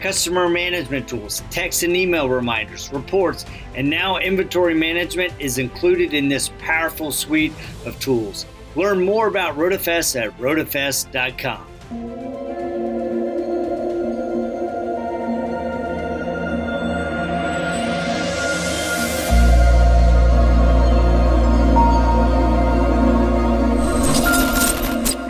customer 0.00 0.48
management 0.48 1.08
tools, 1.08 1.42
text 1.50 1.82
and 1.82 1.96
email 1.96 2.28
reminders, 2.28 2.92
reports, 2.92 3.44
and 3.74 3.88
now 3.88 4.18
inventory 4.18 4.74
management 4.74 5.32
is 5.38 5.58
included 5.58 6.14
in 6.14 6.28
this 6.28 6.50
powerful 6.58 7.10
suite 7.12 7.52
of 7.84 7.98
tools. 8.00 8.46
Learn 8.74 9.04
more 9.04 9.26
about 9.26 9.56
RotoFest 9.56 10.20
at 10.22 10.36
rotofest.com. 10.38 11.66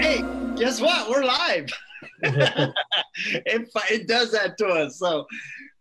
Hey, 0.01 0.23
guess 0.57 0.81
what? 0.81 1.09
We're 1.09 1.25
live. 1.25 1.71
it, 3.17 3.69
it 3.91 4.09
does 4.09 4.33
that 4.33 4.59
to 4.59 4.67
us. 4.67 4.99
So, 4.99 5.27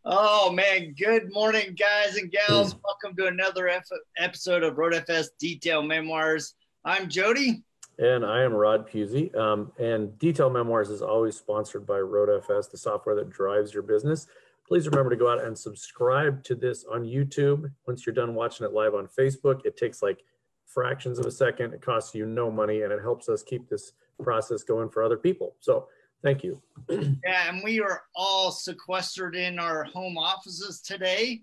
oh 0.05 0.51
man, 0.51 0.95
good 0.97 1.31
morning, 1.33 1.75
guys 1.77 2.17
and 2.17 2.31
gals. 2.31 2.75
Welcome 2.83 3.15
to 3.17 3.27
another 3.27 3.67
ep- 3.67 3.83
episode 4.17 4.63
of 4.63 4.75
RoadFS 4.75 5.27
Detail 5.39 5.81
Memoirs. 5.81 6.55
I'm 6.83 7.09
Jody. 7.09 7.63
And 7.97 8.25
I 8.25 8.43
am 8.43 8.53
Rod 8.53 8.89
Pusey. 8.89 9.35
Um, 9.35 9.71
and 9.79 10.17
Detail 10.19 10.49
Memoirs 10.49 10.89
is 10.89 11.01
always 11.01 11.37
sponsored 11.37 11.85
by 11.85 11.99
RoadFS, 11.99 12.69
the 12.69 12.77
software 12.77 13.15
that 13.15 13.29
drives 13.29 13.73
your 13.73 13.83
business. 13.83 14.27
Please 14.67 14.87
remember 14.87 15.11
to 15.11 15.15
go 15.15 15.29
out 15.31 15.43
and 15.43 15.57
subscribe 15.57 16.43
to 16.43 16.55
this 16.55 16.85
on 16.85 17.03
YouTube. 17.03 17.71
Once 17.87 18.05
you're 18.05 18.15
done 18.15 18.33
watching 18.33 18.65
it 18.65 18.73
live 18.73 18.95
on 18.95 19.07
Facebook, 19.07 19.61
it 19.63 19.77
takes 19.77 20.01
like 20.01 20.23
fractions 20.65 21.19
of 21.19 21.25
a 21.25 21.31
second. 21.31 21.73
It 21.73 21.81
costs 21.81 22.15
you 22.15 22.25
no 22.25 22.49
money 22.49 22.81
and 22.81 22.91
it 22.91 22.99
helps 23.01 23.29
us 23.29 23.43
keep 23.43 23.69
this 23.69 23.93
process 24.21 24.63
going 24.63 24.89
for 24.89 25.03
other 25.03 25.17
people. 25.17 25.55
So 25.59 25.87
thank 26.23 26.43
you. 26.43 26.61
Yeah, 26.89 27.49
and 27.49 27.63
we 27.63 27.79
are 27.79 28.03
all 28.15 28.51
sequestered 28.51 29.35
in 29.35 29.57
our 29.59 29.85
home 29.85 30.17
offices 30.17 30.81
today 30.81 31.41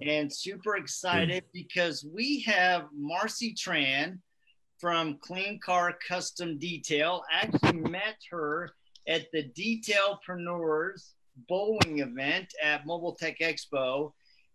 and 0.00 0.32
super 0.32 0.76
excited 0.76 1.44
because 1.52 2.04
we 2.04 2.40
have 2.42 2.86
Marcy 2.96 3.54
Tran 3.54 4.18
from 4.78 5.18
Clean 5.20 5.58
Car 5.64 5.96
Custom 6.06 6.58
Detail. 6.58 7.22
I 7.32 7.46
actually 7.46 7.80
met 7.80 8.16
her 8.30 8.70
at 9.08 9.26
the 9.32 9.50
Detailpreneurs 9.58 11.12
bowling 11.48 12.00
event 12.00 12.52
at 12.62 12.86
Mobile 12.86 13.14
Tech 13.14 13.38
Expo. 13.40 14.12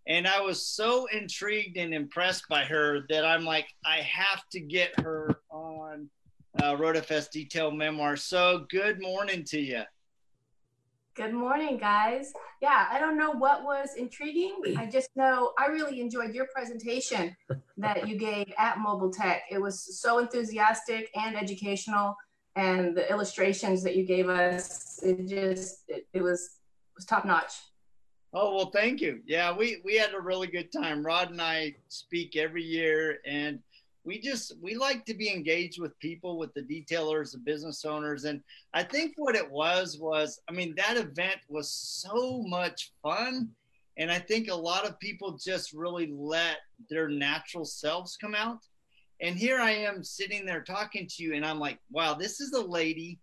And 0.08 0.28
I 0.28 0.42
was 0.42 0.66
so 0.66 1.06
intrigued 1.14 1.78
and 1.78 1.94
impressed 1.94 2.46
by 2.50 2.64
her 2.64 3.02
that 3.10 3.26
I'm 3.26 3.46
like, 3.46 3.68
I 3.86 3.98
have 3.98 4.44
to 4.52 4.60
get 4.60 5.00
her 5.00 5.36
on 5.52 5.71
uh, 6.60 6.76
RotoFest 6.76 7.32
Detail 7.32 7.72
Memoir. 7.72 8.16
So 8.16 8.66
good 8.70 9.02
morning 9.02 9.44
to 9.46 9.60
you. 9.60 9.84
Good 11.14 11.34
morning, 11.34 11.78
guys. 11.78 12.32
Yeah, 12.62 12.88
I 12.90 12.98
don't 12.98 13.18
know 13.18 13.32
what 13.32 13.64
was 13.64 13.90
intriguing. 13.98 14.78
I 14.78 14.86
just 14.86 15.10
know 15.16 15.52
I 15.60 15.66
really 15.66 16.00
enjoyed 16.00 16.34
your 16.34 16.48
presentation 16.54 17.36
that 17.78 18.08
you 18.08 18.18
gave 18.18 18.54
at 18.58 18.80
Mobile 18.80 19.12
Tech. 19.12 19.44
It 19.52 19.62
was 19.62 20.00
so 20.00 20.20
enthusiastic 20.20 21.10
and 21.16 21.36
educational, 21.36 22.16
and 22.56 22.96
the 22.96 23.10
illustrations 23.10 23.84
that 23.84 23.98
you 23.98 24.06
gave 24.06 24.30
us, 24.30 25.04
it 25.04 25.28
just 25.28 25.84
it, 25.90 26.08
it 26.14 26.22
was 26.22 26.42
it 26.42 26.96
was 26.96 27.06
top 27.06 27.26
notch. 27.26 27.56
Oh 28.34 28.56
well, 28.56 28.72
thank 28.72 29.02
you. 29.02 29.20
Yeah, 29.26 29.54
we 29.56 29.82
we 29.84 29.98
had 29.98 30.14
a 30.14 30.20
really 30.20 30.48
good 30.48 30.72
time. 30.72 31.06
Rod 31.06 31.32
and 31.32 31.42
I 31.42 31.76
speak 31.90 32.38
every 32.38 32.64
year, 32.64 33.20
and 33.26 33.60
we 34.04 34.20
just 34.20 34.54
we 34.62 34.76
like 34.76 35.06
to 35.06 35.14
be 35.14 35.32
engaged 35.32 35.80
with 35.80 35.98
people, 36.00 36.38
with 36.38 36.54
the 36.54 36.62
detailers, 36.62 37.32
the 37.32 37.38
business 37.38 37.86
owners, 37.86 38.24
and 38.26 38.42
I 38.74 38.84
think 38.84 39.14
what 39.18 39.36
it 39.36 39.50
was 39.50 39.98
was, 40.00 40.40
I 40.50 40.54
mean, 40.54 40.74
that 40.78 40.98
event 40.98 41.40
was 41.50 41.72
so 41.72 42.44
much 42.48 42.92
fun, 43.04 43.50
and 43.98 44.12
I 44.12 44.20
think 44.20 44.50
a 44.50 44.56
lot 44.56 44.88
of 44.88 45.00
people 45.00 45.38
just 45.38 45.74
really 45.74 46.12
let 46.16 46.58
their 46.90 47.10
natural 47.10 47.66
selves 47.66 48.18
come 48.18 48.36
out. 48.36 48.60
And 49.22 49.36
here 49.36 49.60
I 49.60 49.72
am 49.72 50.04
sitting 50.04 50.46
there 50.46 50.64
talking 50.64 51.08
to 51.08 51.24
you, 51.24 51.36
and 51.36 51.46
I'm 51.46 51.60
like, 51.60 51.78
wow, 51.92 52.16
this 52.16 52.42
is 52.42 52.54
a 52.54 52.62
lady 52.62 53.20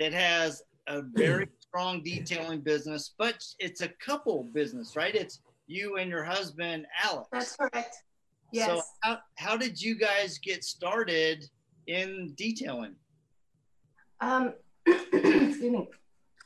that 0.00 0.14
has 0.14 0.62
a 0.88 1.02
very 1.02 1.48
strong 1.60 2.02
detailing 2.02 2.60
business, 2.60 3.14
but 3.18 3.44
it's 3.58 3.82
a 3.82 3.88
couple 4.04 4.48
business, 4.54 4.96
right? 4.96 5.14
It's 5.14 5.40
you 5.66 5.96
and 5.96 6.10
your 6.10 6.24
husband, 6.24 6.86
Alex. 7.02 7.28
That's 7.30 7.56
correct. 7.56 7.96
Yes. 8.54 8.68
So 8.68 8.82
how, 9.02 9.18
how 9.34 9.56
did 9.56 9.82
you 9.82 9.96
guys 9.96 10.38
get 10.38 10.62
started 10.62 11.50
in 11.88 12.34
detailing? 12.36 12.94
Um, 14.20 14.54
excuse 14.86 15.60
me. 15.60 15.88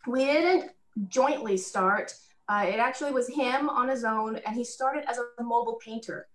We 0.06 0.24
didn't 0.24 0.70
jointly 1.08 1.58
start. 1.58 2.14
Uh, 2.48 2.64
it 2.66 2.78
actually 2.78 3.12
was 3.12 3.28
him 3.28 3.68
on 3.68 3.88
his 3.88 4.04
own, 4.04 4.36
and 4.46 4.56
he 4.56 4.64
started 4.64 5.04
as 5.06 5.18
a 5.18 5.42
mobile 5.42 5.78
painter. 5.84 6.28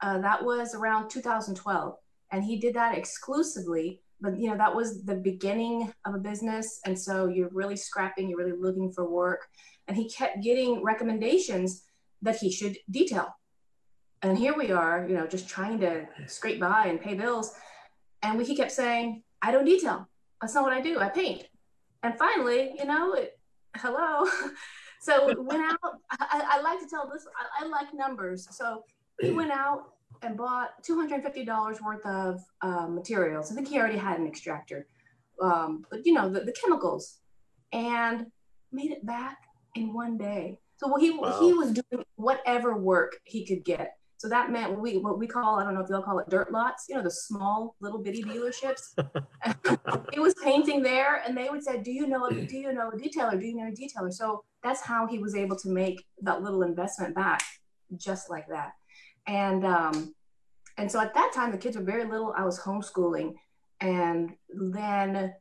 Uh, 0.00 0.18
that 0.18 0.42
was 0.42 0.74
around 0.74 1.10
2012, 1.10 1.94
and 2.32 2.42
he 2.42 2.58
did 2.58 2.74
that 2.74 2.96
exclusively. 2.96 4.00
But 4.22 4.40
you 4.40 4.48
know 4.48 4.56
that 4.56 4.74
was 4.74 5.04
the 5.04 5.16
beginning 5.16 5.92
of 6.06 6.14
a 6.14 6.18
business, 6.18 6.80
and 6.86 6.98
so 6.98 7.26
you're 7.26 7.50
really 7.52 7.76
scrapping. 7.76 8.30
You're 8.30 8.38
really 8.38 8.58
looking 8.58 8.90
for 8.92 9.08
work, 9.08 9.46
and 9.88 9.96
he 9.96 10.08
kept 10.08 10.42
getting 10.42 10.82
recommendations 10.82 11.84
that 12.22 12.36
he 12.36 12.50
should 12.50 12.78
detail 12.90 13.34
and 14.22 14.36
here 14.36 14.56
we 14.56 14.72
are, 14.72 15.06
you 15.08 15.14
know, 15.14 15.26
just 15.26 15.48
trying 15.48 15.78
to 15.80 16.06
scrape 16.26 16.60
by 16.60 16.86
and 16.86 17.00
pay 17.00 17.14
bills. 17.14 17.52
And 18.22 18.36
we, 18.36 18.44
he 18.44 18.56
kept 18.56 18.72
saying, 18.72 19.22
I 19.42 19.52
don't 19.52 19.64
detail. 19.64 20.08
That's 20.40 20.54
not 20.54 20.64
what 20.64 20.72
I 20.72 20.80
do. 20.80 20.98
I 20.98 21.08
paint. 21.08 21.44
And 22.02 22.16
finally, 22.18 22.72
you 22.78 22.84
know, 22.84 23.14
it, 23.14 23.38
hello. 23.76 24.28
so 25.00 25.34
went 25.40 25.62
out. 25.62 25.78
I, 26.10 26.58
I, 26.58 26.60
like 26.60 26.80
to 26.80 26.86
tell 26.88 27.08
this. 27.12 27.26
I, 27.38 27.64
I, 27.64 27.68
like 27.68 27.94
numbers. 27.94 28.48
So 28.50 28.84
he 29.20 29.30
went 29.30 29.52
out 29.52 29.94
and 30.22 30.36
bought 30.36 30.82
$250 30.84 31.80
worth 31.80 32.06
of 32.06 32.40
uh, 32.62 32.86
materials. 32.88 33.52
I 33.52 33.54
think 33.54 33.68
he 33.68 33.78
already 33.78 33.98
had 33.98 34.18
an 34.18 34.26
extractor, 34.26 34.86
um, 35.40 35.84
but 35.90 36.04
you 36.04 36.12
know, 36.12 36.28
the, 36.28 36.40
the 36.40 36.52
chemicals 36.52 37.18
and 37.72 38.26
made 38.72 38.90
it 38.90 39.04
back 39.06 39.38
in 39.74 39.92
one 39.92 40.18
day. 40.18 40.58
So 40.78 40.96
he, 40.96 41.10
wow. 41.10 41.38
he 41.40 41.52
was 41.52 41.72
doing 41.72 42.04
whatever 42.16 42.76
work 42.76 43.16
he 43.24 43.46
could 43.46 43.64
get 43.64 43.97
so 44.18 44.28
that 44.28 44.50
meant 44.50 44.72
what 44.72 44.80
we 44.80 44.98
what 44.98 45.18
we 45.18 45.28
call 45.28 45.60
I 45.60 45.64
don't 45.64 45.74
know 45.74 45.80
if 45.80 45.88
y'all 45.88 46.02
call 46.02 46.18
it 46.18 46.28
dirt 46.28 46.52
lots, 46.52 46.86
you 46.88 46.96
know, 46.96 47.02
the 47.02 47.10
small 47.10 47.76
little 47.80 48.02
bitty 48.02 48.24
dealerships. 48.24 48.82
he 50.12 50.18
was 50.18 50.34
painting 50.42 50.82
there, 50.82 51.22
and 51.24 51.36
they 51.36 51.48
would 51.48 51.62
say, 51.62 51.80
"Do 51.80 51.92
you 51.92 52.08
know? 52.08 52.28
Do 52.28 52.56
you 52.56 52.72
know 52.72 52.88
a 52.88 52.96
detailer? 52.96 53.38
Do 53.38 53.46
you 53.46 53.56
know 53.56 53.68
a 53.68 53.70
detailer?" 53.70 54.12
So 54.12 54.42
that's 54.64 54.80
how 54.80 55.06
he 55.06 55.20
was 55.20 55.36
able 55.36 55.56
to 55.56 55.68
make 55.68 56.04
that 56.22 56.42
little 56.42 56.62
investment 56.62 57.14
back, 57.14 57.42
just 57.96 58.28
like 58.28 58.48
that. 58.48 58.72
And 59.28 59.64
um, 59.64 60.14
and 60.76 60.90
so 60.90 61.00
at 61.00 61.14
that 61.14 61.30
time, 61.32 61.52
the 61.52 61.58
kids 61.58 61.76
were 61.76 61.84
very 61.84 62.04
little. 62.04 62.34
I 62.36 62.44
was 62.44 62.58
homeschooling, 62.58 63.34
and 63.80 64.32
then 64.50 65.32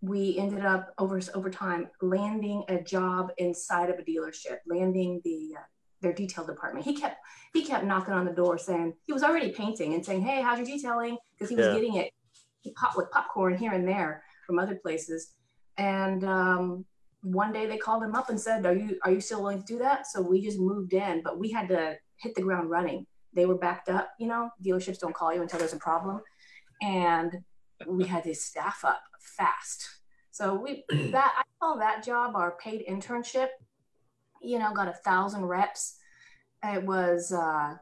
we 0.00 0.38
ended 0.38 0.64
up 0.64 0.94
over 0.98 1.20
over 1.34 1.50
time 1.50 1.88
landing 2.00 2.64
a 2.68 2.80
job 2.80 3.32
inside 3.36 3.90
of 3.90 3.98
a 3.98 4.02
dealership, 4.02 4.60
landing 4.66 5.20
the 5.24 5.56
uh, 5.58 5.62
their 6.00 6.12
detail 6.12 6.46
department. 6.46 6.84
He 6.84 6.94
kept 6.94 7.16
he 7.52 7.64
kept 7.64 7.84
knocking 7.84 8.14
on 8.14 8.24
the 8.24 8.32
door 8.32 8.58
saying 8.58 8.94
he 9.04 9.12
was 9.12 9.22
already 9.22 9.52
painting 9.52 9.94
and 9.94 10.04
saying, 10.04 10.22
"Hey, 10.22 10.40
how's 10.40 10.58
your 10.58 10.66
detailing?" 10.66 11.18
Because 11.34 11.50
he 11.50 11.56
was 11.56 11.66
yeah. 11.66 11.74
getting 11.74 11.94
it 11.94 12.12
pop 12.76 12.96
with 12.96 13.10
popcorn 13.10 13.56
here 13.56 13.72
and 13.72 13.86
there 13.86 14.22
from 14.46 14.58
other 14.58 14.74
places. 14.74 15.32
And 15.76 16.24
um, 16.24 16.84
one 17.22 17.52
day 17.52 17.66
they 17.66 17.78
called 17.78 18.02
him 18.02 18.14
up 18.14 18.30
and 18.30 18.40
said, 18.40 18.66
"Are 18.66 18.74
you 18.74 18.98
are 19.04 19.12
you 19.12 19.20
still 19.20 19.42
willing 19.42 19.60
to 19.60 19.66
do 19.66 19.78
that?" 19.78 20.06
So 20.06 20.20
we 20.20 20.40
just 20.42 20.58
moved 20.58 20.92
in, 20.92 21.22
but 21.22 21.38
we 21.38 21.50
had 21.50 21.68
to 21.68 21.96
hit 22.16 22.34
the 22.34 22.42
ground 22.42 22.70
running. 22.70 23.06
They 23.32 23.46
were 23.46 23.58
backed 23.58 23.88
up. 23.88 24.10
You 24.18 24.28
know, 24.28 24.50
dealerships 24.64 24.98
don't 24.98 25.14
call 25.14 25.34
you 25.34 25.42
until 25.42 25.58
there's 25.58 25.72
a 25.72 25.78
problem, 25.78 26.20
and 26.82 27.38
we 27.86 28.04
had 28.04 28.24
to 28.24 28.34
staff 28.34 28.84
up 28.84 29.00
fast. 29.20 29.88
So 30.30 30.54
we 30.54 30.84
that 31.12 31.32
I 31.38 31.42
call 31.60 31.78
that 31.78 32.04
job 32.04 32.34
our 32.34 32.56
paid 32.62 32.84
internship 32.88 33.48
you 34.42 34.58
know, 34.58 34.72
got 34.72 34.88
a 34.88 34.92
thousand 34.92 35.44
reps. 35.46 35.96
It 36.64 36.84
was 36.84 37.32
uh, 37.32 37.76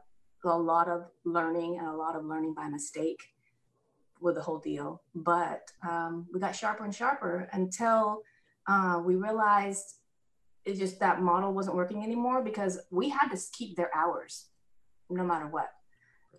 a 0.45 0.57
lot 0.57 0.87
of 0.87 1.05
learning 1.25 1.77
and 1.77 1.87
a 1.87 1.95
lot 1.95 2.15
of 2.15 2.25
learning 2.25 2.53
by 2.53 2.67
mistake 2.67 3.19
with 4.21 4.35
the 4.35 4.41
whole 4.41 4.59
deal. 4.59 5.01
But 5.15 5.71
um, 5.87 6.27
we 6.33 6.39
got 6.39 6.55
sharper 6.55 6.83
and 6.83 6.93
sharper 6.93 7.49
until 7.53 8.21
uh, 8.67 9.01
we 9.03 9.15
realized 9.15 9.95
it's 10.65 10.79
just 10.79 10.99
that 10.99 11.21
model 11.21 11.53
wasn't 11.53 11.75
working 11.75 12.03
anymore 12.03 12.43
because 12.43 12.79
we 12.91 13.09
had 13.09 13.29
to 13.29 13.37
keep 13.53 13.77
their 13.77 13.89
hours 13.95 14.47
no 15.09 15.23
matter 15.23 15.47
what. 15.47 15.69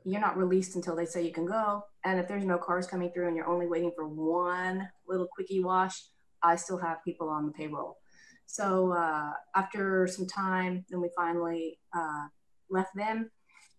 You're 0.04 0.20
not 0.20 0.36
released 0.36 0.76
until 0.76 0.94
they 0.94 1.06
say 1.06 1.24
you 1.24 1.32
can 1.32 1.46
go. 1.46 1.82
And 2.04 2.20
if 2.20 2.28
there's 2.28 2.44
no 2.44 2.58
cars 2.58 2.86
coming 2.86 3.10
through 3.10 3.28
and 3.28 3.36
you're 3.36 3.48
only 3.48 3.66
waiting 3.66 3.92
for 3.94 4.06
one 4.06 4.88
little 5.08 5.26
quickie 5.26 5.62
wash, 5.62 6.02
I 6.42 6.56
still 6.56 6.78
have 6.78 7.04
people 7.04 7.28
on 7.28 7.46
the 7.46 7.52
payroll. 7.52 7.98
So 8.48 8.92
uh, 8.92 9.32
after 9.54 10.06
some 10.06 10.26
time, 10.26 10.86
then 10.88 11.02
we 11.02 11.10
finally 11.14 11.78
uh, 11.94 12.28
left 12.70 12.96
them 12.96 13.30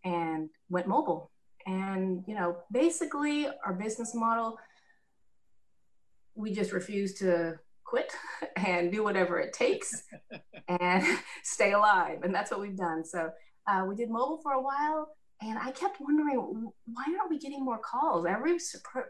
and 0.05 0.47
went 0.69 0.87
mobile. 0.87 1.31
And 1.65 2.23
you 2.27 2.35
know, 2.35 2.57
basically, 2.71 3.47
our 3.65 3.73
business 3.73 4.13
model, 4.13 4.59
we 6.35 6.53
just 6.53 6.71
refuse 6.71 7.15
to 7.15 7.55
quit 7.83 8.13
and 8.57 8.91
do 8.91 9.03
whatever 9.03 9.39
it 9.39 9.53
takes 9.53 10.03
and 10.67 11.03
stay 11.43 11.73
alive. 11.73 12.19
And 12.21 12.33
that's 12.33 12.51
what 12.51 12.59
we've 12.59 12.77
done. 12.77 13.03
So 13.03 13.31
uh, 13.67 13.85
we 13.89 13.95
did 13.95 14.11
mobile 14.11 14.39
for 14.43 14.53
a 14.53 14.61
while. 14.61 15.15
And 15.41 15.57
I 15.57 15.71
kept 15.71 15.97
wondering, 15.99 16.37
why 16.85 17.05
aren't 17.17 17.31
we 17.31 17.39
getting 17.39 17.65
more 17.65 17.79
calls? 17.79 18.25
Every 18.27 18.57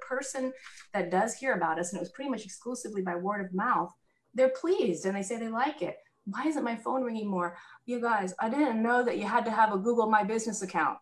person 0.07 0.53
that 0.93 1.11
does 1.11 1.33
hear 1.33 1.53
about 1.53 1.79
us, 1.79 1.91
and 1.91 1.97
it 1.97 2.01
was 2.01 2.11
pretty 2.11 2.29
much 2.29 2.45
exclusively 2.45 3.01
by 3.01 3.15
word 3.15 3.43
of 3.43 3.53
mouth, 3.53 3.91
they're 4.33 4.49
pleased 4.49 5.05
and 5.05 5.15
they 5.15 5.23
say 5.23 5.37
they 5.37 5.49
like 5.49 5.81
it. 5.81 5.97
Why 6.25 6.45
isn't 6.45 6.63
my 6.63 6.75
phone 6.75 7.03
ringing 7.03 7.27
more? 7.27 7.57
You 7.85 7.99
guys, 7.99 8.33
I 8.39 8.49
didn't 8.49 8.83
know 8.83 9.03
that 9.03 9.17
you 9.17 9.25
had 9.25 9.45
to 9.45 9.51
have 9.51 9.73
a 9.73 9.77
Google 9.77 10.09
My 10.09 10.23
Business 10.23 10.61
account. 10.61 10.97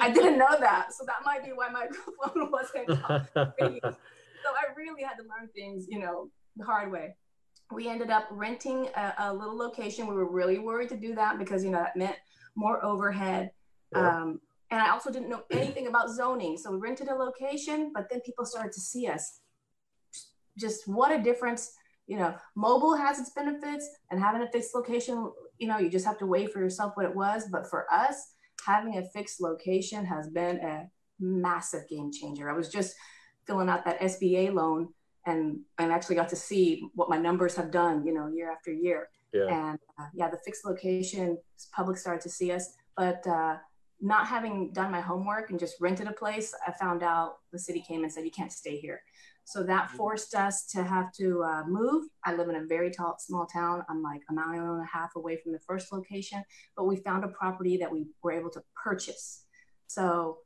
I 0.00 0.10
didn't 0.10 0.38
know 0.38 0.58
that. 0.58 0.92
So 0.92 1.04
that 1.06 1.24
might 1.24 1.44
be 1.44 1.50
why 1.50 1.68
my 1.68 1.86
phone 2.34 2.50
wasn't 2.50 3.54
ringing. 3.60 3.80
So 4.44 4.54
I 4.54 4.72
really 4.76 5.02
had 5.02 5.16
to 5.16 5.22
learn 5.24 5.48
things, 5.54 5.86
you 5.90 5.98
know, 5.98 6.30
the 6.56 6.64
hard 6.64 6.92
way. 6.92 7.16
We 7.72 7.88
ended 7.88 8.08
up 8.08 8.28
renting 8.30 8.88
a, 8.96 9.12
a 9.18 9.34
little 9.34 9.58
location. 9.58 10.06
We 10.06 10.14
were 10.14 10.30
really 10.30 10.58
worried 10.58 10.88
to 10.90 10.96
do 10.96 11.14
that 11.16 11.38
because, 11.38 11.64
you 11.64 11.70
know, 11.70 11.80
that 11.80 11.96
meant 11.96 12.16
more 12.54 12.82
overhead. 12.84 13.50
Yeah. 13.92 14.08
Um, 14.08 14.40
and 14.70 14.80
I 14.80 14.90
also 14.90 15.10
didn't 15.10 15.28
know 15.28 15.42
anything 15.50 15.88
about 15.88 16.10
zoning. 16.10 16.56
So 16.56 16.70
we 16.70 16.78
rented 16.78 17.08
a 17.08 17.14
location, 17.14 17.90
but 17.92 18.08
then 18.10 18.20
people 18.20 18.46
started 18.46 18.72
to 18.72 18.80
see 18.80 19.06
us. 19.08 19.40
Just 20.56 20.86
what 20.86 21.10
a 21.10 21.22
difference 21.22 21.72
you 22.08 22.16
know, 22.16 22.34
mobile 22.56 22.96
has 22.96 23.20
its 23.20 23.30
benefits 23.30 23.88
and 24.10 24.18
having 24.18 24.42
a 24.42 24.50
fixed 24.50 24.74
location, 24.74 25.30
you 25.58 25.68
know, 25.68 25.78
you 25.78 25.90
just 25.90 26.06
have 26.06 26.18
to 26.18 26.26
wait 26.26 26.52
for 26.52 26.58
yourself 26.58 26.92
what 26.94 27.04
it 27.04 27.14
was. 27.14 27.44
But 27.52 27.68
for 27.68 27.86
us, 27.92 28.32
having 28.66 28.96
a 28.96 29.04
fixed 29.10 29.40
location 29.40 30.04
has 30.06 30.28
been 30.30 30.56
a 30.56 30.88
massive 31.20 31.86
game 31.88 32.10
changer. 32.10 32.48
I 32.48 32.54
was 32.54 32.70
just 32.70 32.96
filling 33.46 33.68
out 33.68 33.84
that 33.84 34.00
SBA 34.00 34.54
loan 34.54 34.88
and 35.26 35.60
and 35.78 35.92
actually 35.92 36.16
got 36.16 36.30
to 36.30 36.36
see 36.36 36.88
what 36.94 37.10
my 37.10 37.18
numbers 37.18 37.54
have 37.56 37.70
done, 37.70 38.06
you 38.06 38.14
know, 38.14 38.26
year 38.28 38.50
after 38.50 38.72
year. 38.72 39.10
Yeah. 39.34 39.70
And 39.70 39.78
uh, 40.00 40.06
yeah, 40.14 40.30
the 40.30 40.38
fixed 40.44 40.64
location, 40.64 41.36
public 41.72 41.98
started 41.98 42.22
to 42.22 42.30
see 42.30 42.50
us, 42.52 42.72
but 42.96 43.26
uh, 43.26 43.56
not 44.00 44.26
having 44.26 44.72
done 44.72 44.90
my 44.90 45.02
homework 45.02 45.50
and 45.50 45.58
just 45.58 45.76
rented 45.80 46.06
a 46.06 46.12
place, 46.12 46.54
I 46.66 46.72
found 46.72 47.02
out 47.02 47.38
the 47.52 47.58
city 47.58 47.84
came 47.86 48.04
and 48.04 48.12
said 48.12 48.24
you 48.24 48.30
can't 48.30 48.52
stay 48.52 48.78
here. 48.78 49.02
So 49.48 49.62
that 49.62 49.86
mm-hmm. 49.86 49.96
forced 49.96 50.34
us 50.34 50.66
to 50.72 50.84
have 50.84 51.10
to 51.12 51.42
uh, 51.42 51.62
move. 51.66 52.04
I 52.22 52.34
live 52.34 52.50
in 52.50 52.56
a 52.56 52.66
very 52.66 52.90
tall, 52.90 53.16
small 53.18 53.46
town. 53.46 53.82
I'm 53.88 54.02
like 54.02 54.20
a 54.28 54.34
mile 54.34 54.74
and 54.74 54.82
a 54.82 54.86
half 54.86 55.16
away 55.16 55.38
from 55.42 55.52
the 55.52 55.58
first 55.60 55.90
location, 55.90 56.44
but 56.76 56.84
we 56.84 56.96
found 56.96 57.24
a 57.24 57.28
property 57.28 57.78
that 57.78 57.90
we 57.90 58.08
were 58.22 58.32
able 58.32 58.50
to 58.50 58.62
purchase. 58.76 59.46
So 59.86 60.40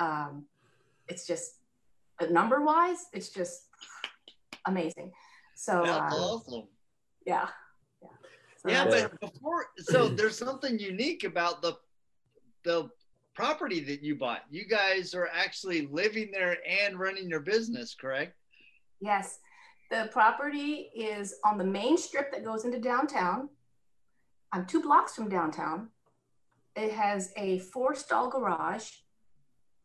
um, 0.00 0.46
it's 1.06 1.28
just 1.28 1.60
uh, 2.20 2.26
number 2.26 2.60
wise, 2.60 3.06
it's 3.12 3.28
just 3.28 3.68
amazing. 4.66 5.12
So 5.54 5.82
that's 5.84 6.12
uh, 6.12 6.18
awesome. 6.18 6.66
Yeah. 7.24 7.46
Yeah. 8.02 8.08
So 8.56 8.68
yeah, 8.68 8.84
but 8.84 9.20
before, 9.20 9.66
so 9.78 10.08
there's 10.08 10.36
something 10.36 10.76
unique 10.76 11.22
about 11.22 11.62
the 11.62 11.76
the 12.64 12.90
property 13.32 13.78
that 13.84 14.02
you 14.02 14.16
bought. 14.16 14.42
You 14.50 14.66
guys 14.66 15.14
are 15.14 15.28
actually 15.32 15.86
living 15.86 16.32
there 16.32 16.58
and 16.68 16.98
running 16.98 17.28
your 17.28 17.40
business, 17.40 17.94
correct? 17.94 18.34
Yes. 19.00 19.38
The 19.90 20.08
property 20.12 20.90
is 20.94 21.34
on 21.44 21.58
the 21.58 21.64
main 21.64 21.98
strip 21.98 22.30
that 22.32 22.44
goes 22.44 22.64
into 22.64 22.78
downtown. 22.78 23.48
I'm 24.52 24.66
two 24.66 24.82
blocks 24.82 25.14
from 25.14 25.28
downtown. 25.28 25.88
It 26.76 26.92
has 26.92 27.32
a 27.36 27.58
four 27.58 27.94
stall 27.94 28.30
garage. 28.30 28.88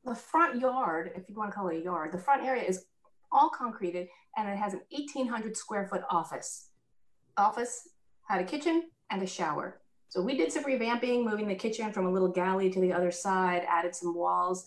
The 0.03 0.13
front 0.13 0.59
yard, 0.59 1.12
if 1.15 1.27
you 1.27 1.35
want 1.35 1.51
to 1.51 1.56
call 1.56 1.69
it 1.69 1.77
a 1.77 1.83
yard, 1.83 2.12
the 2.12 2.19
front 2.19 2.44
area 2.44 2.63
is 2.63 2.85
all 3.31 3.50
concreted 3.50 4.07
and 4.38 4.47
it 4.47 4.57
has 4.57 4.73
an 4.73 4.81
1800 4.91 5.57
square 5.57 5.88
foot 5.88 6.03
office. 6.11 6.69
Office 7.38 7.89
had 8.27 8.41
a 8.41 8.44
kitchen 8.44 8.83
and 9.09 9.23
a 9.23 9.27
shower. 9.27 9.81
So 10.09 10.21
we 10.21 10.38
did 10.38 10.51
some 10.51 10.63
revamping, 10.63 11.25
moving 11.25 11.47
the 11.47 11.56
kitchen 11.56 11.91
from 11.91 12.06
a 12.06 12.11
little 12.11 12.29
galley 12.29 12.69
to 12.69 12.79
the 12.79 12.94
other 12.94 13.11
side, 13.11 13.65
added 13.68 13.95
some 13.95 14.15
walls. 14.15 14.65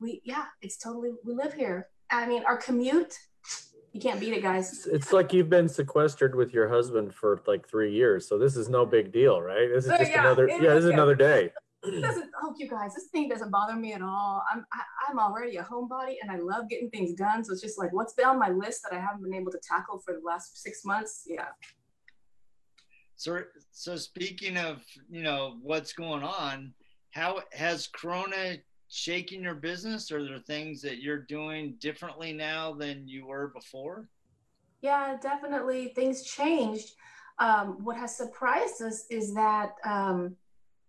We, 0.00 0.22
yeah, 0.24 0.46
it's 0.62 0.78
totally, 0.78 1.10
we 1.24 1.34
live 1.34 1.52
here. 1.52 1.88
I 2.10 2.26
mean, 2.26 2.42
our 2.44 2.56
commute 2.56 3.14
you 3.92 4.00
can't 4.00 4.20
beat 4.20 4.32
it, 4.34 4.42
guys. 4.42 4.86
It's 4.86 5.12
like 5.12 5.32
you've 5.32 5.50
been 5.50 5.68
sequestered 5.68 6.34
with 6.34 6.52
your 6.52 6.68
husband 6.68 7.14
for 7.14 7.42
like 7.46 7.68
three 7.68 7.92
years, 7.92 8.28
so 8.28 8.38
this 8.38 8.56
is 8.56 8.68
no 8.68 8.86
big 8.86 9.12
deal, 9.12 9.40
right? 9.40 9.68
This 9.72 9.86
is 9.86 9.90
just 9.90 10.10
yeah, 10.10 10.20
another. 10.20 10.48
Yeah, 10.48 10.74
this 10.74 10.84
is 10.84 10.90
another 10.90 11.16
day. 11.16 11.52
It 11.82 12.02
doesn't. 12.02 12.30
Oh, 12.42 12.54
you 12.56 12.68
guys, 12.68 12.94
this 12.94 13.06
thing 13.06 13.28
doesn't 13.28 13.50
bother 13.50 13.74
me 13.74 13.92
at 13.92 14.02
all. 14.02 14.44
I'm 14.52 14.64
I, 14.72 15.10
am 15.10 15.18
i 15.18 15.22
am 15.22 15.30
already 15.30 15.56
a 15.56 15.64
homebody, 15.64 16.16
and 16.22 16.30
I 16.30 16.36
love 16.36 16.68
getting 16.68 16.88
things 16.90 17.14
done. 17.14 17.42
So 17.42 17.52
it's 17.52 17.62
just 17.62 17.78
like 17.78 17.92
what's 17.92 18.12
been 18.12 18.26
on 18.26 18.38
my 18.38 18.50
list 18.50 18.82
that 18.84 18.96
I 18.96 19.00
haven't 19.00 19.22
been 19.22 19.34
able 19.34 19.50
to 19.50 19.60
tackle 19.62 19.98
for 19.98 20.14
the 20.14 20.20
last 20.24 20.62
six 20.62 20.84
months. 20.84 21.24
Yeah. 21.26 21.48
So, 23.16 23.40
so 23.72 23.96
speaking 23.96 24.56
of 24.56 24.84
you 25.10 25.22
know 25.22 25.56
what's 25.62 25.92
going 25.92 26.22
on, 26.22 26.74
how 27.10 27.40
has 27.52 27.88
Corona 27.88 28.56
shaking 28.90 29.42
your 29.42 29.54
business? 29.54 30.10
Are 30.12 30.22
there 30.22 30.38
things 30.38 30.82
that 30.82 31.00
you're 31.00 31.22
doing 31.22 31.76
differently 31.78 32.32
now 32.32 32.74
than 32.74 33.06
you 33.06 33.26
were 33.26 33.48
before? 33.48 34.08
Yeah, 34.82 35.16
definitely. 35.22 35.92
Things 35.94 36.24
changed. 36.24 36.92
Um, 37.38 37.82
what 37.84 37.96
has 37.96 38.16
surprised 38.16 38.82
us 38.82 39.06
is 39.08 39.32
that 39.34 39.74
um, 39.84 40.36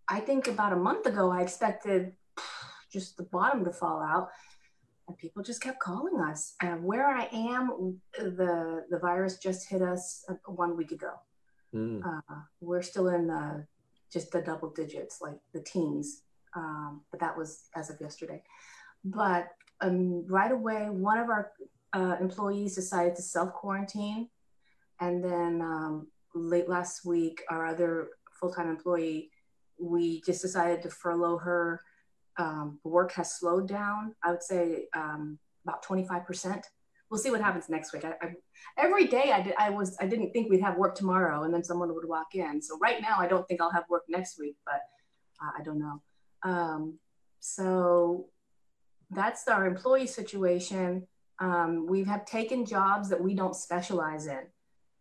I 0.07 0.19
think 0.19 0.47
about 0.47 0.73
a 0.73 0.77
month 0.77 1.05
ago, 1.05 1.31
I 1.31 1.41
expected 1.41 2.13
just 2.91 3.17
the 3.17 3.23
bottom 3.23 3.63
to 3.65 3.71
fall 3.71 4.01
out. 4.01 4.29
And 5.07 5.17
people 5.17 5.43
just 5.43 5.61
kept 5.61 5.79
calling 5.79 6.19
us. 6.21 6.55
Uh, 6.61 6.77
where 6.77 7.07
I 7.07 7.25
am, 7.31 7.99
the 8.17 8.85
the 8.89 8.99
virus 8.99 9.37
just 9.37 9.67
hit 9.69 9.81
us 9.81 10.25
one 10.45 10.77
week 10.77 10.91
ago. 10.91 11.13
Mm. 11.75 12.01
Uh, 12.05 12.35
we're 12.61 12.81
still 12.81 13.09
in 13.09 13.27
the, 13.27 13.65
just 14.11 14.31
the 14.31 14.41
double 14.41 14.69
digits, 14.69 15.19
like 15.21 15.37
the 15.53 15.61
teens 15.61 16.23
um, 16.55 17.01
but 17.11 17.19
that 17.19 17.37
was 17.37 17.67
as 17.75 17.89
of 17.89 17.99
yesterday. 18.01 18.41
But 19.03 19.49
um, 19.81 20.25
right 20.27 20.51
away, 20.51 20.89
one 20.89 21.17
of 21.17 21.29
our 21.29 21.51
uh, 21.93 22.15
employees 22.19 22.75
decided 22.75 23.15
to 23.15 23.21
self 23.21 23.53
quarantine. 23.53 24.29
And 24.99 25.23
then 25.23 25.61
um, 25.61 26.07
late 26.35 26.69
last 26.69 27.05
week, 27.05 27.41
our 27.49 27.65
other 27.65 28.09
full 28.39 28.51
time 28.51 28.69
employee, 28.69 29.31
we 29.79 30.21
just 30.21 30.41
decided 30.41 30.81
to 30.83 30.89
furlough 30.89 31.37
her. 31.37 31.81
Um, 32.37 32.79
work 32.83 33.11
has 33.13 33.37
slowed 33.37 33.67
down, 33.67 34.15
I 34.23 34.31
would 34.31 34.41
say 34.41 34.85
um, 34.95 35.37
about 35.65 35.83
25%. 35.83 36.63
We'll 37.09 37.19
see 37.19 37.29
what 37.29 37.41
happens 37.41 37.67
next 37.67 37.91
week. 37.91 38.05
I, 38.05 38.13
I, 38.21 38.33
every 38.77 39.07
day 39.07 39.33
I, 39.33 39.41
did, 39.41 39.53
I 39.59 39.69
was 39.69 39.97
I 39.99 40.05
didn't 40.07 40.31
think 40.31 40.49
we'd 40.49 40.61
have 40.61 40.77
work 40.77 40.95
tomorrow, 40.95 41.43
and 41.43 41.53
then 41.53 41.63
someone 41.63 41.93
would 41.93 42.07
walk 42.07 42.35
in. 42.35 42.61
So 42.61 42.77
right 42.79 43.01
now 43.01 43.17
I 43.19 43.27
don't 43.27 43.45
think 43.49 43.59
I'll 43.59 43.71
have 43.71 43.83
work 43.89 44.03
next 44.07 44.39
week, 44.39 44.55
but 44.65 44.79
uh, 45.43 45.51
I 45.59 45.61
don't 45.61 45.77
know. 45.77 46.01
Um, 46.43 46.99
so 47.39 48.27
that's 49.09 49.47
our 49.47 49.65
employee 49.65 50.07
situation. 50.07 51.07
Um, 51.39 51.87
we 51.87 52.03
have 52.03 52.25
taken 52.25 52.65
jobs 52.65 53.09
that 53.09 53.21
we 53.21 53.33
don't 53.33 53.55
specialize 53.55 54.27
in. 54.27 54.41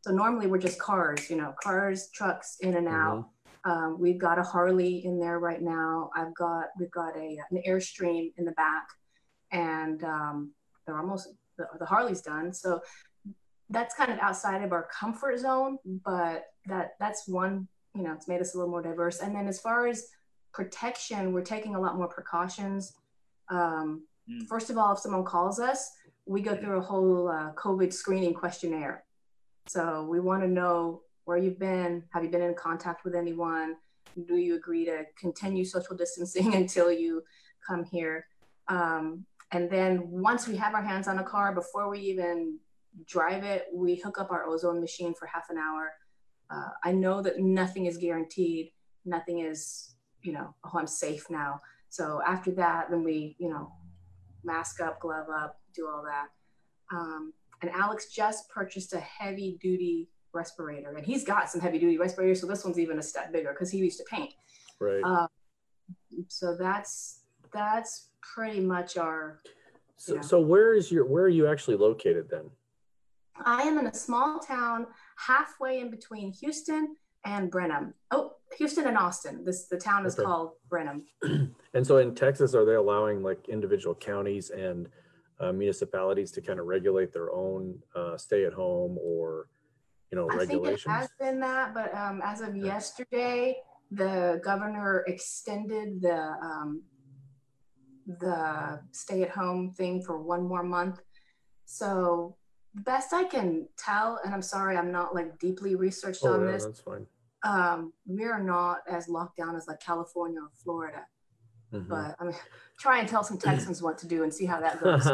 So 0.02 0.12
normally 0.12 0.46
we're 0.46 0.58
just 0.58 0.78
cars, 0.78 1.28
you 1.28 1.36
know, 1.36 1.54
cars, 1.62 2.08
trucks 2.12 2.56
in 2.60 2.76
and 2.76 2.88
out. 2.88 3.18
Mm-hmm. 3.18 3.70
Um, 3.70 4.00
we've 4.00 4.18
got 4.18 4.38
a 4.38 4.42
Harley 4.42 5.04
in 5.04 5.20
there 5.20 5.38
right 5.38 5.60
now. 5.60 6.10
I've 6.16 6.34
got 6.34 6.68
we've 6.78 6.90
got 6.90 7.14
a 7.16 7.38
an 7.50 7.62
Airstream 7.68 8.32
in 8.38 8.46
the 8.46 8.52
back, 8.52 8.88
and 9.52 10.02
um, 10.02 10.52
they're 10.86 10.98
almost 10.98 11.28
the, 11.58 11.66
the 11.78 11.84
Harley's 11.84 12.22
done. 12.22 12.54
So 12.54 12.80
that's 13.68 13.94
kind 13.94 14.10
of 14.10 14.18
outside 14.18 14.62
of 14.62 14.72
our 14.72 14.88
comfort 14.98 15.38
zone, 15.38 15.76
but 15.84 16.46
that 16.66 16.92
that's 16.98 17.28
one 17.28 17.68
you 17.94 18.02
know 18.02 18.14
it's 18.14 18.28
made 18.28 18.40
us 18.40 18.54
a 18.54 18.56
little 18.56 18.70
more 18.70 18.82
diverse. 18.82 19.20
And 19.20 19.36
then 19.36 19.46
as 19.46 19.60
far 19.60 19.86
as 19.86 20.06
protection, 20.52 21.32
we're 21.32 21.42
taking 21.42 21.74
a 21.74 21.80
lot 21.80 21.96
more 21.96 22.08
precautions. 22.08 22.94
Um, 23.48 24.04
mm. 24.30 24.46
First 24.46 24.70
of 24.70 24.78
all, 24.78 24.92
if 24.92 24.98
someone 24.98 25.24
calls 25.24 25.60
us, 25.60 25.90
we 26.26 26.42
go 26.42 26.56
through 26.56 26.78
a 26.78 26.82
whole 26.82 27.28
uh, 27.28 27.52
COVID 27.52 27.92
screening 27.92 28.34
questionnaire. 28.34 29.04
So 29.66 30.06
we 30.08 30.20
want 30.20 30.42
to 30.42 30.48
know 30.48 31.02
where 31.24 31.38
you've 31.38 31.58
been, 31.58 32.04
have 32.12 32.24
you 32.24 32.30
been 32.30 32.42
in 32.42 32.54
contact 32.54 33.04
with 33.04 33.14
anyone? 33.14 33.76
Do 34.26 34.36
you 34.36 34.56
agree 34.56 34.84
to 34.86 35.04
continue 35.18 35.64
social 35.64 35.96
distancing 35.96 36.54
until 36.60 36.90
you 36.90 37.22
come 37.66 37.84
here? 37.84 38.26
Um, 38.68 39.26
and 39.52 39.70
then 39.70 40.08
once 40.08 40.46
we 40.46 40.56
have 40.56 40.74
our 40.74 40.82
hands 40.82 41.08
on 41.08 41.18
a 41.18 41.24
car, 41.24 41.54
before 41.54 41.88
we 41.88 41.98
even 42.00 42.58
drive 43.06 43.44
it, 43.44 43.66
we 43.72 43.96
hook 43.96 44.18
up 44.18 44.30
our 44.30 44.46
ozone 44.46 44.80
machine 44.80 45.14
for 45.14 45.26
half 45.26 45.50
an 45.50 45.58
hour. 45.58 45.92
uh, 46.50 46.70
I 46.84 46.92
know 46.92 47.22
that 47.22 47.38
nothing 47.38 47.86
is 47.86 47.96
guaranteed. 47.96 48.72
Nothing 49.04 49.40
is, 49.40 49.89
you 50.22 50.32
know, 50.32 50.54
oh, 50.64 50.78
I'm 50.78 50.86
safe 50.86 51.28
now. 51.30 51.60
So 51.88 52.20
after 52.26 52.50
that, 52.52 52.90
then 52.90 53.02
we, 53.02 53.36
you 53.38 53.48
know, 53.48 53.72
mask 54.44 54.80
up, 54.80 55.00
glove 55.00 55.26
up, 55.28 55.60
do 55.74 55.88
all 55.88 56.04
that. 56.04 56.28
Um, 56.92 57.32
and 57.62 57.70
Alex 57.70 58.06
just 58.12 58.48
purchased 58.48 58.92
a 58.92 59.00
heavy 59.00 59.58
duty 59.60 60.08
respirator, 60.32 60.94
and 60.96 61.04
he's 61.04 61.24
got 61.24 61.50
some 61.50 61.60
heavy 61.60 61.78
duty 61.78 61.98
respirators. 61.98 62.40
So 62.40 62.46
this 62.46 62.64
one's 62.64 62.78
even 62.78 62.98
a 62.98 63.02
step 63.02 63.32
bigger 63.32 63.52
because 63.52 63.70
he 63.70 63.78
used 63.78 63.98
to 63.98 64.04
paint. 64.04 64.32
Right. 64.78 65.02
Um, 65.02 65.28
so 66.28 66.56
that's 66.56 67.20
that's 67.52 68.10
pretty 68.22 68.60
much 68.60 68.96
our. 68.96 69.40
So, 69.96 70.20
so 70.22 70.40
where 70.40 70.74
is 70.74 70.90
your 70.90 71.04
where 71.04 71.24
are 71.24 71.28
you 71.28 71.46
actually 71.46 71.76
located 71.76 72.28
then? 72.30 72.50
I 73.44 73.62
am 73.62 73.78
in 73.78 73.86
a 73.86 73.94
small 73.94 74.38
town 74.38 74.86
halfway 75.16 75.80
in 75.80 75.90
between 75.90 76.32
Houston 76.32 76.96
and 77.24 77.50
Brenham. 77.50 77.94
Oh, 78.10 78.32
Houston 78.58 78.86
and 78.86 78.98
Austin. 78.98 79.44
This 79.44 79.66
the 79.66 79.76
town 79.78 80.06
is 80.06 80.14
Okay. 80.14 80.24
called 80.24 80.52
Brenham. 80.68 81.06
And 81.72 81.86
so 81.86 81.98
in 81.98 82.16
Texas, 82.16 82.52
are 82.54 82.64
they 82.64 82.74
allowing 82.74 83.22
like 83.22 83.48
individual 83.48 83.94
counties 83.94 84.50
and 84.50 84.88
uh, 85.38 85.52
municipalities 85.52 86.32
to 86.32 86.40
kind 86.42 86.58
of 86.58 86.66
regulate 86.66 87.12
their 87.12 87.30
own 87.32 87.78
uh, 87.94 88.16
stay 88.16 88.44
at 88.44 88.52
home 88.52 88.98
or, 89.00 89.46
you 90.10 90.18
know, 90.18 90.28
I 90.28 90.46
think 90.46 90.66
it 90.66 90.80
has 90.84 91.08
been 91.20 91.38
that, 91.40 91.72
but 91.72 91.94
um, 91.94 92.20
as 92.24 92.40
of 92.40 92.56
yesterday, 92.56 93.56
the 93.92 94.40
governor 94.44 95.04
extended 95.06 96.02
the 96.02 96.34
um, 96.42 96.82
the 98.06 98.80
stay-at-home 98.90 99.72
thing 99.72 100.02
for 100.02 100.18
one 100.20 100.42
more 100.42 100.62
month. 100.64 101.00
So, 101.66 102.36
best 102.74 103.12
I 103.12 103.24
can 103.24 103.68
tell, 103.76 104.20
and 104.24 104.32
I'm 104.34 104.42
sorry, 104.42 104.76
I'm 104.76 104.92
not 104.92 105.14
like 105.14 105.38
deeply 105.38 105.74
researched 105.74 106.22
Oh, 106.24 106.34
on 106.34 106.44
yeah, 106.46 106.52
this. 106.52 106.64
that's 106.64 106.80
fine. 106.80 107.06
Um, 107.42 107.92
we 108.06 108.24
are 108.24 108.42
not 108.42 108.78
as 108.90 109.08
locked 109.08 109.36
down 109.38 109.56
as 109.56 109.66
like 109.66 109.80
California 109.80 110.40
or 110.40 110.50
Florida. 110.62 111.06
Mhm. 111.72 111.88
But 111.88 112.16
I 112.18 112.24
mean, 112.24 112.34
try 112.78 112.98
and 112.98 113.08
tell 113.08 113.22
some 113.22 113.38
Texans 113.38 113.80
what 113.80 113.96
to 113.98 114.06
do 114.08 114.24
and 114.24 114.34
see 114.34 114.44
how 114.44 114.60
that 114.60 114.80
goes. 114.82 115.06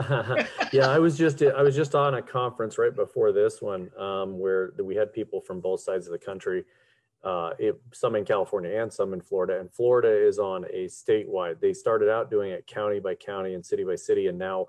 yeah, 0.72 0.88
I 0.88 0.98
was 0.98 1.16
just 1.16 1.42
I 1.42 1.62
was 1.62 1.76
just 1.76 1.94
on 1.94 2.14
a 2.14 2.22
conference 2.22 2.78
right 2.78 2.94
before 2.94 3.30
this 3.32 3.60
one 3.60 3.90
um, 3.98 4.38
where 4.38 4.72
we 4.82 4.96
had 4.96 5.12
people 5.12 5.40
from 5.40 5.60
both 5.60 5.80
sides 5.80 6.06
of 6.06 6.12
the 6.12 6.18
country, 6.18 6.64
uh, 7.22 7.50
it, 7.58 7.78
some 7.92 8.16
in 8.16 8.24
California 8.24 8.80
and 8.82 8.90
some 8.92 9.12
in 9.12 9.20
Florida. 9.20 9.60
And 9.60 9.70
Florida 9.70 10.08
is 10.10 10.38
on 10.38 10.64
a 10.72 10.86
statewide. 10.86 11.60
They 11.60 11.74
started 11.74 12.08
out 12.08 12.30
doing 12.30 12.50
it 12.52 12.66
county 12.66 13.00
by 13.00 13.14
county 13.16 13.52
and 13.54 13.64
city 13.64 13.84
by 13.84 13.94
city, 13.96 14.26
and 14.28 14.38
now 14.38 14.66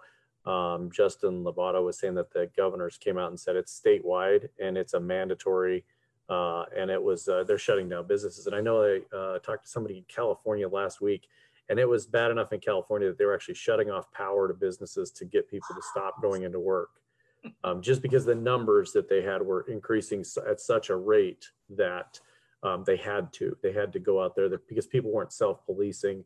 um, 0.47 0.89
Justin 0.91 1.43
Labato 1.43 1.83
was 1.83 1.99
saying 1.99 2.15
that 2.15 2.31
the 2.31 2.49
governors 2.55 2.97
came 2.97 3.17
out 3.17 3.29
and 3.29 3.39
said 3.39 3.55
it's 3.55 3.79
statewide 3.79 4.47
and 4.59 4.77
it's 4.77 4.93
a 4.93 4.99
mandatory. 4.99 5.83
Uh, 6.29 6.65
and 6.75 6.91
it 6.91 7.01
was 7.01 7.27
uh, 7.29 7.43
they're 7.47 7.57
shutting 7.57 7.87
down 7.87 8.05
businesses. 8.05 8.47
And 8.47 8.55
I 8.55 8.59
know 8.59 8.83
I 8.83 9.15
uh, 9.15 9.39
talked 9.39 9.63
to 9.63 9.69
somebody 9.69 9.97
in 9.97 10.05
California 10.09 10.67
last 10.67 10.99
week 10.99 11.27
and 11.69 11.79
it 11.79 11.87
was 11.87 12.05
bad 12.05 12.31
enough 12.31 12.53
in 12.53 12.59
California 12.59 13.09
that 13.09 13.17
they 13.17 13.25
were 13.25 13.35
actually 13.35 13.55
shutting 13.55 13.89
off 13.89 14.11
power 14.11 14.47
to 14.47 14.53
businesses 14.53 15.11
to 15.11 15.25
get 15.25 15.49
people 15.49 15.75
to 15.75 15.81
stop 15.91 16.15
going 16.21 16.43
into 16.43 16.59
work, 16.59 16.89
um, 17.63 17.81
just 17.81 18.01
because 18.01 18.25
the 18.25 18.35
numbers 18.35 18.91
that 18.93 19.09
they 19.09 19.21
had 19.21 19.41
were 19.41 19.65
increasing 19.69 20.23
at 20.49 20.59
such 20.59 20.89
a 20.89 20.95
rate 20.95 21.49
that 21.69 22.19
um, 22.63 22.83
they 22.85 22.97
had 22.97 23.31
to. 23.33 23.55
They 23.61 23.71
had 23.71 23.93
to 23.93 23.99
go 23.99 24.23
out 24.23 24.35
there 24.35 24.49
that, 24.49 24.67
because 24.67 24.87
people 24.87 25.11
weren't 25.11 25.33
self-policing. 25.33 26.23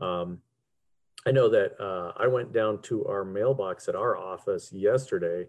Um, 0.00 0.40
I 1.26 1.30
know 1.30 1.48
that 1.48 1.80
uh, 1.80 2.12
I 2.16 2.26
went 2.26 2.52
down 2.52 2.80
to 2.82 3.04
our 3.06 3.24
mailbox 3.24 3.88
at 3.88 3.96
our 3.96 4.16
office 4.16 4.72
yesterday, 4.72 5.46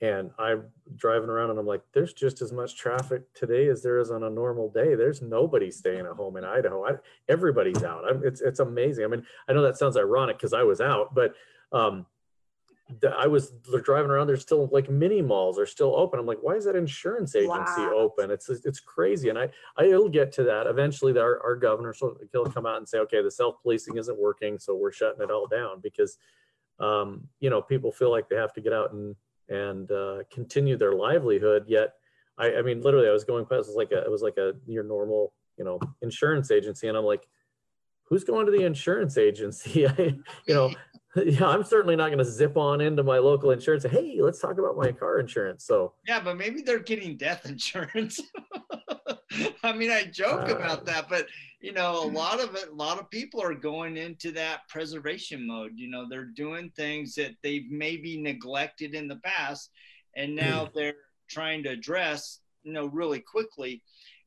and 0.00 0.30
I'm 0.38 0.64
driving 0.96 1.28
around 1.28 1.50
and 1.50 1.58
I'm 1.58 1.66
like, 1.66 1.82
there's 1.92 2.12
just 2.12 2.40
as 2.40 2.52
much 2.52 2.76
traffic 2.76 3.22
today 3.34 3.68
as 3.68 3.82
there 3.82 3.98
is 3.98 4.10
on 4.12 4.22
a 4.22 4.30
normal 4.30 4.70
day. 4.70 4.94
There's 4.94 5.20
nobody 5.20 5.70
staying 5.72 6.06
at 6.06 6.12
home 6.12 6.36
in 6.36 6.44
Idaho. 6.44 6.86
I, 6.86 6.92
everybody's 7.28 7.82
out. 7.82 8.04
I'm, 8.08 8.24
it's 8.24 8.40
it's 8.40 8.60
amazing. 8.60 9.04
I 9.04 9.08
mean, 9.08 9.26
I 9.48 9.52
know 9.52 9.62
that 9.62 9.76
sounds 9.76 9.96
ironic 9.96 10.38
because 10.38 10.52
I 10.52 10.62
was 10.62 10.80
out, 10.80 11.14
but 11.14 11.34
um, 11.72 12.06
I 13.18 13.26
was 13.26 13.52
driving 13.82 14.10
around. 14.10 14.26
There's 14.26 14.42
still 14.42 14.68
like 14.72 14.88
mini 14.88 15.20
malls 15.20 15.58
are 15.58 15.66
still 15.66 15.94
open. 15.94 16.18
I'm 16.18 16.26
like, 16.26 16.38
why 16.40 16.54
is 16.54 16.64
that 16.64 16.76
insurance 16.76 17.34
agency 17.34 17.86
Wow. 17.86 17.94
open? 17.94 18.30
It's 18.30 18.48
it's 18.48 18.80
crazy. 18.80 19.28
And 19.28 19.38
I 19.38 19.50
I'll 19.78 20.08
get 20.08 20.32
to 20.32 20.44
that 20.44 20.66
eventually. 20.66 21.16
Our 21.18 21.42
our 21.42 21.56
governor 21.56 21.92
so 21.92 22.16
he'll 22.32 22.46
come 22.46 22.66
out 22.66 22.78
and 22.78 22.88
say, 22.88 22.98
okay, 23.00 23.22
the 23.22 23.30
self 23.30 23.62
policing 23.62 23.96
isn't 23.96 24.18
working, 24.18 24.58
so 24.58 24.74
we're 24.74 24.92
shutting 24.92 25.22
it 25.22 25.30
all 25.30 25.46
down 25.46 25.80
because 25.80 26.16
um, 26.80 27.28
you 27.40 27.50
know 27.50 27.60
people 27.60 27.92
feel 27.92 28.10
like 28.10 28.28
they 28.28 28.36
have 28.36 28.52
to 28.54 28.60
get 28.60 28.72
out 28.72 28.92
and 28.92 29.14
and 29.48 29.90
uh, 29.90 30.18
continue 30.30 30.76
their 30.76 30.92
livelihood. 30.94 31.64
Yet, 31.66 31.94
I, 32.38 32.56
I 32.56 32.62
mean, 32.62 32.82
literally, 32.82 33.08
I 33.08 33.12
was 33.12 33.24
going 33.24 33.44
past. 33.46 33.68
It 33.68 33.74
was 33.74 33.76
like 33.76 33.92
a, 33.92 33.98
it 33.98 34.10
was 34.10 34.22
like 34.22 34.36
a 34.38 34.54
your 34.66 34.84
normal, 34.84 35.32
you 35.56 35.64
know, 35.64 35.78
insurance 36.02 36.50
agency, 36.50 36.88
and 36.88 36.96
I'm 36.96 37.04
like, 37.04 37.26
who's 38.04 38.24
going 38.24 38.46
to 38.46 38.52
the 38.52 38.64
insurance 38.64 39.18
agency? 39.18 39.86
I, 39.88 40.16
you 40.46 40.54
know, 40.54 40.72
yeah, 41.24 41.46
I'm 41.46 41.64
certainly 41.64 41.96
not 41.96 42.08
going 42.08 42.18
to 42.18 42.24
zip 42.24 42.56
on 42.56 42.80
into 42.80 43.02
my 43.02 43.18
local 43.18 43.50
insurance. 43.50 43.84
Hey, 43.84 44.18
let's 44.20 44.40
talk 44.40 44.58
about 44.58 44.76
my 44.76 44.92
car 44.92 45.18
insurance. 45.18 45.64
So, 45.64 45.94
Yeah, 46.06 46.20
but 46.20 46.36
maybe 46.36 46.62
they're 46.62 46.78
getting 46.78 47.16
death 47.16 47.46
insurance. 47.46 48.20
I 49.62 49.72
mean, 49.72 49.90
I 49.90 50.04
joke 50.04 50.48
Uh, 50.48 50.56
about 50.56 50.84
that, 50.86 51.08
but 51.08 51.26
you 51.60 51.72
know, 51.72 52.04
a 52.04 52.06
lot 52.06 52.40
of 52.40 52.54
it, 52.54 52.68
a 52.68 52.74
lot 52.74 53.00
of 53.00 53.10
people 53.10 53.42
are 53.42 53.54
going 53.54 53.96
into 53.96 54.30
that 54.32 54.68
preservation 54.68 55.46
mode. 55.46 55.72
You 55.74 55.88
know, 55.90 56.06
they're 56.08 56.24
doing 56.24 56.70
things 56.76 57.14
that 57.16 57.32
they've 57.42 57.68
maybe 57.70 58.20
neglected 58.20 58.94
in 58.94 59.08
the 59.08 59.16
past, 59.16 59.70
and 60.14 60.36
now 60.36 60.68
they're 60.74 60.94
trying 61.28 61.62
to 61.64 61.70
address, 61.70 62.40
you 62.62 62.72
know, 62.72 62.86
really 62.86 63.20
quickly. 63.20 63.82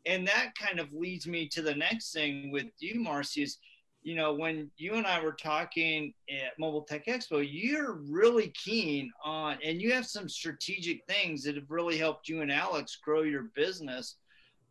And 0.06 0.28
that 0.28 0.54
kind 0.56 0.80
of 0.80 0.92
leads 0.94 1.28
me 1.28 1.48
to 1.50 1.62
the 1.62 1.76
next 1.76 2.12
thing 2.12 2.52
with 2.52 2.68
you, 2.80 3.00
Marcy, 3.00 3.44
is 3.44 3.60
you 4.04 4.16
know, 4.16 4.34
when 4.34 4.72
you 4.78 4.94
and 4.96 5.06
I 5.06 5.24
were 5.24 5.34
talking 5.34 6.14
at 6.30 6.58
Mobile 6.58 6.82
Tech 6.82 7.06
Expo, 7.06 7.48
you're 7.48 7.94
really 7.94 8.50
keen 8.50 9.12
on, 9.24 9.58
and 9.64 9.82
you 9.82 9.94
have 9.94 10.08
some 10.08 10.28
strategic 10.28 11.06
things 11.06 11.44
that 11.44 11.56
have 11.56 11.70
really 11.70 11.98
helped 11.98 12.28
you 12.28 12.42
and 12.42 12.52
Alex 12.52 12.98
grow 13.04 13.22
your 13.22 13.52
business. 13.56 14.16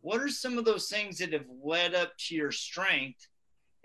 What 0.01 0.21
are 0.21 0.29
some 0.29 0.57
of 0.57 0.65
those 0.65 0.89
things 0.89 1.17
that 1.19 1.31
have 1.31 1.45
led 1.63 1.95
up 1.95 2.11
to 2.27 2.35
your 2.35 2.51
strength, 2.51 3.27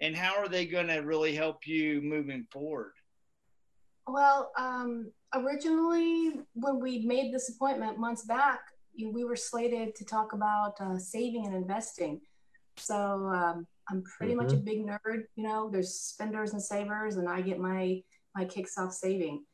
and 0.01 0.17
how 0.17 0.37
are 0.37 0.49
they 0.49 0.67
going 0.67 0.89
to 0.89 0.99
really 0.99 1.35
help 1.35 1.67
you 1.67 2.01
moving 2.03 2.47
forward? 2.51 2.93
Well, 4.09 4.51
um, 4.59 5.13
originally, 5.35 6.41
when 6.55 6.81
we 6.81 7.07
made 7.07 7.33
this 7.33 7.51
appointment 7.51 7.99
months 7.99 8.25
back, 8.25 8.61
we 8.99 9.25
were 9.25 9.37
slated 9.37 9.95
to 9.97 10.05
talk 10.05 10.33
about 10.33 10.81
uh, 10.81 10.99
saving 10.99 11.47
and 11.47 11.55
investing. 11.55 12.21
So 12.79 12.97
um, 12.97 13.67
I'm 13.89 14.03
pretty 14.03 14.35
much 14.35 14.53
a 14.53 14.57
big 14.57 14.85
nerd. 14.85 15.25
You 15.37 15.45
know, 15.45 15.71
there's 15.71 15.95
spenders 15.95 16.53
and 16.53 16.63
savers, 16.63 17.17
and 17.17 17.29
I 17.29 17.41
get 17.41 17.59
my 17.59 18.03
my 18.35 18.45
kicks 18.45 18.77
off 18.79 18.93
saving. 18.93 19.45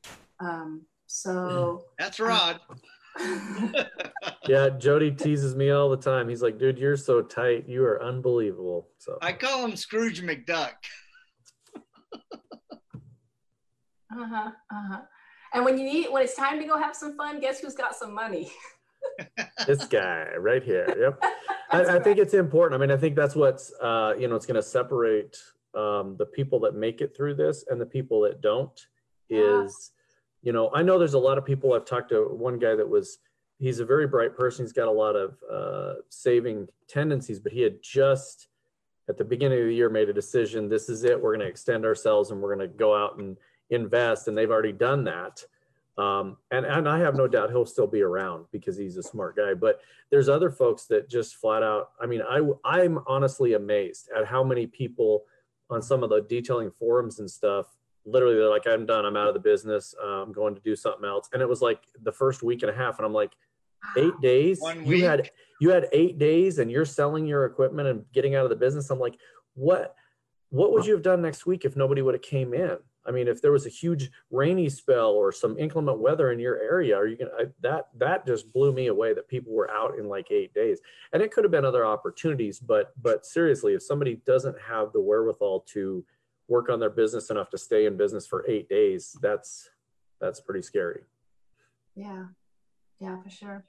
Um, 0.41 0.87
so 1.07 1.85
That's 1.99 2.19
Rod. 2.19 2.61
yeah, 4.49 4.71
Jody 4.71 5.11
teases 5.11 5.55
me 5.55 5.71
all 5.71 5.91
the 5.91 5.99
time. 5.99 6.29
He's 6.29 6.43
like, 6.43 6.59
dude, 6.59 6.79
you're 6.79 6.97
so 6.97 7.21
tight. 7.21 7.69
You 7.69 7.85
are 7.85 8.03
unbelievable. 8.03 8.89
So, 8.99 9.19
I 9.21 9.33
call 9.33 9.67
him 9.67 9.77
Scrooge 9.77 10.23
McDuck. 10.23 10.73
Uh 11.75 11.81
huh. 14.27 14.51
Uh 14.71 14.89
huh. 14.91 15.01
And 15.55 15.65
when 15.65 15.79
you 15.79 15.85
need, 15.85 16.11
when 16.11 16.23
it's 16.23 16.35
time 16.35 16.59
to 16.59 16.67
go 16.67 16.79
have 16.79 16.97
some 16.97 17.17
fun, 17.17 17.41
guess 17.41 17.61
who's 17.61 17.75
got 17.75 17.95
some 17.95 18.15
money? 18.15 18.51
this 19.67 19.85
guy 19.87 20.27
right 20.39 20.63
here. 20.63 20.87
Yep. 20.99 21.23
I, 21.71 21.97
I 21.97 21.99
think 22.01 22.19
it's 22.19 22.35
important. 22.35 22.81
I 22.81 22.87
mean, 22.87 22.95
I 22.95 23.01
think 23.01 23.17
that's 23.17 23.35
what's 23.35 23.73
uh, 23.81 24.15
you 24.19 24.29
know, 24.29 24.37
it's 24.37 24.47
going 24.47 24.57
to 24.57 24.63
separate 24.63 25.37
um, 25.75 26.17
the 26.19 26.27
people 26.27 26.61
that 26.61 26.75
make 26.75 27.01
it 27.01 27.17
through 27.17 27.35
this 27.35 27.65
and 27.69 27.81
the 27.81 27.87
people 27.87 28.21
that 28.23 28.41
don't. 28.41 28.79
Yeah. 29.29 29.65
Is 29.65 29.93
you 30.43 30.53
know, 30.53 30.71
I 30.75 30.83
know 30.83 30.99
there's 30.99 31.15
a 31.15 31.19
lot 31.19 31.39
of 31.39 31.45
people. 31.45 31.73
I've 31.73 31.85
talked 31.85 32.11
to 32.11 32.25
one 32.25 32.59
guy 32.59 32.75
that 32.75 32.89
was 32.89 33.19
he's 33.59 33.79
a 33.79 33.85
very 33.85 34.07
bright 34.07 34.37
person. 34.37 34.65
He's 34.65 34.73
got 34.73 34.89
a 34.89 34.93
lot 34.93 35.15
of 35.15 35.37
uh, 35.51 36.01
saving 36.09 36.67
tendencies, 36.89 37.39
but 37.39 37.53
he 37.53 37.61
had 37.61 37.77
just 37.83 38.49
at 39.09 39.17
the 39.17 39.25
beginning 39.25 39.61
of 39.61 39.67
the 39.67 39.75
year 39.75 39.89
made 39.89 40.09
a 40.09 40.13
decision. 40.13 40.69
This 40.69 40.89
is 40.89 41.05
it. 41.05 41.21
We're 41.21 41.37
going 41.37 41.47
to 41.47 41.51
extend 41.51 41.85
ourselves 41.85 42.31
and 42.31 42.41
we're 42.41 42.55
going 42.55 42.69
to 42.69 42.77
go 42.77 42.95
out 42.97 43.19
and 43.19 43.37
invest. 43.71 44.29
And 44.29 44.37
they've 44.37 44.51
already 44.51 44.73
done 44.73 45.05
that. 45.05 45.45
Um, 45.99 46.39
and, 46.51 46.65
and 46.65 46.89
I 46.89 46.99
have 47.01 47.17
no 47.17 47.29
doubt 47.29 47.51
he'll 47.51 47.67
still 47.67 47.87
be 47.87 48.01
around 48.01 48.47
because 48.51 48.77
he's 48.77 48.97
a 48.97 49.03
smart 49.03 49.37
guy. 49.37 49.55
But 49.55 49.81
there's 50.11 50.29
other 50.29 50.51
folks 50.51 50.87
that 50.87 51.09
just 51.09 51.37
flat 51.37 51.63
out. 51.63 51.91
I 52.01 52.07
mean, 52.07 52.23
I 52.23 52.41
I'm 52.65 53.01
honestly 53.07 53.55
amazed 53.55 54.09
at 54.17 54.27
how 54.27 54.43
many 54.43 54.67
people 54.67 55.25
on 55.69 55.83
some 55.83 56.03
of 56.03 56.11
the 56.11 56.23
detailing 56.23 56.71
forums 56.71 57.19
and 57.19 57.31
stuff. 57.31 57.67
Literally, 58.05 58.37
they're 58.37 58.49
like, 58.49 58.67
"I'm 58.67 58.87
done. 58.87 59.05
I'm 59.05 59.17
out 59.17 59.29
of 59.29 59.35
the 59.35 59.41
business. 59.41 59.95
Uh, 60.03 60.23
I'm 60.23 60.33
going 60.33 60.55
to 60.55 60.61
do 60.63 60.75
something 60.75 61.05
else." 61.05 61.29
And 61.33 61.43
it 61.43 61.49
was 61.49 61.61
like 61.61 61.81
the 62.03 62.13
first 62.13 62.43
week 62.43 62.63
and 62.63 62.71
a 62.71 62.75
half, 62.75 62.99
and 62.99 63.07
I'm 63.07 63.13
like, 63.13 63.33
eight 63.97 64.19
days. 64.21 64.61
One 64.61 64.85
you 64.85 64.97
week? 64.97 65.05
had 65.05 65.31
you 65.61 65.71
had 65.71 65.89
eight 65.93 66.19
days, 66.19 66.59
and 66.59 66.71
you're 66.71 66.85
selling 66.85 67.27
your 67.27 67.45
equipment 67.45 67.89
and 67.89 68.05
getting 68.13 68.35
out 68.35 68.45
of 68.45 68.51
the 68.51 68.57
business. 68.57 68.91
I'm 68.91 68.99
like, 68.99 69.19
what? 69.55 69.95
What 70.51 70.73
would 70.73 70.85
you 70.85 70.93
have 70.93 71.03
done 71.03 71.23
next 71.23 71.47
week 71.47 71.65
if 71.65 71.77
nobody 71.77 72.03
would 72.03 72.15
have 72.15 72.23
came 72.23 72.53
in? 72.53 72.77
I 73.05 73.11
mean, 73.11 73.27
if 73.29 73.43
there 73.43 73.53
was 73.53 73.67
a 73.67 73.71
huge 73.71 74.11
rainy 74.31 74.69
spell 74.69 75.11
or 75.11 75.33
some 75.33 75.59
inclement 75.59 75.99
weather 75.99 76.31
in 76.31 76.39
your 76.39 76.61
area, 76.61 76.97
are 76.97 77.07
you 77.07 77.17
gonna 77.17 77.31
I, 77.39 77.45
that 77.61 77.89
that 77.99 78.27
just 78.27 78.53
blew 78.53 78.73
me 78.73 78.87
away 78.87 79.13
that 79.15 79.29
people 79.29 79.53
were 79.53 79.71
out 79.71 79.99
in 79.99 80.09
like 80.09 80.31
eight 80.31 80.55
days, 80.55 80.81
and 81.13 81.23
it 81.23 81.33
could 81.33 81.45
have 81.45 81.51
been 81.51 81.65
other 81.65 81.85
opportunities, 81.85 82.61
but 82.61 82.93
but 83.03 83.27
seriously, 83.27 83.75
if 83.75 83.83
somebody 83.83 84.21
doesn't 84.25 84.57
have 84.61 84.93
the 84.93 85.01
wherewithal 85.01 85.61
to 85.69 86.05
work 86.49 86.69
on 86.69 86.79
their 86.79 86.91
business 86.91 87.31
enough 87.31 87.51
to 87.51 87.59
stay 87.59 87.87
in 87.87 87.97
business 87.97 88.27
for 88.27 88.45
eight 88.49 88.69
days, 88.69 89.17
that's 89.21 89.71
that's 90.21 90.41
pretty 90.41 90.63
scary. 90.63 91.03
Yeah, 91.97 92.27
yeah, 93.01 93.21
for 93.21 93.31
sure. 93.31 93.65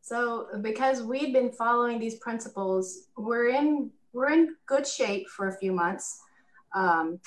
So 0.00 0.48
because 0.60 1.02
we've 1.02 1.32
been 1.32 1.52
following 1.52 1.98
these 1.98 2.16
principles, 2.16 3.08
we're 3.16 3.48
in 3.48 3.90
we're 4.12 4.30
in 4.30 4.56
good 4.66 4.86
shape 4.86 5.28
for 5.28 5.48
a 5.48 5.56
few 5.58 5.72
months. 5.72 6.20
Um, 6.74 7.20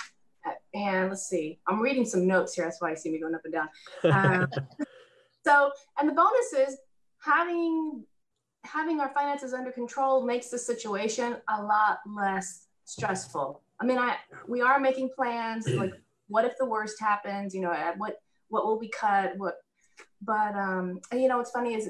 and 0.73 1.09
let's 1.09 1.27
see, 1.27 1.59
I'm 1.67 1.79
reading 1.79 2.05
some 2.05 2.27
notes 2.27 2.53
here. 2.53 2.65
That's 2.65 2.81
why 2.81 2.91
you 2.91 2.95
see 2.95 3.11
me 3.11 3.19
going 3.19 3.35
up 3.35 3.41
and 3.45 3.53
down. 3.53 3.69
Uh, 4.03 4.47
so, 5.45 5.71
and 5.99 6.09
the 6.09 6.13
bonus 6.13 6.69
is 6.69 6.77
having 7.23 8.03
having 8.65 9.01
our 9.01 9.09
finances 9.13 9.53
under 9.53 9.71
control 9.71 10.25
makes 10.25 10.49
the 10.49 10.57
situation 10.57 11.35
a 11.49 11.61
lot 11.61 11.99
less 12.07 12.67
stressful. 12.85 13.61
I 13.79 13.85
mean, 13.85 13.97
I 13.97 14.15
we 14.47 14.61
are 14.61 14.79
making 14.79 15.09
plans 15.15 15.67
like 15.67 15.93
what 16.27 16.45
if 16.45 16.53
the 16.57 16.65
worst 16.65 16.99
happens? 16.99 17.53
You 17.53 17.61
know, 17.61 17.93
what 17.97 18.17
what 18.49 18.65
will 18.65 18.79
be 18.79 18.89
cut? 18.89 19.33
What? 19.37 19.55
But 20.21 20.55
um, 20.55 20.99
and 21.11 21.21
you 21.21 21.27
know, 21.27 21.37
what's 21.37 21.51
funny 21.51 21.75
is 21.75 21.89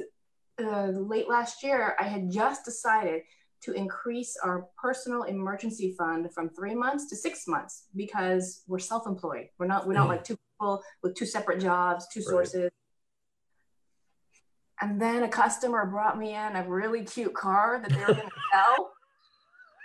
uh, 0.62 0.88
late 0.88 1.30
last 1.30 1.64
year 1.64 1.96
I 2.00 2.04
had 2.04 2.30
just 2.30 2.66
decided 2.66 3.22
to 3.64 3.72
increase 3.74 4.38
our 4.44 4.68
personal 4.78 5.24
emergency 5.24 5.96
fund 5.98 6.34
from 6.34 6.50
three 6.50 6.76
months 6.76 7.10
to 7.10 7.16
six 7.16 7.48
months 7.48 7.88
because 7.96 8.64
we're 8.68 8.80
self-employed. 8.80 9.48
We're 9.58 9.68
not 9.68 9.88
we're 9.88 9.94
not 9.94 10.10
like 10.10 10.24
two 10.24 10.38
people 10.38 10.84
with 11.02 11.16
two 11.16 11.26
separate 11.26 11.62
jobs, 11.62 12.08
two 12.12 12.22
sources. 12.22 12.64
Right. 12.64 12.72
And 14.82 15.02
then 15.02 15.24
a 15.24 15.30
customer 15.30 15.86
brought 15.86 16.18
me 16.18 16.36
in 16.36 16.56
a 16.56 16.66
really 16.68 17.06
cute 17.06 17.34
car 17.34 17.82
that 17.82 17.90
they 17.90 18.00
were 18.00 18.14
going 18.14 18.18
to 18.28 18.32
sell. 18.52 18.92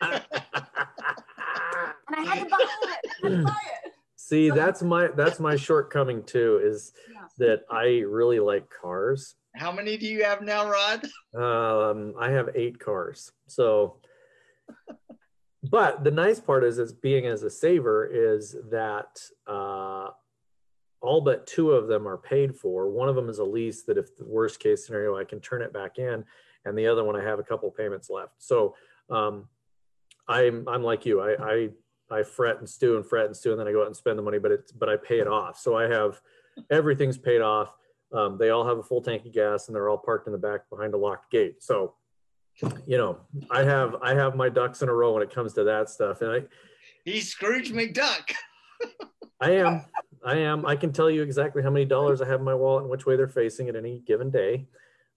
and 0.03 0.23
I 2.17 2.35
had 2.35 2.45
to 2.45 2.51
buy 2.51 2.57
it. 2.61 3.11
I 3.25 3.29
had 3.29 3.37
to 3.37 3.43
buy 3.45 3.57
it. 3.85 3.93
See, 4.17 4.51
that's 4.51 4.83
my 4.83 5.09
that's 5.09 5.39
my 5.41 5.57
shortcoming 5.57 6.25
too. 6.25 6.61
Is 6.63 6.93
yeah. 7.13 7.27
that 7.39 7.61
I 7.71 8.03
really 8.07 8.41
like 8.41 8.69
cars, 8.69 9.37
how 9.59 9.73
many 9.73 9.97
do 9.97 10.07
you 10.07 10.25
have 10.25 10.41
now, 10.43 10.71
Rod? 10.71 11.05
Um, 11.35 12.15
I 12.19 12.31
have 12.31 12.51
eight 12.55 12.79
cars. 12.79 13.33
So, 13.47 14.01
but 15.69 16.05
the 16.05 16.11
nice 16.11 16.41
part 16.41 16.65
is, 16.65 16.79
is 16.79 16.93
being 16.93 17.27
as 17.27 17.43
a 17.43 17.51
saver 17.51 18.07
is 18.07 18.57
that 18.71 19.21
uh, 19.47 20.09
all 21.01 21.21
but 21.21 21.47
two 21.47 21.73
of 21.73 21.89
them 21.89 22.07
are 22.07 22.17
paid 22.17 22.57
for. 22.57 22.89
One 22.89 23.09
of 23.09 23.17
them 23.17 23.29
is 23.29 23.39
a 23.39 23.45
lease 23.45 23.83
that, 23.83 23.99
if 23.99 24.17
the 24.17 24.25
worst 24.25 24.61
case 24.61 24.87
scenario, 24.87 25.17
I 25.17 25.25
can 25.25 25.41
turn 25.41 25.63
it 25.63 25.73
back 25.73 25.99
in, 25.99 26.25
and 26.65 26.79
the 26.79 26.87
other 26.87 27.05
one 27.05 27.17
I 27.17 27.25
have 27.25 27.39
a 27.39 27.45
couple 27.45 27.71
payments 27.71 28.09
left. 28.09 28.35
So, 28.39 28.75
um, 29.11 29.49
I'm 30.29 30.69
I'm 30.69 30.83
like 30.83 31.07
you. 31.07 31.21
I, 31.21 31.37
I 31.41 31.69
I 32.11 32.23
fret 32.23 32.59
and 32.59 32.69
stew 32.69 32.97
and 32.97 33.07
fret 33.07 33.27
and 33.27 33.37
stew, 33.37 33.51
and 33.53 33.61
then 33.61 33.67
I 33.67 33.73
go 33.73 33.81
out 33.81 33.87
and 33.87 33.97
spend 33.97 34.19
the 34.19 34.23
money, 34.23 34.39
but 34.39 34.53
it's 34.53 34.73
but 34.73 34.89
I 34.89 34.97
pay 34.97 35.21
it 35.21 35.27
off. 35.27 35.59
So 35.59 35.77
I 35.77 35.85
have 35.85 36.21
everything's 36.71 37.19
paid 37.19 37.41
off. 37.41 37.75
Um, 38.13 38.39
they 38.39 38.51
all 38.51 38.67
have 38.67 38.79
a 38.79 38.83
full 38.83 39.03
tank 39.03 39.27
of 39.27 39.33
gas 39.33 39.69
and 39.69 39.75
they're 39.75 39.89
all 39.89 39.99
parked 39.99 40.27
in 40.27 40.33
the 40.33 40.39
back 40.39 40.69
behind 40.71 40.95
a 40.95 40.97
locked 40.97 41.31
gate. 41.31 41.63
So, 41.63 41.95
you 42.87 42.97
know, 42.97 43.19
I 43.51 43.63
have 43.63 43.97
I 44.03 44.15
have 44.15 44.35
my 44.35 44.49
ducks 44.49 44.83
in 44.83 44.89
a 44.89 44.95
row 44.95 45.13
when 45.13 45.23
it 45.23 45.33
comes 45.33 45.53
to 45.55 45.65
that 45.65 45.91
stuff. 45.91 46.23
And 46.23 46.31
I 46.31 46.43
he's 47.05 47.29
Scrooge 47.29 47.73
McDuck. 47.73 48.33
I 49.41 49.53
am. 49.53 49.85
I 50.25 50.39
am. 50.39 50.67
I 50.67 50.75
can 50.75 50.93
tell 50.93 51.11
you 51.11 51.23
exactly 51.23 51.63
how 51.63 51.71
many 51.71 51.85
dollars 51.85 52.21
I 52.21 52.27
have 52.27 52.41
in 52.41 52.45
my 52.45 52.55
wallet 52.55 52.83
and 52.83 52.91
which 52.91 53.07
way 53.07 53.17
they're 53.17 53.29
facing 53.29 53.69
at 53.69 53.77
any 53.77 54.01
given 54.01 54.31
day. 54.31 54.67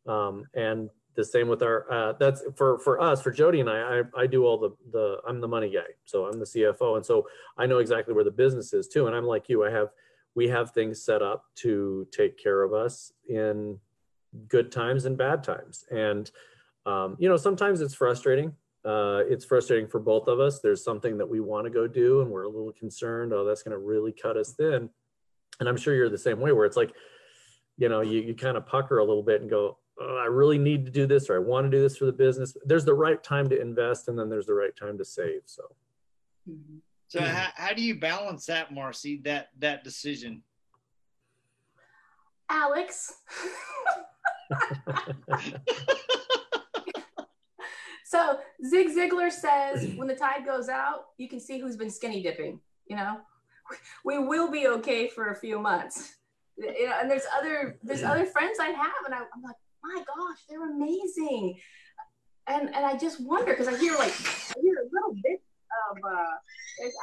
Um, 0.06 0.46
and 0.54 0.90
the 1.16 1.26
same 1.26 1.48
with 1.48 1.62
our 1.62 1.92
uh, 1.92 2.14
that's 2.20 2.44
for 2.56 2.80
for 2.80 3.02
us 3.02 3.22
for 3.22 3.32
Jody 3.32 3.60
and 3.60 3.70
I, 3.70 4.00
I 4.00 4.22
I 4.22 4.28
do 4.28 4.46
all 4.46 4.58
the 4.58 4.72
the 4.92 5.18
I'm 5.28 5.42
the 5.42 5.48
money 5.48 5.70
guy 5.70 5.92
so 6.06 6.26
I'm 6.26 6.40
the 6.40 6.46
CFO 6.46 6.96
and 6.96 7.06
so 7.06 7.28
I 7.58 7.66
know 7.66 7.80
exactly 7.80 8.14
where 8.14 8.24
the 8.24 8.32
business 8.32 8.74
is 8.74 8.88
too 8.88 9.08
and 9.08 9.16
I'm 9.16 9.26
like 9.26 9.50
you 9.50 9.66
I 9.66 9.72
have 9.72 9.90
we 10.36 10.48
have 10.48 10.72
things 10.72 11.04
set 11.04 11.22
up 11.22 11.46
to 11.56 12.08
take 12.12 12.38
care 12.38 12.64
of 12.64 12.74
us 12.74 13.12
in 13.28 13.78
good 14.48 14.72
times 14.72 15.06
and 15.06 15.18
bad 15.18 15.44
times. 15.44 15.86
And, 15.92 16.30
um, 16.86 17.18
you 17.20 17.28
know, 17.28 17.38
sometimes 17.38 17.82
it's 17.82 17.94
frustrating. 17.94 18.54
Uh, 18.84 19.22
it's 19.28 19.46
frustrating 19.46 19.88
for 19.88 20.00
both 20.00 20.28
of 20.28 20.40
us. 20.40 20.60
There's 20.60 20.84
something 20.84 21.18
that 21.18 21.30
we 21.30 21.40
want 21.40 21.66
to 21.66 21.70
go 21.70 21.86
do 21.86 22.22
and 22.22 22.32
we're 22.32 22.44
a 22.44 22.50
little 22.50 22.72
concerned, 22.72 23.34
oh, 23.34 23.46
that's 23.46 23.62
going 23.62 23.78
to 23.78 23.78
really 23.78 24.12
cut 24.12 24.38
us 24.38 24.54
thin. 24.54 24.90
And 25.60 25.70
I'm 25.70 25.78
sure 25.78 25.94
you're 25.94 26.10
the 26.10 26.18
same 26.18 26.40
way 26.40 26.52
where 26.52 26.66
it's 26.66 26.78
like, 26.78 26.94
you 27.78 27.90
know, 27.90 28.02
you, 28.02 28.22
you 28.22 28.34
kind 28.34 28.58
of 28.58 28.66
pucker 28.66 28.98
a 29.00 29.06
little 29.06 29.22
bit 29.22 29.42
and 29.42 29.50
go, 29.50 29.78
oh, 30.00 30.18
I 30.18 30.26
really 30.26 30.58
need 30.58 30.86
to 30.86 30.92
do 30.92 31.06
this 31.06 31.30
or 31.30 31.36
I 31.36 31.40
want 31.40 31.66
to 31.66 31.70
do 31.70 31.82
this 31.82 31.98
for 31.98 32.06
the 32.06 32.12
business. 32.12 32.56
There's 32.66 32.86
the 32.86 32.94
right 32.94 33.22
time 33.22 33.50
to 33.50 33.62
invest 33.62 34.08
and 34.08 34.18
then 34.18 34.30
there's 34.30 34.48
the 34.48 34.54
right 34.54 34.76
time 34.76 34.98
to 34.98 35.06
save. 35.06 35.42
So. 35.46 35.64
Mm-hmm. 36.50 36.78
So 37.12 37.20
mm. 37.20 37.28
how, 37.28 37.50
how 37.56 37.74
do 37.74 37.82
you 37.82 38.00
balance 38.00 38.46
that, 38.46 38.74
Marcy? 38.74 39.20
That 39.26 39.50
that 39.60 39.84
decision. 39.84 40.44
Alex. 42.50 43.16
so 48.06 48.40
Zig 48.66 48.88
Ziglar 48.96 49.30
says, 49.30 49.94
when 49.98 50.08
the 50.08 50.16
tide 50.16 50.46
goes 50.46 50.70
out, 50.70 51.08
you 51.18 51.28
can 51.28 51.42
see 51.42 51.60
who's 51.60 51.76
been 51.76 51.90
skinny 51.90 52.24
dipping. 52.24 52.62
You 52.88 52.96
know, 52.96 53.18
we 54.06 54.18
will 54.18 54.50
be 54.50 54.68
okay 54.68 55.10
for 55.10 55.32
a 55.32 55.36
few 55.36 55.60
months. 55.60 56.16
You 56.56 56.88
know, 56.88 56.96
and 57.02 57.12
there's 57.12 57.26
other 57.38 57.78
there's 57.84 58.04
other 58.04 58.26
friends 58.26 58.58
I 58.58 58.68
have, 58.68 59.04
and 59.06 59.14
I, 59.14 59.18
I'm 59.18 59.44
like, 59.44 59.58
my 59.84 59.98
gosh, 59.98 60.38
they're 60.50 60.72
amazing. 60.72 61.60
And 62.48 62.74
and 62.74 62.86
I 62.86 62.98
just 62.98 63.20
wonder 63.20 63.52
because 63.52 63.68
I 63.68 63.76
hear 63.78 63.96
like 63.96 64.14
I 64.14 64.62
hear 64.62 64.76
a 64.76 64.88
little 64.94 65.14
bit 65.22 65.42
of 65.92 65.98
uh, 65.98 66.24
there's 66.80 66.94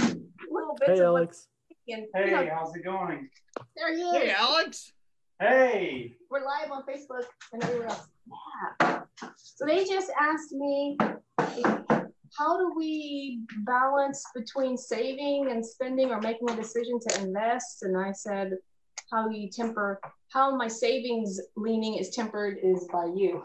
Alex. 0.00 0.16
Little 0.50 0.76
bits 0.78 0.92
hey, 0.92 0.98
of 0.98 1.04
Alex. 1.04 1.48
And, 1.88 2.06
hey, 2.14 2.30
know, 2.30 2.48
how's 2.54 2.74
it 2.74 2.84
going? 2.84 3.28
There 3.76 3.94
he 3.94 4.02
is. 4.02 4.16
Hey, 4.16 4.30
Alex. 4.30 4.92
Hey. 5.40 6.16
We're 6.30 6.44
live 6.44 6.70
on 6.70 6.82
Facebook 6.82 7.24
and 7.52 7.62
everywhere 7.62 7.88
else. 7.88 8.08
Yeah. 8.80 9.00
So 9.36 9.66
they 9.66 9.84
just 9.84 10.10
asked 10.20 10.52
me, 10.52 10.96
how 12.36 12.58
do 12.58 12.74
we 12.76 13.40
balance 13.64 14.22
between 14.34 14.76
saving 14.76 15.48
and 15.50 15.64
spending 15.64 16.10
or 16.10 16.20
making 16.20 16.50
a 16.50 16.56
decision 16.56 16.98
to 17.08 17.22
invest? 17.22 17.82
And 17.82 17.96
I 17.96 18.12
said, 18.12 18.52
how 19.10 19.30
you 19.30 19.48
temper, 19.50 20.00
how 20.32 20.54
my 20.54 20.68
savings 20.68 21.40
leaning 21.56 21.94
is 21.94 22.10
tempered 22.10 22.58
is 22.62 22.86
by 22.92 23.06
you. 23.06 23.42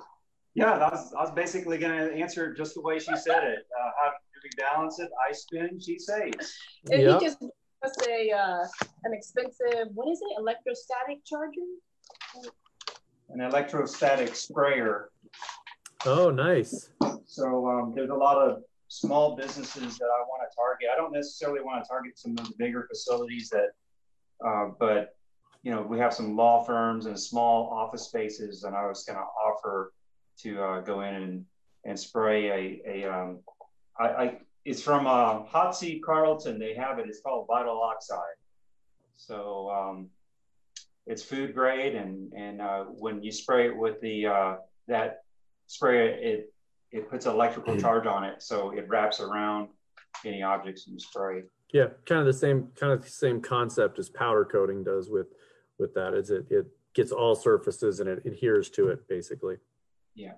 Yeah, 0.55 0.77
that 0.77 0.91
was, 0.91 1.13
I 1.17 1.21
was 1.21 1.31
basically 1.31 1.77
going 1.77 1.97
to 1.97 2.13
answer 2.13 2.53
just 2.53 2.75
the 2.75 2.81
way 2.81 2.99
she 2.99 3.15
said 3.15 3.43
it. 3.43 3.59
Uh, 3.81 4.09
how 4.43 4.49
do 4.49 4.55
we 4.57 4.63
balance 4.63 4.99
it? 4.99 5.09
I 5.27 5.33
spend, 5.33 5.83
she 5.83 5.97
saves. 5.99 6.57
And 6.91 7.01
yep. 7.01 7.19
he 7.19 7.25
just 7.25 7.41
was 7.41 7.95
a 8.07 8.31
uh, 8.31 8.65
an 9.03 9.13
expensive, 9.13 9.89
what 9.93 10.09
is 10.09 10.21
it, 10.21 10.39
electrostatic 10.39 11.25
charger? 11.25 11.61
An 13.29 13.41
electrostatic 13.41 14.35
sprayer. 14.35 15.09
Oh, 16.05 16.29
nice. 16.29 16.89
So 17.25 17.67
um, 17.67 17.93
there's 17.95 18.09
a 18.09 18.15
lot 18.15 18.37
of 18.37 18.63
small 18.89 19.35
businesses 19.35 19.97
that 19.97 20.05
I 20.05 20.21
want 20.27 20.49
to 20.49 20.55
target. 20.55 20.89
I 20.93 20.97
don't 20.97 21.13
necessarily 21.13 21.61
want 21.61 21.83
to 21.83 21.87
target 21.87 22.17
some 22.17 22.31
of 22.31 22.45
the 22.45 22.53
bigger 22.57 22.87
facilities 22.89 23.49
that, 23.49 23.69
uh, 24.45 24.71
but 24.79 25.15
you 25.63 25.71
know, 25.71 25.81
we 25.81 25.97
have 25.97 26.13
some 26.13 26.35
law 26.35 26.63
firms 26.63 27.05
and 27.05 27.17
small 27.17 27.69
office 27.69 28.03
spaces, 28.03 28.65
and 28.65 28.75
I 28.75 28.85
was 28.85 29.05
going 29.05 29.17
to 29.17 29.23
offer 29.23 29.93
to 30.39 30.61
uh, 30.61 30.81
go 30.81 31.01
in 31.01 31.15
and, 31.15 31.45
and 31.85 31.97
spray 31.97 32.81
a, 32.85 33.03
a 33.05 33.09
um, 33.09 33.39
I, 33.99 34.07
I, 34.07 34.37
it's 34.65 34.81
from 34.81 35.07
uh, 35.07 35.43
Hot 35.43 35.75
Seat 35.75 36.03
Carlton. 36.03 36.59
They 36.59 36.73
have 36.75 36.99
it. 36.99 37.07
It's 37.07 37.21
called 37.21 37.47
Vital 37.47 37.81
Oxide. 37.81 38.19
So 39.17 39.69
um, 39.69 40.09
it's 41.05 41.23
food 41.23 41.53
grade, 41.53 41.95
and 41.95 42.33
and 42.33 42.61
uh, 42.61 42.83
when 42.85 43.21
you 43.21 43.31
spray 43.31 43.67
it 43.67 43.77
with 43.77 44.01
the 44.01 44.27
uh, 44.27 44.55
that 44.87 45.23
spray, 45.67 46.13
it 46.13 46.53
it 46.91 47.09
puts 47.09 47.25
an 47.25 47.33
electrical 47.33 47.77
charge 47.77 48.05
on 48.05 48.23
it, 48.23 48.41
so 48.41 48.71
it 48.71 48.87
wraps 48.87 49.19
around 49.19 49.69
any 50.25 50.43
objects 50.43 50.87
in 50.87 50.93
the 50.93 50.99
spray. 50.99 51.43
Yeah, 51.73 51.87
kind 52.05 52.19
of 52.19 52.27
the 52.27 52.33
same 52.33 52.69
kind 52.79 52.93
of 52.93 53.03
the 53.03 53.09
same 53.09 53.41
concept 53.41 53.99
as 53.99 54.09
powder 54.09 54.45
coating 54.45 54.83
does 54.83 55.09
with 55.09 55.27
with 55.77 55.93
that. 55.93 56.13
Is 56.13 56.29
it 56.29 56.45
it 56.49 56.67
gets 56.93 57.11
all 57.11 57.35
surfaces 57.35 57.99
and 57.99 58.09
it 58.09 58.23
adheres 58.25 58.69
to 58.69 58.89
it 58.89 59.07
basically. 59.07 59.57
Yeah. 60.15 60.33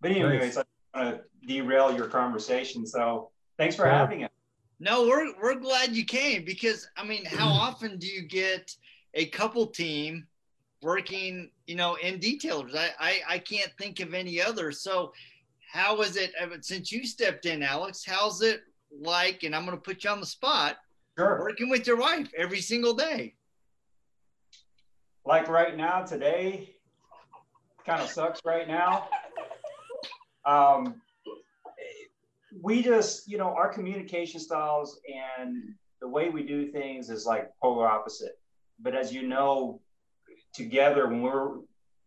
But 0.00 0.12
anyways, 0.12 0.56
nice. 0.56 0.64
Want 0.98 1.16
to 1.16 1.46
derail 1.46 1.94
your 1.94 2.06
conversation. 2.06 2.86
So 2.86 3.30
thanks 3.56 3.76
for 3.76 3.86
yeah. 3.86 3.98
having 3.98 4.24
us. 4.24 4.30
No, 4.80 5.06
we're 5.06 5.32
we're 5.42 5.56
glad 5.56 5.94
you 5.94 6.04
came 6.04 6.44
because 6.44 6.88
I 6.96 7.04
mean, 7.04 7.24
how 7.24 7.48
often 7.48 7.98
do 7.98 8.06
you 8.06 8.22
get 8.22 8.74
a 9.14 9.26
couple 9.26 9.66
team 9.66 10.26
working, 10.82 11.50
you 11.66 11.74
know, 11.74 11.96
in 11.96 12.20
detailers? 12.20 12.76
I 12.76 12.90
I, 12.98 13.20
I 13.28 13.38
can't 13.38 13.72
think 13.78 14.00
of 14.00 14.14
any 14.14 14.40
other. 14.40 14.70
So 14.70 15.12
how 15.72 16.00
is 16.00 16.16
it 16.16 16.32
uh, 16.40 16.46
since 16.60 16.92
you 16.92 17.04
stepped 17.06 17.44
in, 17.46 17.62
Alex? 17.62 18.04
How's 18.06 18.40
it 18.40 18.60
like? 19.02 19.42
And 19.42 19.54
I'm 19.54 19.64
going 19.64 19.76
to 19.76 19.82
put 19.82 20.04
you 20.04 20.10
on 20.10 20.20
the 20.20 20.26
spot. 20.26 20.76
Sure. 21.18 21.40
working 21.40 21.68
with 21.68 21.84
your 21.84 21.96
wife 21.96 22.30
every 22.38 22.60
single 22.60 22.94
day? 22.94 23.34
Like 25.26 25.48
right 25.48 25.76
now, 25.76 26.02
today, 26.02 26.76
kind 27.84 28.00
of 28.00 28.08
sucks 28.08 28.40
right 28.44 28.68
now. 28.68 29.08
Um, 30.48 31.00
we 32.62 32.82
just, 32.82 33.28
you 33.28 33.38
know, 33.38 33.54
our 33.54 33.68
communication 33.68 34.40
styles 34.40 35.00
and 35.06 35.74
the 36.00 36.08
way 36.08 36.30
we 36.30 36.42
do 36.42 36.70
things 36.72 37.10
is 37.10 37.26
like 37.26 37.50
polar 37.62 37.86
opposite. 37.86 38.38
But 38.80 38.94
as 38.94 39.12
you 39.12 39.26
know, 39.26 39.80
together 40.54 41.06
when 41.08 41.20
we're 41.22 41.58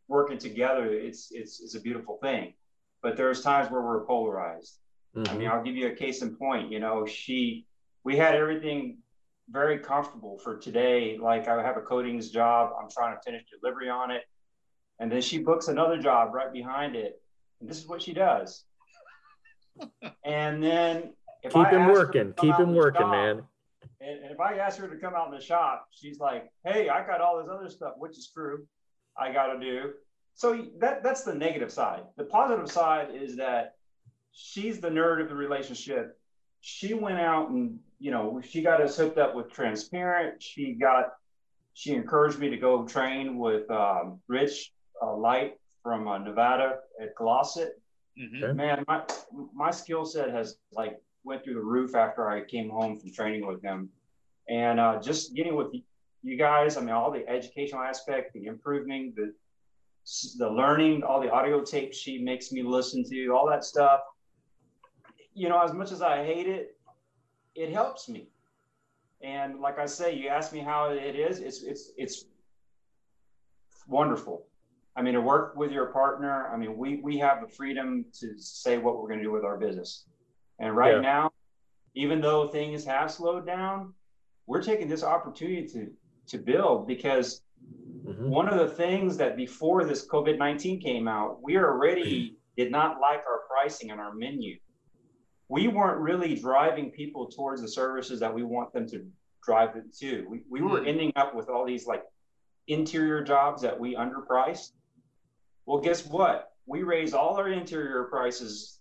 working 0.07 0.37
together, 0.37 0.85
it's 0.85 1.27
it's 1.31 1.61
it's 1.61 1.75
a 1.75 1.81
beautiful 1.81 2.17
thing. 2.21 2.53
But 3.03 3.17
there's 3.17 3.41
times 3.41 3.71
where 3.71 3.81
we're 3.81 4.05
polarized. 4.05 4.77
I 5.15 5.33
mean, 5.35 5.47
I'll 5.47 5.63
give 5.63 5.75
you 5.75 5.87
a 5.87 5.95
case 5.95 6.21
in 6.21 6.35
point. 6.35 6.71
You 6.71 6.79
know, 6.79 7.05
she, 7.05 7.65
we 8.03 8.15
had 8.15 8.33
everything 8.35 8.99
very 9.49 9.77
comfortable 9.79 10.37
for 10.37 10.57
today. 10.57 11.17
Like 11.21 11.47
I 11.47 11.61
have 11.61 11.77
a 11.77 11.81
coatings 11.81 12.29
job, 12.29 12.71
I'm 12.81 12.89
trying 12.89 13.15
to 13.15 13.21
finish 13.21 13.43
delivery 13.59 13.89
on 13.89 14.11
it, 14.11 14.23
and 14.99 15.11
then 15.11 15.21
she 15.21 15.39
books 15.39 15.67
another 15.67 15.97
job 15.97 16.33
right 16.33 16.53
behind 16.53 16.95
it, 16.95 17.21
and 17.61 17.69
this 17.69 17.77
is 17.77 17.87
what 17.87 18.01
she 18.01 18.13
does. 18.13 18.65
and 20.25 20.61
then 20.61 21.13
if 21.43 21.53
keep 21.53 21.67
I 21.67 21.69
him 21.69 21.81
ask 21.81 21.87
her 21.87 21.93
to 21.93 21.99
working, 21.99 22.33
keep 22.37 22.55
him 22.55 22.75
working, 22.75 23.01
shop, 23.01 23.11
man. 23.11 23.43
And, 24.01 24.23
and 24.23 24.31
if 24.31 24.39
I 24.39 24.57
ask 24.57 24.79
her 24.79 24.87
to 24.87 24.97
come 24.97 25.13
out 25.15 25.27
in 25.27 25.35
the 25.35 25.43
shop, 25.43 25.87
she's 25.91 26.19
like, 26.19 26.51
"Hey, 26.65 26.89
I 26.89 27.05
got 27.05 27.21
all 27.21 27.39
this 27.39 27.49
other 27.49 27.69
stuff, 27.69 27.93
which 27.97 28.17
is 28.17 28.29
true. 28.33 28.65
I 29.17 29.31
got 29.31 29.53
to 29.53 29.59
do." 29.59 29.93
So 30.33 30.65
that 30.79 31.03
that's 31.03 31.23
the 31.23 31.33
negative 31.33 31.71
side. 31.71 32.01
The 32.17 32.25
positive 32.25 32.69
side 32.69 33.09
is 33.13 33.37
that 33.37 33.75
she's 34.31 34.79
the 34.79 34.89
nerd 34.89 35.21
of 35.21 35.29
the 35.29 35.35
relationship. 35.35 36.17
She 36.61 36.93
went 36.93 37.19
out 37.19 37.49
and 37.49 37.79
you 37.99 38.11
know 38.11 38.41
she 38.43 38.61
got 38.61 38.81
us 38.81 38.97
hooked 38.97 39.17
up 39.17 39.35
with 39.35 39.51
Transparent. 39.51 40.41
She 40.41 40.73
got 40.73 41.05
she 41.73 41.93
encouraged 41.93 42.39
me 42.39 42.49
to 42.49 42.57
go 42.57 42.85
train 42.85 43.37
with 43.37 43.69
um, 43.71 44.19
Rich 44.27 44.73
uh, 45.01 45.15
Light 45.15 45.53
from 45.83 46.07
uh, 46.07 46.17
Nevada 46.19 46.79
at 47.01 47.15
Glossit. 47.15 47.71
Mhm. 48.19 48.43
Okay. 48.43 48.53
Man, 48.53 48.83
my 48.87 49.03
my 49.53 49.71
skill 49.71 50.05
set 50.05 50.29
has 50.31 50.57
like 50.71 51.01
went 51.23 51.43
through 51.43 51.53
the 51.55 51.61
roof 51.61 51.95
after 51.95 52.29
I 52.29 52.41
came 52.43 52.69
home 52.69 52.99
from 52.99 53.11
training 53.13 53.45
with 53.45 53.61
him, 53.61 53.89
and 54.49 54.79
uh, 54.79 54.99
just 54.99 55.33
getting 55.35 55.55
with 55.55 55.73
you 56.23 56.37
guys. 56.37 56.77
I 56.77 56.81
mean, 56.81 56.91
all 56.91 57.11
the 57.11 57.27
educational 57.27 57.81
aspect, 57.81 58.33
the 58.33 58.45
improving, 58.45 59.13
the 59.15 59.33
the 60.37 60.49
learning, 60.49 61.03
all 61.03 61.21
the 61.21 61.31
audio 61.31 61.63
tapes 61.63 61.97
she 61.97 62.17
makes 62.19 62.51
me 62.51 62.63
listen 62.63 63.03
to, 63.09 63.29
all 63.29 63.47
that 63.47 63.63
stuff. 63.63 64.01
You 65.33 65.47
know, 65.47 65.61
as 65.61 65.73
much 65.73 65.91
as 65.91 66.01
I 66.01 66.25
hate 66.25 66.47
it, 66.47 66.75
it 67.55 67.71
helps 67.71 68.09
me. 68.09 68.27
And 69.21 69.59
like 69.59 69.77
I 69.79 69.85
say, 69.85 70.15
you 70.15 70.27
ask 70.27 70.51
me 70.51 70.59
how 70.59 70.89
it 70.89 71.15
is. 71.15 71.39
It's 71.39 71.61
it's 71.63 71.91
it's 71.97 72.25
wonderful. 73.87 74.47
I 74.95 75.01
mean, 75.01 75.13
to 75.13 75.21
work 75.21 75.55
with 75.55 75.71
your 75.71 75.87
partner. 75.87 76.49
I 76.53 76.57
mean, 76.57 76.75
we 76.77 76.97
we 77.01 77.17
have 77.19 77.41
the 77.41 77.47
freedom 77.47 78.05
to 78.19 78.37
say 78.37 78.77
what 78.77 78.97
we're 78.99 79.07
going 79.07 79.19
to 79.19 79.25
do 79.25 79.31
with 79.31 79.45
our 79.45 79.57
business. 79.57 80.05
And 80.59 80.75
right 80.75 80.95
Yeah. 80.95 81.01
now, 81.01 81.31
even 81.95 82.21
though 82.21 82.47
things 82.47 82.85
have 82.85 83.11
slowed 83.11 83.45
down, 83.45 83.93
we're 84.47 84.61
taking 84.61 84.87
this 84.89 85.03
opportunity 85.03 85.65
to 85.67 85.91
to 86.27 86.37
build 86.37 86.87
because 86.87 87.41
Mhm. 88.05 88.29
one 88.29 88.49
of 88.49 88.57
the 88.59 88.67
things 88.75 89.17
that 89.17 89.35
before 89.35 89.85
this 89.85 90.07
COVID 90.07 90.37
19 90.37 90.79
came 90.81 91.07
out, 91.07 91.41
we 91.41 91.57
already 91.57 92.37
did 92.57 92.71
not 92.71 92.99
like 92.99 93.23
our 93.27 93.41
pricing 93.47 93.91
and 93.91 93.99
our 93.99 94.13
menu. 94.13 94.57
We 95.47 95.67
weren't 95.67 95.99
really 95.99 96.35
driving 96.35 96.91
people 96.91 97.27
towards 97.27 97.61
the 97.61 97.67
services 97.67 98.19
that 98.19 98.33
we 98.33 98.43
want 98.43 98.71
them 98.73 98.87
to 98.87 99.05
drive 99.43 99.75
it 99.75 99.93
to. 99.97 100.25
We, 100.29 100.41
we 100.49 100.61
were 100.61 100.81
Mm. 100.81 100.87
ending 100.87 101.11
up 101.15 101.33
with 101.33 101.49
all 101.49 101.65
these 101.65 101.87
like 101.87 102.03
interior 102.67 103.23
jobs 103.23 103.61
that 103.61 103.79
we 103.79 103.95
underpriced. 103.95 104.73
Well, 105.65 105.79
guess 105.79 106.05
what? 106.05 106.53
We 106.65 106.83
raise 106.83 107.13
all 107.13 107.37
our 107.37 107.49
interior 107.49 108.05
prices 108.05 108.79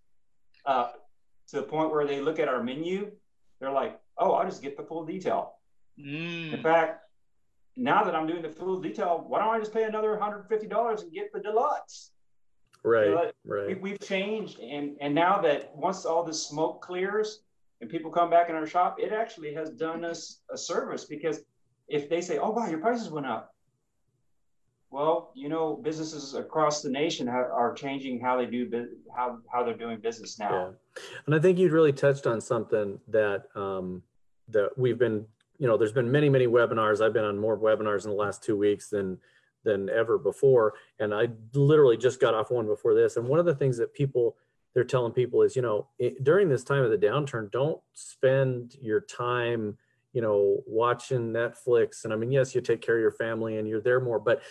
up 0.67 1.09
to 1.49 1.57
the 1.57 1.63
point 1.63 1.91
where 1.91 2.07
they 2.07 2.21
look 2.21 2.39
at 2.39 2.49
our 2.49 2.63
menu, 2.63 3.11
they're 3.59 3.73
like, 3.73 3.99
oh, 4.19 4.33
I'll 4.33 4.45
just 4.49 4.63
get 4.63 4.77
the 4.77 4.83
full 4.85 5.05
detail. 5.05 5.55
In 5.99 6.05
Mm. 6.05 6.63
fact, 6.63 7.05
now 7.77 8.05
that 8.05 8.15
I'm 8.15 8.27
doing 8.27 8.43
the 8.43 8.49
full 8.51 8.81
detail, 8.81 9.25
why 9.27 9.41
don't 9.41 9.49
I 9.55 9.59
just 9.59 9.73
pay 9.73 9.85
another 9.85 10.17
$150 10.17 11.03
and 11.03 11.13
get 11.13 11.33
the 11.33 11.41
deluxe? 11.41 12.13
Right, 12.83 13.07
You 13.07 13.15
know, 13.15 13.31
We, 13.45 13.51
right. 13.51 13.81
we've 13.83 14.01
changed, 14.01 14.59
and 14.61 14.97
and 15.03 15.15
now 15.15 15.41
that 15.43 15.77
once 15.77 16.07
all 16.07 16.25
this 16.25 16.43
smoke 16.47 16.81
clears 16.81 17.43
and 17.83 17.91
people 17.91 18.11
come 18.11 18.31
back 18.31 18.49
in 18.49 18.55
our 18.57 18.67
shop, 18.67 18.99
it 18.99 19.13
actually 19.13 19.53
has 19.55 19.71
done 19.71 20.03
us 20.05 20.41
a 20.51 20.57
service 20.57 21.05
because 21.05 21.45
if 21.89 22.09
they 22.09 22.23
say, 22.23 22.39
"Oh 22.39 22.51
wow, 22.51 22.69
your 22.69 22.79
prices 22.81 23.11
went 23.11 23.27
up," 23.27 23.55
well, 24.91 25.31
you 25.35 25.49
know, 25.49 25.77
businesses 25.77 26.35
across 26.35 26.83
the 26.83 26.91
nation 26.91 27.29
are 27.29 27.73
changing 27.75 28.21
how 28.21 28.37
they 28.37 28.47
do 28.47 28.89
how 29.15 29.39
how 29.53 29.63
they're 29.63 29.77
doing 29.77 30.01
business 30.01 30.39
now. 30.39 30.51
Yeah. 30.51 31.03
And 31.27 31.35
I 31.35 31.39
think 31.39 31.59
you'd 31.59 31.73
really 31.73 31.93
touched 31.93 32.27
on 32.27 32.41
something 32.41 32.99
that 33.09 33.45
um, 33.55 34.03
that 34.49 34.77
we've 34.77 34.99
been, 34.99 35.25
you 35.59 35.69
know, 35.69 35.77
there's 35.77 35.93
been 35.93 36.11
many, 36.11 36.29
many 36.29 36.49
webinars. 36.49 37.05
I've 37.05 37.13
been 37.13 37.25
on 37.25 37.39
more 37.39 37.57
webinars 37.57 38.05
in 38.05 38.11
the 38.11 38.17
last 38.17 38.43
two 38.43 38.57
weeks 38.57 38.89
than 38.89 39.19
than 39.65 39.89
ever 39.91 40.19
before. 40.19 40.75
And 40.99 41.15
I 41.15 41.29
literally 41.55 41.97
just 41.97 42.21
got 42.21 42.35
off 42.35 42.51
one 42.51 42.67
before 42.67 42.95
this. 42.95 43.17
And 43.17 43.29
one 43.29 43.39
of 43.39 43.47
the 43.47 43.55
things 43.55 43.77
that 43.79 43.95
people 43.95 44.37
they're 44.75 44.85
telling 44.85 45.13
people 45.13 45.43
is, 45.43 45.55
you 45.55 45.63
know, 45.63 45.87
it, 45.99 46.23
during 46.25 46.49
this 46.49 46.65
time 46.65 46.83
of 46.83 46.91
the 46.91 46.99
downturn, 46.99 47.51
don't 47.51 47.81
spend 47.93 48.77
your 48.81 49.01
time, 49.01 49.77
you 50.13 50.23
know, 50.23 50.63
watching 50.67 51.33
Netflix. 51.33 52.05
And 52.05 52.13
I 52.13 52.17
mean, 52.17 52.33
yes, 52.33 52.55
you 52.55 52.61
take 52.61 52.81
care 52.81 52.97
of 52.97 53.01
your 53.01 53.11
family 53.13 53.59
and 53.59 53.69
you're 53.69 53.81
there 53.81 54.01
more, 54.01 54.19
but 54.19 54.43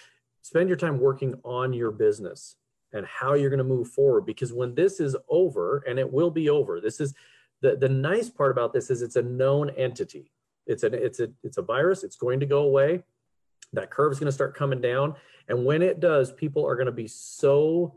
spend 0.49 0.67
your 0.67 0.77
time 0.77 0.99
working 0.99 1.35
on 1.43 1.73
your 1.73 1.91
business 1.91 2.55
and 2.91 3.05
how 3.05 3.35
you're 3.35 3.51
going 3.51 3.59
to 3.59 3.63
move 3.63 3.87
forward 3.87 4.25
because 4.25 4.51
when 4.51 4.73
this 4.73 4.99
is 4.99 5.15
over 5.29 5.83
and 5.87 5.99
it 5.99 6.11
will 6.11 6.31
be 6.31 6.49
over 6.49 6.81
this 6.81 6.99
is 6.99 7.13
the, 7.61 7.75
the 7.75 7.87
nice 7.87 8.31
part 8.31 8.49
about 8.49 8.73
this 8.73 8.89
is 8.89 9.03
it's 9.03 9.15
a 9.15 9.21
known 9.21 9.69
entity. 9.71 10.31
It's 10.65 10.83
a 10.83 10.87
it's 10.87 11.19
a 11.19 11.29
it's 11.43 11.59
a 11.59 11.61
virus 11.61 12.03
it's 12.03 12.15
going 12.15 12.39
to 12.39 12.47
go 12.47 12.63
away. 12.63 13.03
That 13.73 13.91
curve 13.91 14.11
is 14.11 14.19
going 14.19 14.25
to 14.27 14.31
start 14.31 14.57
coming 14.57 14.81
down 14.81 15.13
and 15.49 15.65
when 15.65 15.83
it 15.83 15.99
does 15.99 16.31
people 16.31 16.65
are 16.65 16.75
going 16.75 16.87
to 16.87 16.91
be 16.91 17.07
so 17.07 17.95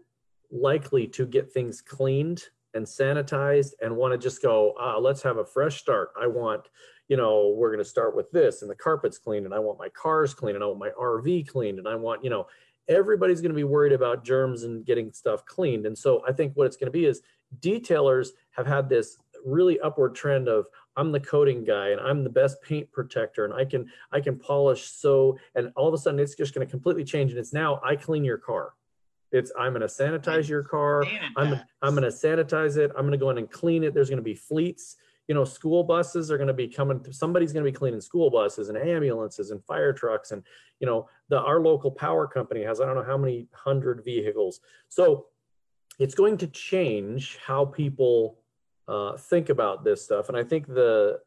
likely 0.51 1.07
to 1.07 1.25
get 1.25 1.51
things 1.51 1.81
cleaned 1.81 2.43
and 2.75 2.85
sanitized 2.85 3.73
and 3.81 3.97
want 3.97 4.13
to 4.13 4.19
just 4.19 4.43
go 4.43 4.75
ah, 4.79 4.99
let's 4.99 5.23
have 5.23 5.39
a 5.39 5.45
fresh 5.45 5.81
start. 5.81 6.11
I 6.21 6.27
want 6.27 6.69
you 7.13 7.17
know 7.19 7.55
we're 7.57 7.71
going 7.71 7.85
to 7.85 7.91
start 7.97 8.17
with 8.17 8.31
this 8.31 8.63
and 8.63 8.71
the 8.71 8.75
carpet's 8.75 9.19
clean 9.19 9.45
and 9.45 9.53
i 9.53 9.59
want 9.59 9.79
my 9.79 9.89
cars 9.91 10.33
clean 10.35 10.55
and 10.55 10.65
i 10.65 10.67
want 10.67 10.79
my 10.79 10.91
rv 10.91 11.47
cleaned 11.49 11.79
and 11.79 11.89
i 11.89 11.95
want 11.95 12.23
you 12.25 12.31
know 12.31 12.47
everybody's 12.89 13.41
going 13.41 13.51
to 13.51 13.57
be 13.57 13.65
worried 13.65 13.93
about 13.93 14.25
germs 14.25 14.65
and 14.65 14.85
getting 14.85 15.13
stuff 15.13 15.45
cleaned. 15.47 15.87
And 15.87 15.97
so 15.97 16.23
I 16.27 16.33
think 16.33 16.55
what 16.55 16.67
it's 16.67 16.77
going 16.77 16.87
to 16.87 16.93
be 16.93 17.07
is 17.07 17.23
detailers 17.61 18.29
have 18.53 18.67
had 18.67 18.89
this 18.89 19.19
really 19.45 19.81
upward 19.81 20.15
trend 20.15 20.49
of 20.49 20.67
I'm 20.97 21.11
the 21.11 21.21
coating 21.21 21.65
guy 21.65 21.89
and 21.89 22.01
I'm 22.01 22.23
the 22.23 22.31
best 22.31 22.61
paint 22.63 22.91
protector 22.93 23.45
and 23.45 23.55
I 23.55 23.65
can 23.65 23.91
I 24.13 24.21
can 24.21 24.39
polish 24.39 24.85
so 24.85 25.39
and 25.55 25.73
all 25.75 25.89
of 25.89 25.95
a 25.95 25.99
sudden 25.99 26.21
it's 26.21 26.37
just 26.37 26.55
going 26.55 26.67
to 26.67 26.71
completely 26.71 27.05
change 27.05 27.31
and 27.31 27.41
it's 27.41 27.53
now 27.53 27.81
I 27.85 27.97
clean 27.97 28.25
your 28.25 28.39
car. 28.39 28.75
It's 29.33 29.51
I'm 29.59 29.73
going 29.73 29.81
to 29.81 29.87
sanitize 29.87 30.49
your 30.49 30.63
car. 30.63 31.05
I'm 31.37 31.61
I'm 31.81 31.95
going 31.95 32.03
to 32.03 32.17
sanitize 32.17 32.77
it. 32.77 32.91
I'm 32.97 33.03
going 33.03 33.13
to 33.13 33.19
go 33.19 33.31
in 33.31 33.39
and 33.39 33.51
clean 33.51 33.83
it. 33.83 33.95
There's 33.95 34.11
going 34.11 34.19
to 34.19 34.23
be 34.23 34.35
fleets. 34.35 34.97
You 35.33 35.39
know, 35.39 35.47
school 35.47 35.83
buses 35.83 36.31
are 36.31 36.37
going 36.37 36.49
to 36.49 36.53
be 36.53 36.69
coming. 36.69 37.03
Somebody's 37.11 37.55
going 37.55 37.65
to 37.65 37.73
be 37.73 37.75
cleaning 37.75 38.03
school 38.03 38.29
buses 38.29 38.69
and 38.69 38.77
ambulances 38.77 39.51
and 39.51 39.65
fire 39.65 39.95
trucks. 39.95 40.31
And 40.31 40.43
you 40.79 40.87
know, 40.87 41.09
the 41.31 41.41
our 41.41 41.59
local 41.59 41.91
power 41.91 42.27
company 42.27 42.63
has 42.65 42.83
I 42.83 42.85
don't 42.85 42.97
know 42.97 43.03
how 43.03 43.17
many 43.17 43.49
hundred 43.55 44.05
vehicles. 44.05 44.61
So 44.91 45.29
it's 45.99 46.15
going 46.15 46.37
to 46.37 46.49
change 46.49 47.39
how 47.39 47.65
people 47.65 48.41
uh, 48.87 49.17
think 49.17 49.49
about 49.49 49.85
this 49.85 50.05
stuff. 50.05 50.29
And 50.29 50.37
I 50.37 50.45
think 50.45 50.67
the 50.67 51.21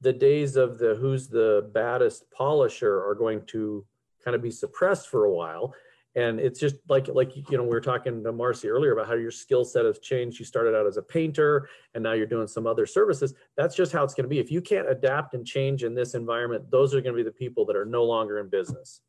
the 0.00 0.14
days 0.14 0.56
of 0.56 0.78
the 0.78 0.94
who's 0.94 1.28
the 1.28 1.70
baddest 1.74 2.30
polisher 2.30 3.06
are 3.06 3.14
going 3.14 3.44
to 3.48 3.84
kind 4.24 4.34
of 4.34 4.40
be 4.40 4.50
suppressed 4.50 5.08
for 5.08 5.26
a 5.26 5.30
while 5.30 5.74
and 6.16 6.38
it's 6.38 6.60
just 6.60 6.76
like 6.88 7.08
like 7.08 7.34
you 7.36 7.56
know 7.56 7.64
we 7.64 7.70
were 7.70 7.80
talking 7.80 8.22
to 8.22 8.32
marcy 8.32 8.68
earlier 8.68 8.92
about 8.92 9.06
how 9.08 9.14
your 9.14 9.30
skill 9.30 9.64
set 9.64 9.84
has 9.84 9.98
changed. 9.98 10.38
You 10.38 10.44
started 10.44 10.74
out 10.74 10.86
as 10.86 10.96
a 10.96 11.02
painter 11.02 11.68
and 11.94 12.02
now 12.02 12.12
you're 12.12 12.26
doing 12.26 12.46
some 12.46 12.66
other 12.66 12.86
services. 12.86 13.34
That's 13.56 13.74
just 13.74 13.92
how 13.92 14.04
it's 14.04 14.14
going 14.14 14.24
to 14.24 14.28
be. 14.28 14.38
If 14.38 14.50
you 14.50 14.60
can't 14.60 14.88
adapt 14.88 15.34
and 15.34 15.46
change 15.46 15.82
in 15.82 15.94
this 15.94 16.14
environment 16.14 16.70
those 16.70 16.94
are 16.94 17.00
going 17.00 17.14
to 17.14 17.16
be 17.16 17.24
the 17.24 17.32
people 17.32 17.64
that 17.66 17.76
are 17.76 17.84
no 17.84 18.04
longer 18.04 18.38
in 18.38 18.48
business. 18.48 19.00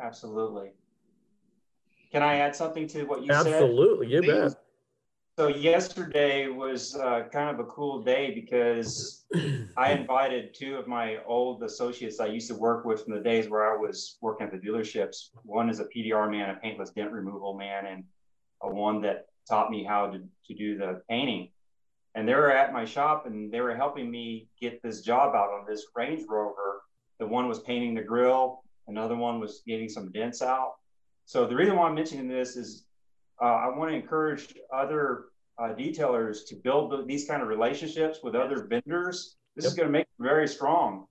Absolutely. 0.00 0.72
Can 2.10 2.22
I 2.22 2.36
add 2.36 2.54
something 2.54 2.86
to 2.88 3.04
what 3.04 3.22
you 3.22 3.28
said? 3.28 3.46
absolutely. 3.46 4.08
You 4.08 4.22
bet 4.22 4.54
So 5.38 5.48
yesterday 5.48 6.48
was 6.48 6.96
uh, 6.96 7.24
kind 7.30 7.50
of 7.50 7.60
a 7.60 7.68
cool 7.68 8.02
day 8.02 8.32
because 8.34 9.26
I 9.76 9.92
invited 9.92 10.54
two 10.54 10.76
of 10.76 10.88
my 10.88 11.18
old 11.26 11.62
associates 11.62 12.20
I 12.20 12.28
used 12.28 12.48
to 12.48 12.54
work 12.54 12.86
with 12.86 13.04
from 13.04 13.12
the 13.12 13.20
days 13.20 13.50
where 13.50 13.70
I 13.70 13.76
was 13.76 14.16
working 14.22 14.46
at 14.46 14.52
the 14.52 14.58
dealerships. 14.58 15.28
One 15.42 15.68
is 15.68 15.78
a 15.78 15.84
PDR 15.84 16.30
man, 16.30 16.48
a 16.48 16.54
paintless 16.54 16.88
dent 16.88 17.12
removal 17.12 17.52
man, 17.52 17.84
and 17.84 18.04
a 18.62 18.72
one 18.72 19.02
that 19.02 19.26
taught 19.46 19.70
me 19.70 19.84
how 19.84 20.06
to, 20.06 20.20
to 20.20 20.54
do 20.54 20.78
the 20.78 21.02
painting. 21.06 21.50
and 22.14 22.26
they 22.26 22.34
were 22.34 22.50
at 22.50 22.72
my 22.72 22.86
shop 22.86 23.26
and 23.26 23.52
they 23.52 23.60
were 23.60 23.76
helping 23.76 24.10
me 24.10 24.48
get 24.58 24.82
this 24.82 25.02
job 25.02 25.34
out 25.34 25.50
on 25.50 25.66
this 25.68 25.84
Range 25.94 26.22
Rover. 26.26 26.80
The 27.18 27.26
one 27.26 27.46
was 27.46 27.58
painting 27.58 27.94
the 27.94 28.00
grill, 28.00 28.62
another 28.88 29.16
one 29.16 29.38
was 29.38 29.60
getting 29.66 29.90
some 29.90 30.10
dents 30.12 30.40
out. 30.40 30.76
So 31.26 31.46
the 31.46 31.56
reason 31.56 31.76
why 31.76 31.88
I'm 31.88 31.94
mentioning 31.94 32.26
this 32.26 32.56
is 32.56 32.85
uh, 33.40 33.44
I 33.44 33.68
want 33.76 33.90
to 33.90 33.96
encourage 33.96 34.54
other 34.72 35.26
uh, 35.58 35.74
detailers 35.74 36.46
to 36.48 36.56
build 36.56 37.06
these 37.06 37.26
kind 37.26 37.42
of 37.42 37.48
relationships 37.48 38.20
with 38.22 38.34
other 38.34 38.66
vendors. 38.66 39.36
This 39.54 39.64
yep. 39.64 39.70
is 39.70 39.74
going 39.74 39.88
to 39.88 39.92
make 39.92 40.06
very 40.18 40.48
strong 40.48 41.06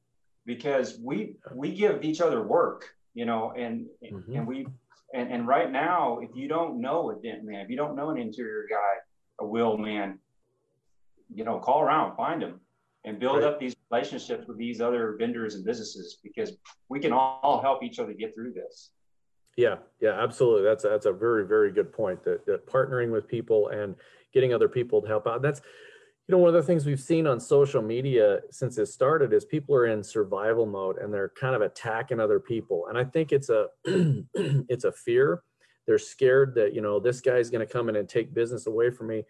because 0.45 0.99
we 1.01 1.35
we 1.53 1.73
give 1.73 2.03
each 2.03 2.21
other 2.21 2.43
work, 2.43 2.85
you 3.13 3.25
know, 3.25 3.53
and 3.57 3.87
mm-hmm. 4.03 4.35
and 4.35 4.47
we 4.47 4.67
and, 5.13 5.31
and 5.31 5.47
right 5.47 5.71
now, 5.71 6.19
if 6.19 6.29
you 6.35 6.47
don't 6.47 6.79
know 6.79 7.11
a 7.11 7.15
dent 7.15 7.43
man, 7.43 7.61
if 7.61 7.69
you 7.69 7.77
don't 7.77 7.95
know 7.95 8.09
an 8.09 8.17
interior 8.17 8.65
guy, 8.69 9.01
a 9.39 9.45
wheel 9.45 9.77
man, 9.77 10.19
you 11.33 11.43
know, 11.43 11.59
call 11.59 11.81
around, 11.81 12.15
find 12.15 12.41
them, 12.41 12.59
and 13.05 13.19
build 13.19 13.37
right. 13.37 13.45
up 13.45 13.59
these 13.59 13.75
relationships 13.91 14.47
with 14.47 14.57
these 14.57 14.81
other 14.81 15.15
vendors 15.17 15.55
and 15.55 15.65
businesses 15.65 16.17
because 16.23 16.53
we 16.89 16.99
can 16.99 17.13
all 17.13 17.61
help 17.61 17.83
each 17.83 17.99
other 17.99 18.13
get 18.13 18.33
through 18.35 18.53
this. 18.53 18.91
Yeah, 19.55 19.75
yeah, 20.01 20.21
absolutely. 20.21 20.63
That's 20.63 20.83
that's 20.83 21.05
a 21.05 21.13
very 21.13 21.47
very 21.47 21.71
good 21.71 21.93
point. 21.93 22.23
That, 22.23 22.45
that 22.45 22.67
partnering 22.67 23.11
with 23.11 23.27
people 23.27 23.69
and 23.69 23.95
getting 24.33 24.53
other 24.53 24.67
people 24.67 25.01
to 25.01 25.07
help 25.07 25.27
out. 25.27 25.41
That's 25.41 25.61
you 26.27 26.33
know 26.33 26.39
one 26.39 26.49
of 26.49 26.53
the 26.55 26.63
things 26.63 26.85
we've 26.85 26.99
seen 26.99 27.25
on 27.25 27.39
social 27.39 27.81
media 27.81 28.41
since 28.51 28.77
it 28.77 28.87
started 28.87 29.31
is 29.31 29.45
people 29.45 29.75
are 29.75 29.85
in 29.85 30.03
survival 30.03 30.65
mode 30.65 30.97
and 30.97 31.13
they're 31.13 31.31
kind 31.39 31.55
of 31.55 31.61
attacking 31.61 32.19
other 32.19 32.39
people. 32.39 32.87
And 32.89 32.97
I 32.97 33.05
think 33.05 33.31
it's 33.31 33.49
a 33.49 33.67
it's 33.85 34.83
a 34.83 34.91
fear. 34.91 35.41
They're 35.87 35.99
scared 35.99 36.55
that 36.55 36.73
you 36.73 36.81
know 36.81 36.99
this 36.99 37.21
guy's 37.21 37.49
going 37.49 37.65
to 37.65 37.71
come 37.71 37.87
in 37.87 37.95
and 37.95 38.09
take 38.09 38.33
business 38.33 38.67
away 38.67 38.89
from 38.91 39.07
me. 39.07 39.23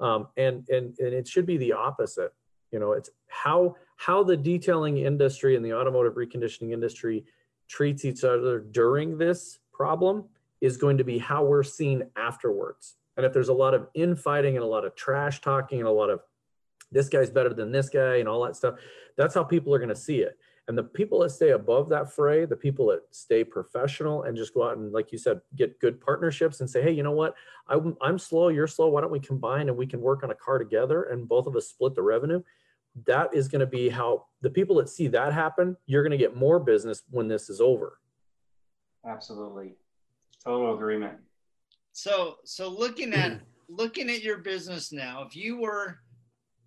Um, 0.00 0.28
and 0.36 0.68
and 0.68 0.98
and 0.98 1.14
it 1.14 1.28
should 1.28 1.46
be 1.46 1.56
the 1.56 1.72
opposite 1.72 2.32
you 2.72 2.78
know 2.78 2.92
it's 2.92 3.10
how 3.28 3.74
how 3.96 4.22
the 4.22 4.36
detailing 4.36 4.98
industry 4.98 5.56
and 5.56 5.64
the 5.64 5.72
automotive 5.72 6.14
reconditioning 6.14 6.72
industry 6.72 7.24
treats 7.68 8.04
each 8.04 8.24
other 8.24 8.60
during 8.60 9.18
this 9.18 9.58
problem 9.78 10.24
is 10.60 10.76
going 10.76 10.98
to 10.98 11.04
be 11.04 11.18
how 11.18 11.42
we're 11.44 11.62
seen 11.62 12.02
afterwards 12.16 12.96
and 13.16 13.24
if 13.24 13.32
there's 13.32 13.48
a 13.48 13.54
lot 13.64 13.72
of 13.72 13.88
infighting 13.94 14.56
and 14.56 14.64
a 14.64 14.68
lot 14.68 14.84
of 14.84 14.94
trash 14.94 15.40
talking 15.40 15.78
and 15.78 15.88
a 15.88 15.92
lot 15.92 16.10
of 16.10 16.20
this 16.92 17.08
guy's 17.08 17.30
better 17.30 17.54
than 17.54 17.72
this 17.72 17.88
guy 17.88 18.16
and 18.16 18.28
all 18.28 18.44
that 18.44 18.56
stuff 18.56 18.74
that's 19.16 19.34
how 19.34 19.42
people 19.42 19.72
are 19.72 19.78
going 19.78 19.88
to 19.88 19.96
see 19.96 20.18
it 20.18 20.36
and 20.68 20.76
the 20.76 20.84
people 20.84 21.20
that 21.20 21.30
stay 21.30 21.50
above 21.50 21.88
that 21.88 22.12
fray, 22.12 22.44
the 22.44 22.54
people 22.54 22.88
that 22.88 23.00
stay 23.10 23.42
professional 23.42 24.24
and 24.24 24.36
just 24.36 24.52
go 24.52 24.68
out 24.68 24.76
and, 24.76 24.92
like 24.92 25.12
you 25.12 25.18
said, 25.18 25.40
get 25.56 25.80
good 25.80 25.98
partnerships 25.98 26.60
and 26.60 26.68
say, 26.68 26.82
hey, 26.82 26.90
you 26.90 27.02
know 27.02 27.12
what? 27.12 27.34
I'm, 27.68 27.96
I'm 28.02 28.18
slow, 28.18 28.48
you're 28.48 28.66
slow. 28.66 28.88
Why 28.88 29.00
don't 29.00 29.10
we 29.10 29.18
combine 29.18 29.70
and 29.70 29.78
we 29.78 29.86
can 29.86 30.02
work 30.02 30.22
on 30.22 30.30
a 30.30 30.34
car 30.34 30.58
together 30.58 31.04
and 31.04 31.26
both 31.26 31.46
of 31.46 31.56
us 31.56 31.68
split 31.68 31.94
the 31.94 32.02
revenue? 32.02 32.42
That 33.06 33.32
is 33.32 33.48
going 33.48 33.60
to 33.60 33.66
be 33.66 33.88
how 33.88 34.26
the 34.42 34.50
people 34.50 34.76
that 34.76 34.90
see 34.90 35.08
that 35.08 35.32
happen, 35.32 35.74
you're 35.86 36.02
going 36.02 36.10
to 36.10 36.18
get 36.18 36.36
more 36.36 36.60
business 36.60 37.02
when 37.08 37.28
this 37.28 37.48
is 37.48 37.62
over. 37.62 37.98
Absolutely. 39.08 39.74
Total 40.44 40.74
agreement. 40.74 41.18
So, 41.92 42.36
so 42.44 42.68
looking 42.68 43.12
at 43.12 43.40
looking 43.68 44.08
at 44.10 44.22
your 44.22 44.38
business 44.38 44.92
now, 44.92 45.24
if 45.26 45.34
you 45.34 45.58
were 45.60 45.98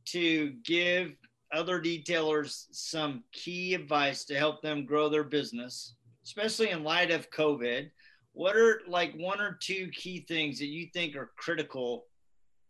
to 0.05 0.53
give 0.63 1.13
other 1.53 1.81
detailers 1.81 2.65
some 2.71 3.23
key 3.31 3.73
advice 3.73 4.23
to 4.25 4.35
help 4.35 4.61
them 4.61 4.85
grow 4.85 5.09
their 5.09 5.23
business, 5.23 5.95
especially 6.23 6.69
in 6.69 6.83
light 6.83 7.11
of 7.11 7.29
COVID. 7.31 7.89
What 8.33 8.55
are 8.55 8.81
like 8.87 9.13
one 9.15 9.41
or 9.41 9.57
two 9.61 9.89
key 9.89 10.25
things 10.27 10.59
that 10.59 10.67
you 10.67 10.87
think 10.93 11.15
are 11.15 11.31
critical 11.37 12.05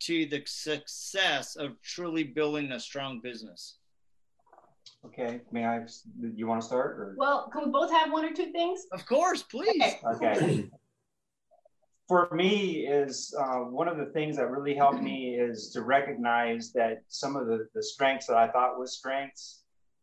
to 0.02 0.26
the 0.26 0.42
success 0.46 1.56
of 1.56 1.80
truly 1.84 2.24
building 2.24 2.72
a 2.72 2.80
strong 2.80 3.22
business? 3.22 3.78
Okay, 5.06 5.42
may 5.52 5.66
I? 5.66 5.86
You 6.36 6.48
want 6.48 6.62
to 6.62 6.68
start? 6.68 7.00
Or? 7.00 7.16
Well, 7.18 7.50
can 7.52 7.66
we 7.66 7.72
both 7.72 7.92
have 7.92 8.12
one 8.12 8.24
or 8.24 8.34
two 8.34 8.52
things? 8.52 8.86
Of 8.92 9.06
course, 9.06 9.42
please. 9.44 9.96
Okay 10.16 10.70
for 12.12 12.28
me 12.34 12.86
is 12.86 13.34
uh, 13.40 13.60
one 13.60 13.88
of 13.88 13.96
the 13.96 14.08
things 14.08 14.36
that 14.36 14.52
really 14.52 14.76
helped 14.76 15.02
me 15.02 15.36
is 15.36 15.70
to 15.70 15.82
recognize 15.82 16.74
that 16.74 17.04
some 17.08 17.38
of 17.38 17.48
the, 17.48 17.70
the 17.74 17.82
strengths 17.82 18.28
that 18.28 18.36
I 18.36 18.50
thought 18.50 18.78
was 18.78 18.98
strengths 18.98 19.62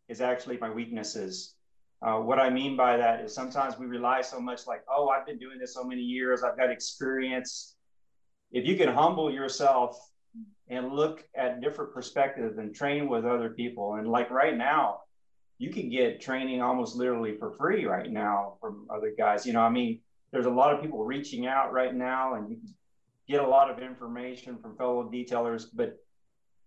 is 0.09 0.23
actually 0.23 0.57
my 0.57 0.71
weaknesses. 0.71 1.57
Uh, 2.01 2.15
what 2.15 2.39
I 2.39 2.49
mean 2.49 2.79
by 2.79 2.97
that 2.97 3.21
is 3.21 3.35
sometimes 3.35 3.79
we 3.79 3.85
rely 3.85 4.23
so 4.23 4.41
much 4.41 4.67
like, 4.67 4.85
oh, 4.91 5.11
I've 5.11 5.27
been 5.27 5.39
doing 5.39 5.59
this 5.59 5.75
so 5.75 5.85
many 5.85 6.01
years, 6.01 6.43
I've 6.43 6.57
got 6.57 6.71
experience. 6.71 7.77
If 8.53 8.65
you 8.67 8.79
can 8.79 8.89
humble 8.89 9.31
yourself 9.31 10.01
and 10.71 10.93
look 10.93 11.25
at 11.35 11.61
different 11.61 11.93
perspectives 11.95 12.59
and 12.59 12.75
train 12.75 13.09
with 13.09 13.25
other 13.25 13.51
people, 13.51 13.95
and 13.95 14.09
like 14.09 14.31
right 14.31 14.57
now, 14.57 15.01
you 15.59 15.71
can 15.71 15.89
get 15.91 16.21
training 16.21 16.63
almost 16.63 16.97
literally 16.97 17.37
for 17.37 17.53
free 17.53 17.85
right 17.85 18.11
now 18.11 18.55
from 18.61 18.87
other 18.91 19.13
guys. 19.17 19.45
You 19.47 19.53
know, 19.53 19.61
I 19.61 19.71
mean, 19.71 20.01
there's 20.31 20.47
a 20.47 20.51
lot 20.51 20.75
of 20.75 20.81
people 20.81 21.05
reaching 21.05 21.47
out 21.47 21.73
right 21.73 21.95
now 21.95 22.35
and 22.35 22.49
you 22.49 22.57
can 22.57 22.75
get 23.27 23.41
a 23.41 23.47
lot 23.47 23.71
of 23.71 23.81
information 23.81 24.59
from 24.59 24.77
fellow 24.77 25.11
detailers. 25.13 25.67
But 25.73 25.97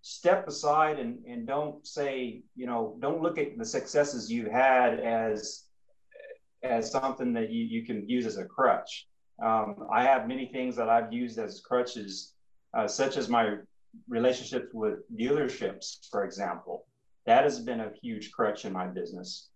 step 0.01 0.47
aside 0.47 0.99
and, 0.99 1.23
and 1.25 1.45
don't 1.45 1.85
say 1.85 2.41
you 2.55 2.65
know 2.65 2.97
don't 2.99 3.21
look 3.21 3.37
at 3.37 3.57
the 3.57 3.65
successes 3.65 4.31
you've 4.31 4.51
had 4.51 4.99
as 4.99 5.65
as 6.63 6.91
something 6.91 7.33
that 7.33 7.51
you, 7.51 7.63
you 7.65 7.85
can 7.85 8.07
use 8.07 8.25
as 8.25 8.37
a 8.37 8.45
crutch. 8.45 9.07
Um, 9.43 9.87
i 9.91 10.03
have 10.03 10.27
many 10.27 10.47
things 10.47 10.75
that 10.75 10.87
i've 10.87 11.11
used 11.11 11.39
as 11.39 11.61
crutches 11.61 12.33
uh, 12.75 12.87
such 12.87 13.17
as 13.17 13.27
my 13.27 13.55
relationships 14.07 14.67
with 14.73 14.99
dealerships 15.17 16.09
for 16.09 16.23
example 16.23 16.85
that 17.25 17.43
has 17.43 17.59
been 17.59 17.81
a 17.81 17.91
huge 18.01 18.31
crutch 18.31 18.65
in 18.65 18.73
my 18.73 18.87
business 18.87 19.49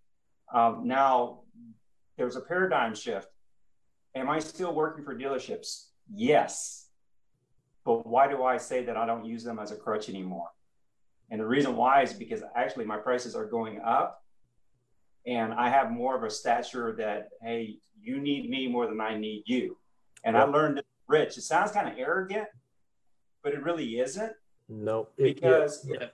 um, 0.54 0.82
now 0.86 1.40
there's 2.18 2.36
a 2.36 2.42
paradigm 2.42 2.94
shift 2.94 3.28
Am 4.16 4.30
I 4.30 4.40
still 4.40 4.74
working 4.74 5.04
for 5.04 5.14
dealerships? 5.14 5.88
Yes. 6.10 6.88
But 7.84 8.08
why 8.08 8.28
do 8.30 8.44
I 8.44 8.58
say 8.58 8.84
that 8.86 8.96
I 8.96 9.06
don't 9.06 9.26
use 9.26 9.44
them 9.44 9.60
as 9.60 9.72
a 9.72 9.76
crutch 9.76 10.08
anymore? 10.08 10.48
And 11.30 11.42
the 11.42 11.46
reason 11.46 11.76
why 11.76 12.02
is 12.04 12.14
because 12.14 12.42
actually 12.56 12.86
my 12.86 12.98
prices 12.98 13.36
are 13.36 13.46
going 13.46 13.82
up 13.82 14.24
and 15.28 15.54
I 15.54 15.70
have 15.70 15.92
more 15.92 16.16
of 16.16 16.24
a 16.24 16.30
stature 16.30 16.96
that, 16.98 17.30
hey, 17.42 17.78
you 18.00 18.20
need 18.20 18.50
me 18.50 18.68
more 18.68 18.88
than 18.88 19.02
I 19.02 19.18
need 19.18 19.44
you. 19.48 19.78
And 20.24 20.38
I 20.38 20.44
learned 20.44 20.82
rich. 21.08 21.38
It 21.38 21.42
sounds 21.42 21.72
kind 21.72 21.88
of 21.88 21.96
arrogant, 21.98 22.48
but 23.46 23.54
it 23.54 23.64
really 23.64 24.00
isn't. 24.00 24.34
No, 24.68 25.08
it, 25.18 25.36
because 25.36 25.88
yeah, 25.88 26.08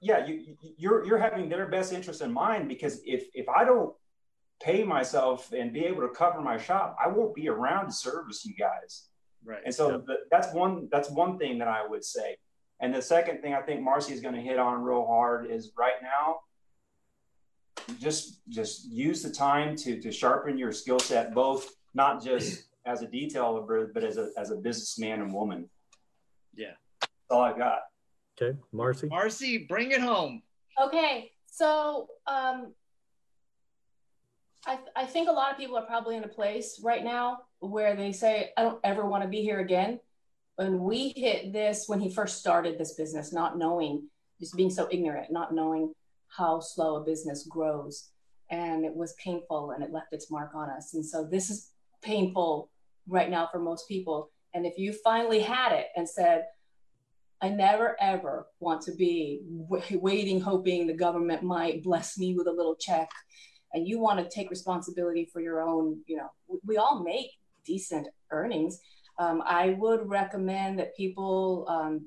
yeah 0.00 0.26
you, 0.26 0.56
you're 0.78 1.04
you're 1.04 1.18
having 1.18 1.50
their 1.50 1.66
best 1.68 1.92
interest 1.92 2.22
in 2.22 2.32
mind. 2.32 2.66
Because 2.66 3.00
if 3.04 3.26
if 3.34 3.46
I 3.48 3.64
don't 3.64 3.94
pay 4.60 4.82
myself 4.82 5.52
and 5.52 5.72
be 5.72 5.84
able 5.84 6.00
to 6.00 6.08
cover 6.08 6.40
my 6.40 6.56
shop, 6.56 6.96
I 6.98 7.08
won't 7.08 7.34
be 7.34 7.50
around 7.50 7.86
to 7.86 7.92
service 7.92 8.44
you 8.46 8.54
guys. 8.54 9.08
Right. 9.44 9.60
And 9.66 9.72
so 9.72 10.02
the, 10.04 10.16
that's 10.30 10.52
one 10.54 10.88
that's 10.90 11.10
one 11.10 11.38
thing 11.38 11.58
that 11.58 11.68
I 11.68 11.86
would 11.86 12.02
say. 12.02 12.38
And 12.80 12.92
the 12.92 13.02
second 13.02 13.42
thing 13.42 13.52
I 13.52 13.60
think 13.60 13.82
Marcy 13.82 14.14
is 14.14 14.20
going 14.20 14.34
to 14.34 14.40
hit 14.40 14.58
on 14.58 14.82
real 14.82 15.06
hard 15.06 15.50
is 15.50 15.72
right 15.78 16.00
now, 16.02 16.40
just 18.00 18.40
just 18.48 18.90
use 18.90 19.22
the 19.22 19.30
time 19.30 19.76
to 19.76 20.00
to 20.00 20.10
sharpen 20.10 20.56
your 20.56 20.72
skill 20.72 20.98
set, 20.98 21.34
both 21.34 21.74
not 21.92 22.24
just 22.24 22.64
as 22.86 23.02
a 23.02 23.06
detailer, 23.06 23.92
but 23.92 24.02
as 24.02 24.16
a 24.16 24.30
as 24.38 24.50
a 24.50 24.56
businessman 24.56 25.20
and 25.20 25.34
woman. 25.34 25.68
Yeah. 26.56 26.72
That's 27.00 27.12
all 27.30 27.42
I 27.42 27.56
got. 27.56 27.80
Okay, 28.40 28.58
Marcy. 28.72 29.06
Marcy, 29.08 29.58
bring 29.58 29.92
it 29.92 30.00
home. 30.00 30.42
Okay, 30.82 31.32
so 31.46 32.08
um, 32.26 32.74
I, 34.66 34.76
th- 34.76 34.88
I 34.94 35.06
think 35.06 35.28
a 35.28 35.32
lot 35.32 35.50
of 35.52 35.56
people 35.56 35.76
are 35.78 35.86
probably 35.86 36.16
in 36.16 36.24
a 36.24 36.28
place 36.28 36.80
right 36.82 37.02
now 37.02 37.38
where 37.60 37.96
they 37.96 38.12
say, 38.12 38.50
I 38.56 38.62
don't 38.62 38.80
ever 38.84 39.06
want 39.06 39.22
to 39.22 39.28
be 39.28 39.42
here 39.42 39.60
again. 39.60 40.00
When 40.56 40.80
we 40.82 41.12
hit 41.16 41.52
this, 41.52 41.84
when 41.86 42.00
he 42.00 42.10
first 42.10 42.38
started 42.38 42.78
this 42.78 42.94
business, 42.94 43.32
not 43.32 43.58
knowing, 43.58 44.08
just 44.40 44.56
being 44.56 44.70
so 44.70 44.88
ignorant, 44.90 45.32
not 45.32 45.54
knowing 45.54 45.92
how 46.28 46.60
slow 46.60 46.96
a 46.96 47.04
business 47.04 47.46
grows. 47.46 48.10
And 48.50 48.84
it 48.84 48.94
was 48.94 49.14
painful 49.14 49.72
and 49.72 49.82
it 49.82 49.92
left 49.92 50.12
its 50.12 50.30
mark 50.30 50.54
on 50.54 50.70
us. 50.70 50.94
And 50.94 51.04
so 51.04 51.24
this 51.24 51.50
is 51.50 51.70
painful 52.02 52.70
right 53.08 53.30
now 53.30 53.48
for 53.50 53.58
most 53.58 53.88
people. 53.88 54.30
And 54.56 54.64
if 54.64 54.78
you 54.78 54.94
finally 55.04 55.40
had 55.40 55.72
it 55.72 55.88
and 55.96 56.08
said, 56.08 56.46
I 57.42 57.50
never 57.50 57.94
ever 58.00 58.46
want 58.58 58.80
to 58.82 58.92
be 58.92 59.42
waiting, 59.90 60.40
hoping 60.40 60.86
the 60.86 60.94
government 60.94 61.42
might 61.42 61.84
bless 61.84 62.16
me 62.16 62.34
with 62.34 62.46
a 62.46 62.52
little 62.52 62.74
check 62.74 63.10
and 63.74 63.86
you 63.86 63.98
want 63.98 64.18
to 64.18 64.34
take 64.34 64.48
responsibility 64.48 65.28
for 65.30 65.42
your 65.42 65.60
own, 65.60 66.00
you 66.06 66.16
know, 66.16 66.30
we 66.64 66.78
all 66.78 67.04
make 67.04 67.32
decent 67.66 68.08
earnings. 68.30 68.80
Um, 69.18 69.42
I 69.44 69.76
would 69.78 70.08
recommend 70.08 70.78
that 70.78 70.96
people 70.96 71.66
um, 71.68 72.06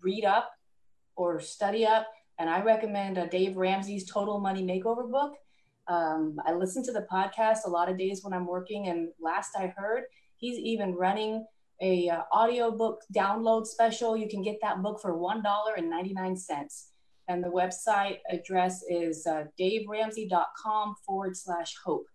read 0.00 0.24
up 0.24 0.52
or 1.16 1.40
study 1.40 1.84
up. 1.84 2.06
And 2.38 2.48
I 2.48 2.62
recommend 2.62 3.18
uh, 3.18 3.26
Dave 3.26 3.56
Ramsey's 3.56 4.08
Total 4.08 4.38
Money 4.38 4.62
Makeover 4.62 5.10
book. 5.10 5.32
Um, 5.88 6.36
I 6.46 6.52
listen 6.52 6.84
to 6.84 6.92
the 6.92 7.06
podcast 7.12 7.66
a 7.66 7.70
lot 7.70 7.90
of 7.90 7.98
days 7.98 8.22
when 8.22 8.32
I'm 8.32 8.46
working. 8.46 8.86
And 8.86 9.08
last 9.20 9.56
I 9.58 9.74
heard, 9.76 10.04
he's 10.38 10.58
even 10.58 10.94
running 10.94 11.46
a 11.80 12.08
uh, 12.08 12.22
audiobook 12.34 13.02
download 13.14 13.66
special. 13.66 14.16
You 14.16 14.28
can 14.28 14.42
get 14.42 14.58
that 14.62 14.82
book 14.82 15.00
for 15.00 15.12
$1.99. 15.12 16.84
And 17.28 17.44
the 17.44 17.48
website 17.48 18.18
address 18.30 18.82
is 18.88 19.26
uh, 19.26 19.44
daveramsey.com 19.60 20.96
forward 21.04 21.36
slash 21.36 21.74
hope. 21.84 22.06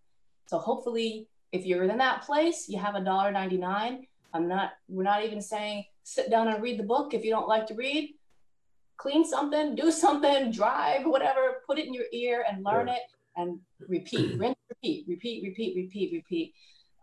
So 0.48 0.58
hopefully, 0.58 1.28
if 1.52 1.66
you're 1.66 1.84
in 1.84 1.98
that 2.00 2.24
place, 2.24 2.68
you 2.68 2.80
have 2.80 2.96
a 2.96 3.04
dollar 3.04 3.32
ninety 3.32 3.58
nine. 3.58 4.08
I'm 4.34 4.48
not. 4.48 4.72
We're 4.90 5.04
not 5.04 5.24
even 5.24 5.40
saying 5.40 5.86
sit 6.04 6.30
down 6.32 6.48
and 6.48 6.62
read 6.62 6.80
the 6.80 6.84
book 6.84 7.14
if 7.14 7.24
you 7.24 7.30
don't 7.30 7.48
like 7.48 7.68
to 7.68 7.76
read. 7.76 8.16
Clean 8.98 9.24
something, 9.24 9.76
do 9.76 9.92
something, 9.92 10.52
drive, 10.52 11.06
whatever. 11.06 11.62
Put 11.68 11.78
it 11.78 11.86
in 11.86 11.94
your 11.94 12.06
ear 12.12 12.44
and 12.50 12.64
learn 12.64 12.88
yeah. 12.88 12.96
it, 12.96 13.02
and 13.36 13.60
repeat, 13.88 14.38
rinse, 14.40 14.58
repeat, 14.70 15.06
repeat, 15.08 15.44
repeat, 15.44 15.76
repeat, 15.76 16.14
repeat. 16.14 16.54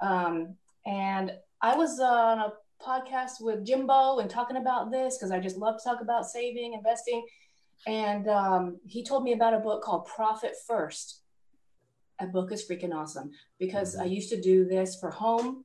Um, 0.01 0.57
and 0.91 1.33
I 1.63 1.77
was 1.77 2.01
on 2.01 2.41
a 2.41 2.53
podcast 2.85 3.41
with 3.41 3.65
Jimbo 3.65 4.19
and 4.19 4.29
talking 4.29 4.57
about 4.57 4.91
this 4.91 5.17
because 5.17 5.31
I 5.31 5.39
just 5.39 5.57
love 5.57 5.77
to 5.79 5.85
talk 5.85 6.01
about 6.01 6.27
saving, 6.27 6.73
investing. 6.73 7.25
And 7.87 8.29
um, 8.29 8.81
he 8.87 9.05
told 9.05 9.23
me 9.23 9.33
about 9.33 9.55
a 9.55 9.61
book 9.61 9.85
called 9.85 10.07
Profit 10.07 10.55
First. 10.67 11.23
That 12.19 12.33
book 12.33 12.51
is 12.51 12.69
freaking 12.69 12.93
awesome 12.93 13.31
because 13.59 13.97
I 13.97 14.05
used 14.05 14.31
to 14.31 14.41
do 14.41 14.65
this 14.65 14.97
for 14.97 15.11
home, 15.11 15.65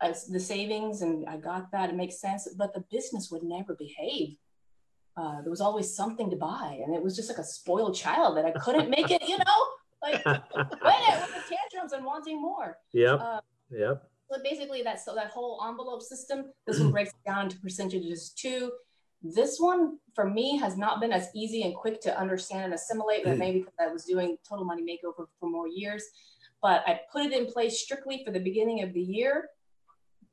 as 0.00 0.26
the 0.26 0.40
savings, 0.40 1.02
and 1.02 1.28
I 1.28 1.36
got 1.36 1.70
that. 1.72 1.90
It 1.90 1.96
makes 1.96 2.18
sense, 2.18 2.48
but 2.56 2.72
the 2.72 2.84
business 2.90 3.30
would 3.30 3.42
never 3.42 3.74
behave. 3.74 4.36
Uh, 5.16 5.42
there 5.42 5.50
was 5.50 5.60
always 5.60 5.94
something 5.94 6.30
to 6.30 6.36
buy, 6.36 6.80
and 6.84 6.94
it 6.94 7.02
was 7.02 7.14
just 7.14 7.28
like 7.28 7.38
a 7.38 7.44
spoiled 7.44 7.94
child 7.94 8.36
that 8.36 8.44
I 8.46 8.52
couldn't 8.52 8.90
make 8.90 9.10
it, 9.10 9.22
you 9.28 9.38
know, 9.38 9.66
like 10.02 10.24
when 10.24 10.34
it 10.34 11.20
with 11.20 11.34
the 11.34 11.54
tantrums 11.54 11.92
and 11.92 12.04
wanting 12.04 12.40
more. 12.40 12.78
Yep. 12.92 13.20
Uh, 13.20 13.40
yep. 13.70 14.10
So 14.30 14.40
basically, 14.42 14.82
that's 14.82 15.04
so 15.04 15.14
that 15.14 15.30
whole 15.30 15.62
envelope 15.66 16.02
system. 16.02 16.46
This 16.66 16.78
one 16.78 16.86
mm-hmm. 16.86 16.92
breaks 16.92 17.12
down 17.24 17.48
to 17.48 17.58
percentages 17.58 18.30
too. 18.30 18.72
This 19.22 19.58
one 19.58 19.98
for 20.14 20.28
me 20.28 20.56
has 20.58 20.76
not 20.76 21.00
been 21.00 21.12
as 21.12 21.28
easy 21.34 21.62
and 21.62 21.74
quick 21.74 22.00
to 22.02 22.18
understand 22.18 22.64
and 22.64 22.74
assimilate, 22.74 23.24
but 23.24 23.30
mm-hmm. 23.30 23.38
maybe 23.38 23.58
because 23.60 23.74
I 23.80 23.86
was 23.88 24.04
doing 24.04 24.36
total 24.48 24.64
money 24.64 24.82
makeover 24.82 25.26
for 25.38 25.48
more 25.48 25.68
years. 25.68 26.04
But 26.60 26.82
I 26.86 27.00
put 27.12 27.26
it 27.26 27.32
in 27.32 27.46
place 27.46 27.80
strictly 27.80 28.22
for 28.24 28.32
the 28.32 28.40
beginning 28.40 28.82
of 28.82 28.92
the 28.92 29.00
year. 29.00 29.48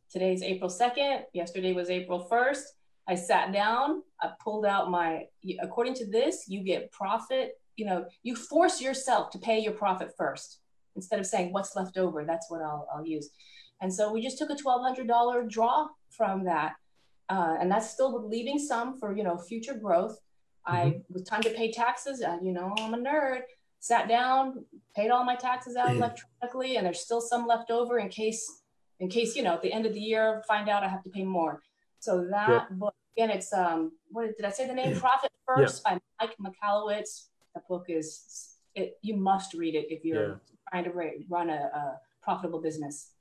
Today's 0.10 0.42
April 0.42 0.70
2nd. 0.70 1.24
Yesterday 1.34 1.74
was 1.74 1.90
April 1.90 2.28
1st. 2.32 2.64
I 3.08 3.16
sat 3.16 3.52
down, 3.52 4.02
I 4.22 4.30
pulled 4.42 4.66
out 4.66 4.90
my, 4.90 5.26
according 5.62 5.94
to 5.96 6.06
this, 6.06 6.46
you 6.48 6.64
get 6.64 6.92
profit. 6.92 7.60
You 7.76 7.86
know, 7.86 8.06
you 8.22 8.36
force 8.36 8.80
yourself 8.80 9.32
to 9.32 9.40
pay 9.40 9.60
your 9.60 9.74
profit 9.74 10.14
first 10.18 10.60
instead 10.96 11.20
of 11.20 11.26
saying 11.26 11.52
what's 11.52 11.76
left 11.76 11.98
over. 11.98 12.24
That's 12.24 12.50
what 12.50 12.62
I'll, 12.62 12.88
I'll 12.94 13.06
use. 13.06 13.30
And 13.84 13.94
so 13.94 14.12
we 14.12 14.22
just 14.22 14.40
took 14.40 14.50
a 14.50 14.56
$1,200 14.56 15.48
draw 15.48 15.90
from 16.10 16.46
that 16.46 16.74
uh, 17.30 17.56
and 17.60 17.72
that's 17.72 17.90
still 17.90 18.28
leaving 18.28 18.60
some 18.60 19.00
for 19.00 19.16
you 19.16 19.24
know 19.24 19.38
future 19.38 19.74
growth. 19.74 20.20
Mm-hmm. 20.68 20.76
I 20.76 21.02
was 21.10 21.24
time 21.24 21.42
to 21.42 21.50
pay 21.50 21.72
taxes, 21.72 22.22
and 22.22 22.46
you 22.46 22.54
know 22.54 22.74
I'm 22.80 22.94
a 22.94 22.98
nerd. 22.98 23.42
Sat 23.80 24.08
down, 24.08 24.66
paid 24.96 25.10
all 25.10 25.26
my 25.26 25.36
taxes 25.36 25.76
out 25.76 25.92
electronically, 25.96 26.78
and 26.78 26.86
there's 26.86 27.02
still 27.02 27.22
some 27.22 27.46
left 27.46 27.70
over 27.70 28.00
in 28.00 28.08
case, 28.10 28.62
in 29.00 29.10
case 29.10 29.36
you 29.36 29.44
know 29.44 29.54
at 29.54 29.62
the 29.62 29.74
end 29.74 29.86
of 29.86 29.94
the 29.94 30.00
year 30.00 30.44
find 30.48 30.70
out 30.70 30.84
I 30.84 30.88
have 30.88 31.04
to 31.04 31.10
pay 31.10 31.24
more. 31.24 31.62
So 32.00 32.28
that 32.32 32.50
yep. 32.50 32.70
book 32.72 32.96
again, 33.18 33.30
it's 33.30 33.52
um, 33.54 33.94
what 34.12 34.36
did 34.38 34.46
I 34.46 34.52
say 34.52 34.68
the 34.68 34.74
name? 34.74 34.96
Profit 35.00 35.32
First 35.46 35.84
by 35.84 36.00
Mike 36.20 36.36
Michalowicz. 36.42 37.28
That 37.56 37.68
book 37.68 37.86
is 37.90 38.56
it. 38.76 38.98
You 39.02 39.18
must 39.18 39.54
read 39.54 39.76
it 39.76 39.88
if 39.90 40.06
you're 40.06 40.28
yeah. 40.28 40.36
trying 40.70 40.84
to 40.86 40.92
run 41.30 41.50
a, 41.50 41.54
a 41.54 42.00
profitable 42.22 42.62
business. 42.62 43.12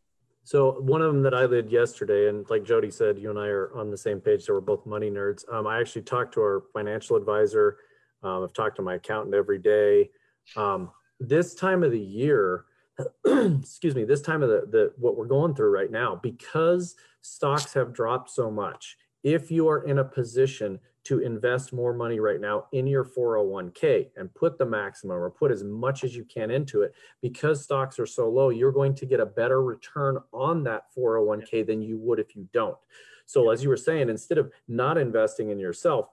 So 0.45 0.81
one 0.81 1.03
of 1.03 1.13
them 1.13 1.23
that 1.23 1.35
I 1.35 1.47
did 1.47 1.71
yesterday, 1.71 2.29
and 2.29 2.49
like 2.51 2.65
Jody 2.65 2.91
said, 2.91 3.19
you 3.19 3.31
and 3.31 3.39
I 3.39 3.47
are 3.47 3.73
on 3.77 3.91
the 3.91 3.97
same 3.97 4.21
page, 4.21 4.43
so 4.43 4.55
we're 4.55 4.61
both 4.61 4.85
money 4.87 5.11
nerds. 5.11 5.51
Um, 5.53 5.67
I 5.67 5.81
actually 5.81 6.03
talked 6.03 6.35
to 6.35 6.41
our 6.41 6.65
financial 6.73 7.17
advisor. 7.17 7.79
Um, 8.23 8.43
I've 8.43 8.53
talked 8.53 8.77
to 8.77 8.83
my 8.83 8.95
accountant 8.95 9.35
every 9.35 9.59
day. 9.59 10.11
Um, 10.57 10.91
this 11.21 11.55
time 11.55 11.85
of 11.85 11.93
the 11.93 12.01
year, 12.01 12.65
excuse 13.25 13.95
me, 13.95 14.05
this 14.05 14.21
time 14.21 14.43
of 14.43 14.49
the, 14.49 14.67
the 14.69 14.93
what 14.99 15.17
we're 15.17 15.27
going 15.27 15.55
through 15.55 15.71
right 15.71 15.91
now, 15.91 16.19
because 16.21 16.97
stocks 17.21 17.73
have 17.75 17.93
dropped 17.93 18.31
so 18.31 18.51
much. 18.51 18.97
If 19.23 19.51
you 19.53 19.69
are 19.69 19.85
in 19.85 19.99
a 19.99 20.05
position 20.05 20.81
to 21.05 21.19
invest 21.21 21.73
more 21.73 21.93
money 21.93 22.21
right 22.21 22.41
now 22.41 22.67
in 22.73 22.87
your 22.87 23.05
401k 23.05 24.09
and 24.17 24.33
put 24.35 24.59
the 24.59 24.67
maximum 24.67 25.17
or 25.17 25.31
put 25.31 25.51
as 25.51 25.65
much 25.65 26.05
as 26.05 26.15
you 26.15 26.25
can 26.25 26.51
into 26.51 26.83
it. 26.83 26.95
Because 27.21 27.62
stocks 27.62 27.99
are 27.99 28.07
so 28.07 28.29
low 28.29 28.51
you're 28.51 28.73
going 28.73 28.95
to 28.95 29.07
get 29.07 29.21
a 29.21 29.27
better 29.27 29.62
return 29.62 30.19
on 30.33 30.62
that 30.65 30.85
401k 30.97 31.67
than 31.67 31.83
you 31.83 31.99
would 31.99 32.19
if 32.19 32.37
you 32.37 32.49
don't. 32.53 32.77
So 33.27 33.51
as 33.51 33.62
you 33.62 33.69
were 33.69 33.77
saying 33.77 34.09
instead 34.09 34.38
of 34.38 34.53
not 34.69 34.99
investing 34.99 35.51
in 35.51 35.59
yourself 35.59 36.09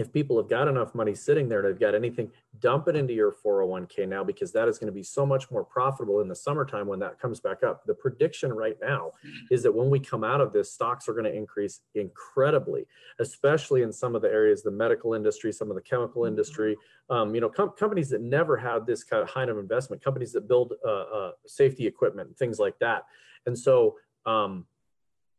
if 0.00 0.10
people 0.10 0.38
have 0.38 0.48
got 0.48 0.66
enough 0.66 0.94
money 0.94 1.14
sitting 1.14 1.46
there 1.46 1.58
and 1.58 1.68
they've 1.68 1.78
got 1.78 1.94
anything, 1.94 2.32
dump 2.58 2.88
it 2.88 2.96
into 2.96 3.12
your 3.12 3.30
401k 3.30 4.08
now 4.08 4.24
because 4.24 4.50
that 4.52 4.66
is 4.66 4.78
going 4.78 4.86
to 4.86 4.94
be 4.94 5.02
so 5.02 5.26
much 5.26 5.50
more 5.50 5.62
profitable 5.62 6.20
in 6.20 6.28
the 6.28 6.34
summertime 6.34 6.86
when 6.86 6.98
that 7.00 7.20
comes 7.20 7.38
back 7.38 7.62
up. 7.62 7.84
The 7.84 7.92
prediction 7.92 8.50
right 8.50 8.78
now 8.80 9.12
mm-hmm. 9.22 9.54
is 9.54 9.62
that 9.62 9.72
when 9.72 9.90
we 9.90 10.00
come 10.00 10.24
out 10.24 10.40
of 10.40 10.54
this, 10.54 10.72
stocks 10.72 11.06
are 11.06 11.12
going 11.12 11.26
to 11.26 11.34
increase 11.34 11.80
incredibly, 11.94 12.86
especially 13.18 13.82
in 13.82 13.92
some 13.92 14.16
of 14.16 14.22
the 14.22 14.30
areas, 14.30 14.62
the 14.62 14.70
medical 14.70 15.12
industry, 15.12 15.52
some 15.52 15.68
of 15.68 15.76
the 15.76 15.82
chemical 15.82 16.22
mm-hmm. 16.22 16.30
industry. 16.30 16.78
Um, 17.10 17.34
you 17.34 17.42
know, 17.42 17.50
com- 17.50 17.74
companies 17.78 18.08
that 18.08 18.22
never 18.22 18.56
had 18.56 18.86
this 18.86 19.04
kind 19.04 19.22
of 19.22 19.28
high 19.28 19.44
of 19.44 19.58
investment, 19.58 20.02
companies 20.02 20.32
that 20.32 20.48
build 20.48 20.72
uh, 20.82 20.88
uh, 20.88 21.30
safety 21.46 21.86
equipment, 21.86 22.38
things 22.38 22.58
like 22.58 22.78
that. 22.78 23.04
And 23.44 23.58
so, 23.58 23.96
um, 24.24 24.64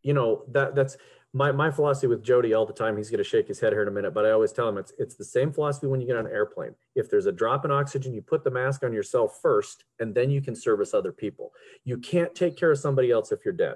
you 0.03 0.13
know, 0.13 0.43
that 0.49 0.75
that's 0.75 0.97
my, 1.33 1.51
my 1.51 1.71
philosophy 1.71 2.07
with 2.07 2.23
Jody 2.23 2.53
all 2.53 2.65
the 2.65 2.73
time, 2.73 2.97
he's 2.97 3.09
going 3.09 3.19
to 3.19 3.23
shake 3.23 3.47
his 3.47 3.59
head 3.59 3.71
here 3.71 3.81
in 3.81 3.87
a 3.87 3.91
minute, 3.91 4.13
but 4.13 4.25
I 4.25 4.31
always 4.31 4.51
tell 4.51 4.67
him 4.67 4.77
it's, 4.77 4.91
it's 4.97 5.15
the 5.15 5.23
same 5.23 5.53
philosophy 5.53 5.87
when 5.87 6.01
you 6.01 6.07
get 6.07 6.17
on 6.17 6.25
an 6.25 6.31
airplane. 6.31 6.75
If 6.95 7.09
there's 7.09 7.25
a 7.25 7.31
drop 7.31 7.63
in 7.63 7.71
oxygen, 7.71 8.13
you 8.13 8.21
put 8.21 8.43
the 8.43 8.51
mask 8.51 8.83
on 8.83 8.91
yourself 8.91 9.39
first, 9.41 9.85
and 9.99 10.13
then 10.13 10.29
you 10.29 10.41
can 10.41 10.55
service 10.55 10.93
other 10.93 11.13
people. 11.13 11.53
You 11.85 11.97
can't 11.97 12.35
take 12.35 12.57
care 12.57 12.71
of 12.71 12.79
somebody 12.79 13.11
else 13.11 13.31
if 13.31 13.45
you're 13.45 13.53
dead. 13.53 13.75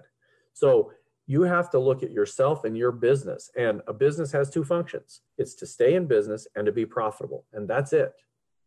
So 0.53 0.91
you 1.27 1.43
have 1.43 1.69
to 1.71 1.79
look 1.79 2.03
at 2.03 2.11
yourself 2.11 2.65
and 2.65 2.77
your 2.77 2.91
business. 2.91 3.49
And 3.57 3.81
a 3.87 3.93
business 3.93 4.31
has 4.33 4.49
two 4.49 4.63
functions 4.63 5.21
it's 5.37 5.55
to 5.55 5.65
stay 5.65 5.95
in 5.95 6.07
business 6.07 6.47
and 6.55 6.65
to 6.65 6.71
be 6.71 6.85
profitable. 6.85 7.45
And 7.53 7.67
that's 7.67 7.93
it. 7.93 8.13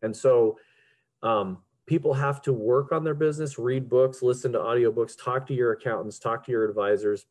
And 0.03 0.16
so 0.16 0.59
um, 1.22 1.59
people 1.87 2.14
have 2.14 2.40
to 2.42 2.53
work 2.53 2.90
on 2.90 3.05
their 3.05 3.14
business, 3.14 3.59
read 3.59 3.88
books, 3.88 4.22
listen 4.22 4.53
to 4.53 4.59
audiobooks, 4.59 5.12
talk 5.22 5.46
to 5.48 5.55
your 5.55 5.72
accountants, 5.72 6.18
talk 6.18 6.44
to 6.46 6.53
your 6.53 6.68
advisors, 6.68 7.27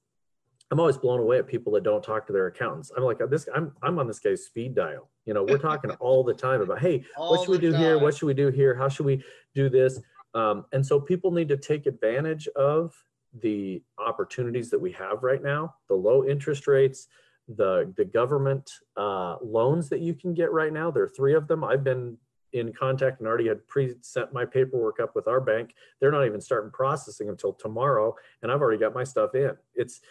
I'm 0.70 0.80
always 0.80 0.98
blown 0.98 1.20
away 1.20 1.38
at 1.38 1.48
people 1.48 1.72
that 1.74 1.84
don't 1.84 2.04
talk 2.04 2.28
to 2.28 2.34
their 2.34 2.48
accountants. 2.48 2.92
I'm 2.96 3.04
like 3.04 3.20
this. 3.30 3.48
I'm 3.56 3.72
I'm 3.82 4.00
on 4.00 4.08
this 4.08 4.20
guy's 4.20 4.46
speed 4.46 4.76
dial. 4.76 5.10
You 5.26 5.34
know, 5.34 5.44
we're 5.44 5.58
talking 5.58 5.92
all 6.00 6.24
the 6.24 6.34
time 6.34 6.62
about, 6.62 6.80
hey, 6.80 7.04
all 7.16 7.32
what 7.32 7.42
should 7.42 7.52
we 7.52 7.58
do 7.58 7.72
time. 7.72 7.82
here? 7.82 8.00
What 8.00 8.18
should 8.18 8.26
we 8.26 8.34
do 8.34 8.50
here? 8.50 8.76
How 8.76 8.90
should 8.90 9.06
we 9.06 9.24
do 9.56 9.70
this? 9.70 10.00
Um, 10.34 10.66
and 10.74 10.86
so 10.86 11.00
people 11.00 11.32
need 11.32 11.48
to 11.50 11.58
take 11.58 11.86
advantage 11.86 12.48
of 12.56 12.94
the 13.42 13.82
opportunities 13.98 14.70
that 14.70 14.80
we 14.80 14.92
have 14.94 15.24
right 15.24 15.42
now, 15.42 15.76
the 15.88 15.96
low 15.96 16.26
interest 16.26 16.68
rates, 16.68 17.08
the 17.48 17.94
the 17.96 18.06
government 18.06 18.70
uh, 18.98 19.38
loans 19.42 19.88
that 19.90 20.02
you 20.02 20.14
can 20.14 20.34
get 20.34 20.52
right 20.52 20.74
now. 20.74 20.92
There 20.92 21.04
are 21.04 21.10
three 21.10 21.34
of 21.34 21.48
them. 21.48 21.64
I've 21.64 21.84
been 21.84 22.18
in 22.54 22.74
contact 22.74 23.20
and 23.20 23.28
already 23.28 23.48
had 23.48 23.66
pre-sent 23.68 24.34
my 24.34 24.46
paperwork 24.46 25.00
up 25.00 25.16
with 25.16 25.28
our 25.28 25.42
bank. 25.42 25.74
They're 26.00 26.12
not 26.12 26.26
even 26.26 26.42
starting 26.42 26.72
processing 26.72 27.30
until 27.30 27.54
tomorrow, 27.54 28.16
and 28.42 28.52
I've 28.52 28.62
already 28.62 28.80
got 28.80 28.94
my 28.94 29.04
stuff 29.04 29.36
in. 29.36 29.52
It's 29.76 30.02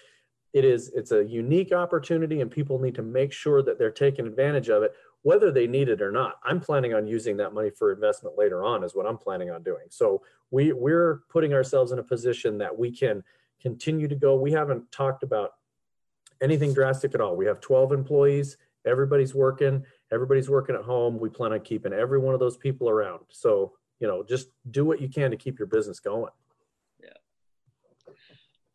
it 0.57 0.65
is 0.65 0.91
it's 0.95 1.13
a 1.13 1.23
unique 1.23 1.71
opportunity 1.71 2.41
and 2.41 2.51
people 2.51 2.79
need 2.79 2.95
to 2.95 3.03
make 3.03 3.31
sure 3.31 3.63
that 3.63 3.79
they're 3.79 3.91
taking 3.91 4.27
advantage 4.27 4.71
of 4.71 4.83
it 4.83 4.93
whether 5.23 5.51
they 5.51 5.67
need 5.67 5.89
it 5.89 6.01
or 6.01 6.13
not. 6.13 6.35
I'm 6.45 6.61
planning 6.61 6.95
on 6.95 7.09
using 7.09 7.37
that 7.39 7.53
money 7.53 7.71
for 7.71 7.93
investment 7.93 8.39
later 8.39 8.63
on 8.63 8.85
is 8.85 8.95
what 8.95 9.07
i'm 9.07 9.19
planning 9.19 9.51
on 9.51 9.65
doing. 9.65 9.87
So 9.91 10.23
we 10.53 10.73
we're 10.73 11.23
putting 11.29 11.53
ourselves 11.53 11.91
in 11.91 11.99
a 11.99 12.03
position 12.03 12.59
that 12.59 12.79
we 12.79 12.93
can 12.93 13.25
continue 13.61 14.07
to 14.07 14.15
go. 14.15 14.37
We 14.37 14.53
haven't 14.53 14.93
talked 14.93 15.25
about 15.25 15.55
anything 16.41 16.73
drastic 16.73 17.13
at 17.13 17.21
all. 17.21 17.35
We 17.35 17.47
have 17.47 17.61
12 17.61 17.91
employees. 17.93 18.57
Everybody's 18.87 19.35
working. 19.35 19.85
Everybody's 20.13 20.49
working 20.49 20.77
at 20.77 20.83
home. 20.83 21.19
We 21.19 21.29
plan 21.29 21.53
on 21.53 21.61
keeping 21.61 21.93
every 21.93 22.21
one 22.21 22.35
of 22.35 22.39
those 22.41 22.57
people 22.57 22.89
around. 22.89 23.25
So 23.31 23.73
you 23.99 24.07
know 24.07 24.23
just 24.23 24.49
do 24.71 24.85
what 24.85 25.01
you 25.01 25.09
can 25.09 25.33
to 25.33 25.37
keep 25.37 25.59
your 25.59 25.67
business 25.67 25.99
going 25.99 26.33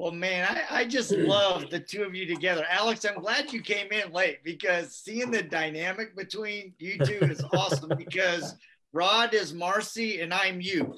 well, 0.02 0.12
man, 0.12 0.47
I, 0.49 0.80
I 0.80 0.86
just 0.86 1.12
love 1.12 1.70
the 1.70 1.80
two 1.80 2.02
of 2.02 2.16
you 2.16 2.26
together. 2.26 2.66
Alex, 2.72 3.06
I'm 3.06 3.22
glad 3.22 3.54
you 3.54 3.62
came 3.62 3.91
in 3.91 4.12
late 4.12 4.43
because 4.43 4.95
seeing 4.95 5.30
the 5.30 5.43
dynamic 5.43 6.16
between 6.16 6.74
you 6.80 6.97
two 6.97 7.20
is 7.22 7.43
awesome 7.54 7.91
because 7.95 8.56
Rod 8.93 9.36
is 9.36 9.54
Marcy 9.54 10.22
and 10.22 10.34
I'm 10.34 10.60
you. 10.60 10.97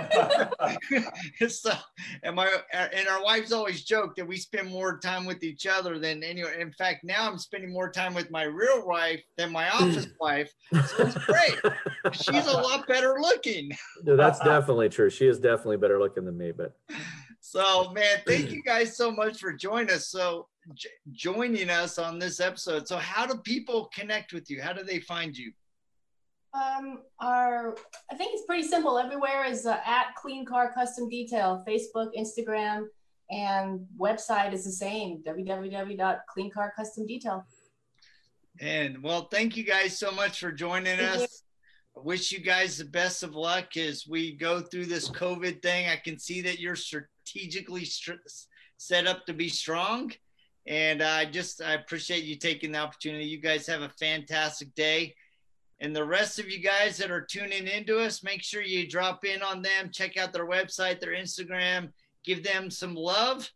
so, 1.48 1.72
and 2.22 2.36
my 2.36 2.48
and 2.72 3.06
our 3.06 3.22
wives 3.22 3.52
always 3.52 3.84
joke 3.84 4.16
that 4.16 4.26
we 4.26 4.38
spend 4.38 4.70
more 4.70 4.98
time 4.98 5.26
with 5.26 5.42
each 5.42 5.66
other 5.66 5.98
than 5.98 6.22
anyone. 6.22 6.54
In 6.58 6.72
fact, 6.72 7.04
now 7.04 7.30
I'm 7.30 7.38
spending 7.38 7.70
more 7.70 7.90
time 7.90 8.14
with 8.14 8.30
my 8.30 8.44
real 8.44 8.86
wife 8.86 9.22
than 9.36 9.52
my 9.52 9.66
hmm. 9.66 9.84
office 9.84 10.08
wife. 10.18 10.52
So 10.72 11.06
it's 11.06 11.18
great. 11.26 11.58
She's 12.12 12.46
a 12.46 12.60
lot 12.60 12.86
better 12.86 13.16
looking. 13.20 13.72
No, 14.04 14.16
that's 14.16 14.38
definitely 14.38 14.88
true. 14.88 15.10
She 15.10 15.26
is 15.26 15.38
definitely 15.38 15.76
better 15.76 15.98
looking 15.98 16.24
than 16.24 16.36
me, 16.36 16.52
but 16.52 16.74
So, 17.44 17.90
man, 17.92 18.20
thank 18.24 18.52
you 18.52 18.62
guys 18.62 18.96
so 18.96 19.10
much 19.10 19.40
for 19.40 19.52
joining 19.52 19.90
us. 19.90 20.06
So, 20.08 20.46
j- 20.74 20.90
joining 21.10 21.70
us 21.70 21.98
on 21.98 22.20
this 22.20 22.38
episode. 22.38 22.86
So, 22.86 22.98
how 22.98 23.26
do 23.26 23.38
people 23.38 23.90
connect 23.92 24.32
with 24.32 24.48
you? 24.48 24.62
How 24.62 24.72
do 24.72 24.84
they 24.84 25.00
find 25.00 25.36
you? 25.36 25.50
Um, 26.54 27.00
our 27.20 27.76
I 28.10 28.14
think 28.14 28.34
it's 28.34 28.46
pretty 28.46 28.62
simple. 28.62 28.96
Everywhere 28.96 29.44
is 29.44 29.66
uh, 29.66 29.80
at 29.84 30.14
Clean 30.16 30.46
Car 30.46 30.72
Custom 30.72 31.08
Detail, 31.08 31.64
Facebook, 31.66 32.10
Instagram, 32.16 32.84
and 33.30 33.86
website 33.98 34.52
is 34.52 34.64
the 34.64 34.70
same 34.70 35.20
www.cleancarcustomdetail. 35.26 37.42
And 38.60 39.02
well, 39.02 39.26
thank 39.32 39.56
you 39.56 39.64
guys 39.64 39.98
so 39.98 40.12
much 40.12 40.38
for 40.38 40.52
joining 40.52 40.98
Thank 40.98 41.16
us. 41.16 41.22
you. 41.22 41.26
I 41.96 42.00
wish 42.04 42.30
you 42.30 42.38
guys 42.38 42.78
the 42.78 42.84
best 42.84 43.24
of 43.24 43.34
luck 43.34 43.76
as 43.76 44.06
we 44.08 44.36
go 44.36 44.60
through 44.60 44.86
this 44.86 45.10
COVID 45.10 45.60
thing. 45.60 45.88
I 45.88 45.96
can 45.96 46.20
see 46.20 46.40
that 46.42 46.60
you're 46.60 46.76
strategically 47.24 47.84
str- 47.84 48.12
set 48.76 49.06
up 49.06 49.26
to 49.26 49.32
be 49.32 49.48
strong. 49.48 50.12
And 50.66 51.02
I 51.02 51.24
just, 51.24 51.60
I 51.62 51.74
appreciate 51.74 52.24
you 52.24 52.36
taking 52.36 52.72
the 52.72 52.78
opportunity. 52.78 53.24
You 53.24 53.40
guys 53.40 53.66
have 53.66 53.82
a 53.82 53.88
fantastic 53.88 54.74
day. 54.74 55.14
And 55.80 55.94
the 55.94 56.04
rest 56.04 56.38
of 56.38 56.48
you 56.48 56.60
guys 56.60 56.96
that 56.98 57.10
are 57.10 57.20
tuning 57.20 57.66
into 57.66 57.98
us, 57.98 58.22
make 58.22 58.42
sure 58.42 58.62
you 58.62 58.88
drop 58.88 59.24
in 59.24 59.42
on 59.42 59.62
them, 59.62 59.90
check 59.92 60.16
out 60.16 60.32
their 60.32 60.46
website, 60.46 61.00
their 61.00 61.14
Instagram, 61.14 61.92
give 62.24 62.44
them 62.44 62.70
some 62.70 62.94
love. 62.94 63.50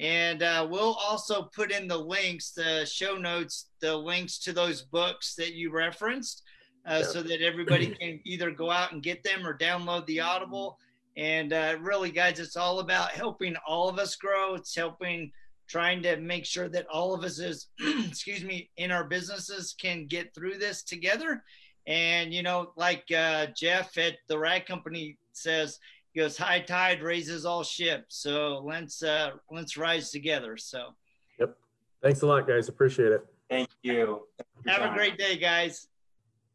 And 0.00 0.42
uh, 0.42 0.66
we'll 0.68 0.94
also 0.94 1.42
put 1.54 1.70
in 1.70 1.86
the 1.86 1.96
links, 1.96 2.50
the 2.50 2.84
show 2.84 3.16
notes, 3.16 3.66
the 3.80 3.96
links 3.96 4.38
to 4.40 4.52
those 4.52 4.82
books 4.82 5.36
that 5.36 5.54
you 5.54 5.70
referenced, 5.70 6.42
uh, 6.86 7.02
so 7.02 7.22
that 7.22 7.42
everybody 7.42 7.88
can 7.88 8.20
either 8.24 8.50
go 8.50 8.70
out 8.70 8.92
and 8.92 9.02
get 9.02 9.22
them 9.22 9.46
or 9.46 9.56
download 9.56 10.06
the 10.06 10.20
Audible. 10.20 10.78
And 11.18 11.52
uh, 11.52 11.76
really, 11.80 12.12
guys, 12.12 12.38
it's 12.38 12.56
all 12.56 12.78
about 12.78 13.10
helping 13.10 13.56
all 13.66 13.88
of 13.88 13.98
us 13.98 14.14
grow. 14.14 14.54
It's 14.54 14.74
helping, 14.74 15.32
trying 15.66 16.00
to 16.04 16.16
make 16.16 16.46
sure 16.46 16.68
that 16.68 16.86
all 16.86 17.12
of 17.12 17.24
us 17.24 17.40
is, 17.40 17.66
excuse 18.06 18.44
me, 18.44 18.70
in 18.76 18.92
our 18.92 19.02
businesses 19.02 19.74
can 19.78 20.06
get 20.06 20.32
through 20.32 20.58
this 20.58 20.84
together. 20.84 21.42
And 21.88 22.32
you 22.32 22.44
know, 22.44 22.72
like 22.76 23.04
uh, 23.10 23.46
Jeff 23.56 23.98
at 23.98 24.14
the 24.28 24.38
Rag 24.38 24.66
Company 24.66 25.18
says, 25.32 25.80
he 26.12 26.20
goes, 26.20 26.38
"High 26.38 26.60
tide 26.60 27.02
raises 27.02 27.44
all 27.44 27.64
ships." 27.64 28.22
So 28.22 28.62
let's 28.64 29.02
uh, 29.02 29.30
let's 29.50 29.76
rise 29.76 30.10
together. 30.10 30.56
So 30.56 30.94
Yep. 31.40 31.56
Thanks 32.00 32.22
a 32.22 32.26
lot, 32.26 32.46
guys. 32.46 32.68
Appreciate 32.68 33.10
it. 33.10 33.26
Thank 33.50 33.70
you. 33.82 34.26
have 34.66 34.92
a 34.92 34.94
great 34.94 35.18
day, 35.18 35.36
guys. 35.36 35.88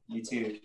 You 0.07 0.21
too. 0.23 0.59